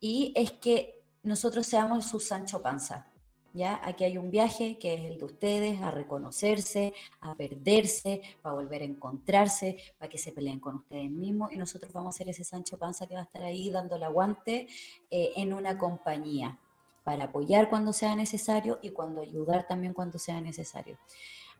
y 0.00 0.32
es 0.34 0.50
que 0.52 1.04
nosotros 1.22 1.66
seamos 1.66 2.06
su 2.06 2.20
Sancho 2.20 2.62
Panza. 2.62 3.06
¿Ya? 3.54 3.80
Aquí 3.82 4.04
hay 4.04 4.18
un 4.18 4.30
viaje 4.30 4.78
que 4.78 4.92
es 4.92 5.00
el 5.10 5.18
de 5.18 5.24
ustedes, 5.24 5.80
a 5.80 5.90
reconocerse, 5.90 6.92
a 7.22 7.34
perderse, 7.34 8.20
para 8.42 8.54
volver 8.54 8.82
a 8.82 8.84
encontrarse, 8.84 9.78
para 9.98 10.10
que 10.10 10.18
se 10.18 10.32
peleen 10.32 10.60
con 10.60 10.76
ustedes 10.76 11.10
mismos, 11.10 11.52
y 11.52 11.56
nosotros 11.56 11.90
vamos 11.92 12.14
a 12.14 12.18
ser 12.18 12.28
ese 12.28 12.44
Sancho 12.44 12.76
Panza 12.76 13.06
que 13.06 13.14
va 13.14 13.20
a 13.20 13.24
estar 13.24 13.42
ahí 13.42 13.70
dando 13.70 13.96
el 13.96 14.02
aguante 14.02 14.68
eh, 15.10 15.32
en 15.36 15.54
una 15.54 15.78
compañía 15.78 16.58
para 17.02 17.24
apoyar 17.24 17.70
cuando 17.70 17.94
sea 17.94 18.14
necesario 18.14 18.78
y 18.82 18.90
cuando 18.90 19.22
ayudar 19.22 19.66
también 19.66 19.94
cuando 19.94 20.18
sea 20.18 20.40
necesario. 20.42 20.98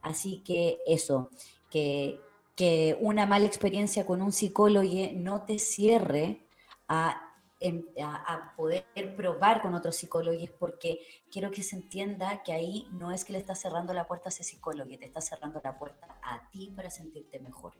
Así 0.02 0.42
que 0.44 0.80
eso, 0.86 1.30
que 1.70 2.20
que 2.54 2.96
una 3.00 3.26
mala 3.26 3.46
experiencia 3.46 4.06
con 4.06 4.22
un 4.22 4.32
psicólogo 4.32 4.88
no 5.14 5.42
te 5.42 5.58
cierre 5.58 6.46
a, 6.88 7.23
em, 7.66 7.84
a, 8.02 8.54
poder 8.56 8.84
probar 9.16 9.62
con 9.62 9.74
otros 9.74 9.96
psicólogos, 9.96 10.50
porque 10.58 11.00
quiero 11.30 11.50
que 11.50 11.62
se 11.62 11.76
entienda 11.76 12.42
que 12.42 12.52
ahí 12.52 12.86
no 12.92 13.10
es 13.10 13.24
que 13.24 13.32
le 13.32 13.38
estás 13.38 13.60
cerrando 13.60 13.94
la 13.94 14.06
puerta 14.06 14.28
a 14.28 14.30
ese 14.30 14.44
psicólogo, 14.44 14.90
te 14.98 15.06
está 15.06 15.20
cerrando 15.20 15.60
la 15.64 15.78
puerta 15.78 16.06
a 16.22 16.48
ti 16.50 16.72
para 16.76 16.90
sentirte 16.90 17.40
mejor. 17.40 17.72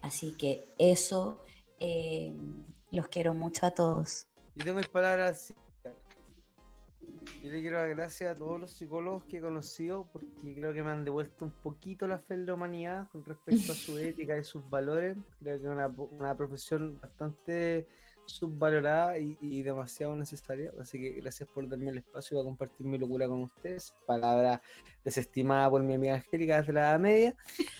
Así 0.00 0.36
que 0.36 0.74
eso 0.78 1.44
eh, 1.78 2.34
los 2.90 3.08
quiero 3.08 3.34
mucho 3.34 3.66
a 3.66 3.72
todos. 3.72 4.26
Y 4.54 4.60
tengo 4.60 4.78
mis 4.78 4.88
palabras 4.88 5.52
yo 7.42 7.50
le 7.50 7.60
quiero 7.60 7.78
dar 7.78 7.88
gracias 7.90 8.34
a 8.34 8.38
todos 8.38 8.60
los 8.60 8.72
psicólogos 8.72 9.24
que 9.24 9.38
he 9.38 9.40
conocido 9.40 10.08
porque 10.12 10.54
creo 10.54 10.72
que 10.72 10.82
me 10.82 10.90
han 10.90 11.04
devuelto 11.04 11.44
un 11.44 11.50
poquito 11.50 12.06
la 12.06 12.18
fe 12.18 12.34
en 12.34 12.46
la 12.46 12.54
humanidad 12.54 13.08
con 13.10 13.24
respecto 13.24 13.72
a 13.72 13.74
su 13.74 13.98
ética 13.98 14.36
y 14.38 14.44
sus 14.44 14.68
valores. 14.68 15.16
Creo 15.40 15.58
que 15.58 15.66
es 15.66 15.70
una, 15.70 15.86
una 15.86 16.36
profesión 16.36 16.98
bastante 17.00 17.86
subvalorada 18.26 19.18
y, 19.18 19.62
demasiado 19.62 20.14
necesaria. 20.16 20.72
Así 20.80 20.98
que 20.98 21.20
gracias 21.20 21.48
por 21.48 21.68
darme 21.68 21.90
el 21.90 21.98
espacio 21.98 22.36
para 22.36 22.44
compartir 22.44 22.86
mi 22.86 22.98
locura 22.98 23.26
con 23.26 23.44
ustedes. 23.44 23.94
Palabra 24.06 24.60
desestimada 25.04 25.70
por 25.70 25.82
mi 25.82 25.94
amiga 25.94 26.14
Angélica 26.14 26.58
desde 26.58 26.72
la 26.72 26.98
media. 26.98 27.34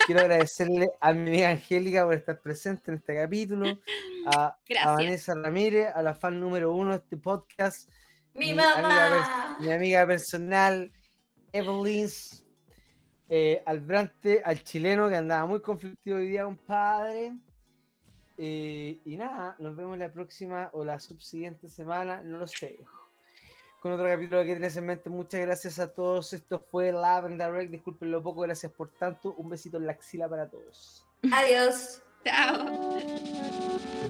Quiero 0.06 0.22
agradecerle 0.22 0.90
a 1.00 1.12
mi 1.12 1.28
amiga 1.28 1.50
Angélica 1.50 2.04
por 2.04 2.14
estar 2.14 2.40
presente 2.40 2.90
en 2.90 2.98
este 2.98 3.16
capítulo, 3.16 3.78
a, 4.26 4.56
a 4.82 4.92
Vanessa 4.92 5.34
Ramírez, 5.34 5.88
a 5.94 6.02
la 6.02 6.14
fan 6.14 6.40
número 6.40 6.72
uno 6.72 6.90
de 6.92 6.96
este 6.96 7.16
podcast 7.16 7.90
mi, 8.36 8.52
mamá. 8.52 9.56
mi 9.60 9.72
amiga 9.72 10.06
personal, 10.06 10.92
Evelyn, 11.52 12.08
eh, 13.28 13.62
al 13.64 13.80
Brante, 13.80 14.42
al 14.44 14.62
chileno 14.62 15.08
que 15.08 15.16
andaba 15.16 15.46
muy 15.46 15.60
conflictivo 15.60 16.18
hoy 16.18 16.28
día, 16.28 16.44
compadre. 16.44 17.32
Eh, 18.38 18.98
y 19.04 19.16
nada, 19.16 19.56
nos 19.58 19.76
vemos 19.76 19.98
la 19.98 20.10
próxima 20.10 20.70
o 20.72 20.84
la 20.84 21.00
subsiguiente 21.00 21.68
semana, 21.68 22.22
no 22.22 22.38
lo 22.38 22.46
sé. 22.46 22.78
Con 23.80 23.92
otro 23.92 24.06
capítulo 24.06 24.42
que 24.42 24.52
tienes 24.52 24.76
en 24.76 24.86
mente. 24.86 25.10
Muchas 25.10 25.40
gracias 25.40 25.78
a 25.78 25.92
todos. 25.92 26.32
Esto 26.32 26.58
fue 26.58 26.90
Love 26.92 27.26
and 27.26 27.42
Direct. 27.42 27.70
Disculpen 27.70 28.10
lo 28.10 28.22
poco, 28.22 28.40
gracias 28.40 28.72
por 28.72 28.88
tanto. 28.88 29.34
Un 29.34 29.48
besito 29.48 29.76
en 29.76 29.86
la 29.86 29.92
axila 29.92 30.28
para 30.28 30.48
todos. 30.48 31.04
Adiós. 31.32 32.02
Chao. 32.24 32.96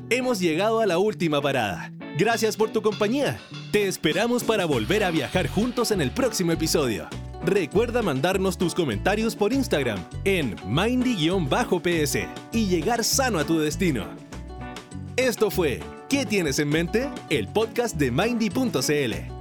Hemos 0.08 0.40
llegado 0.40 0.80
a 0.80 0.86
la 0.86 0.98
última 0.98 1.42
parada. 1.42 1.92
Gracias 2.16 2.56
por 2.56 2.72
tu 2.72 2.80
compañía. 2.80 3.38
Te 3.72 3.86
esperamos 3.86 4.44
para 4.44 4.64
volver 4.64 5.04
a 5.04 5.10
viajar 5.10 5.48
juntos 5.48 5.90
en 5.90 6.00
el 6.00 6.10
próximo 6.10 6.52
episodio. 6.52 7.08
Recuerda 7.46 8.02
mandarnos 8.02 8.58
tus 8.58 8.74
comentarios 8.74 9.36
por 9.36 9.52
Instagram 9.52 10.00
en 10.24 10.56
mindy-ps 10.66 12.18
y 12.50 12.66
llegar 12.66 13.04
sano 13.04 13.38
a 13.38 13.44
tu 13.44 13.60
destino. 13.60 14.06
Esto 15.16 15.52
fue 15.52 15.78
¿Qué 16.08 16.26
tienes 16.26 16.58
en 16.58 16.68
mente? 16.68 17.08
El 17.30 17.46
podcast 17.46 17.96
de 17.96 18.10
mindy.cl. 18.10 19.35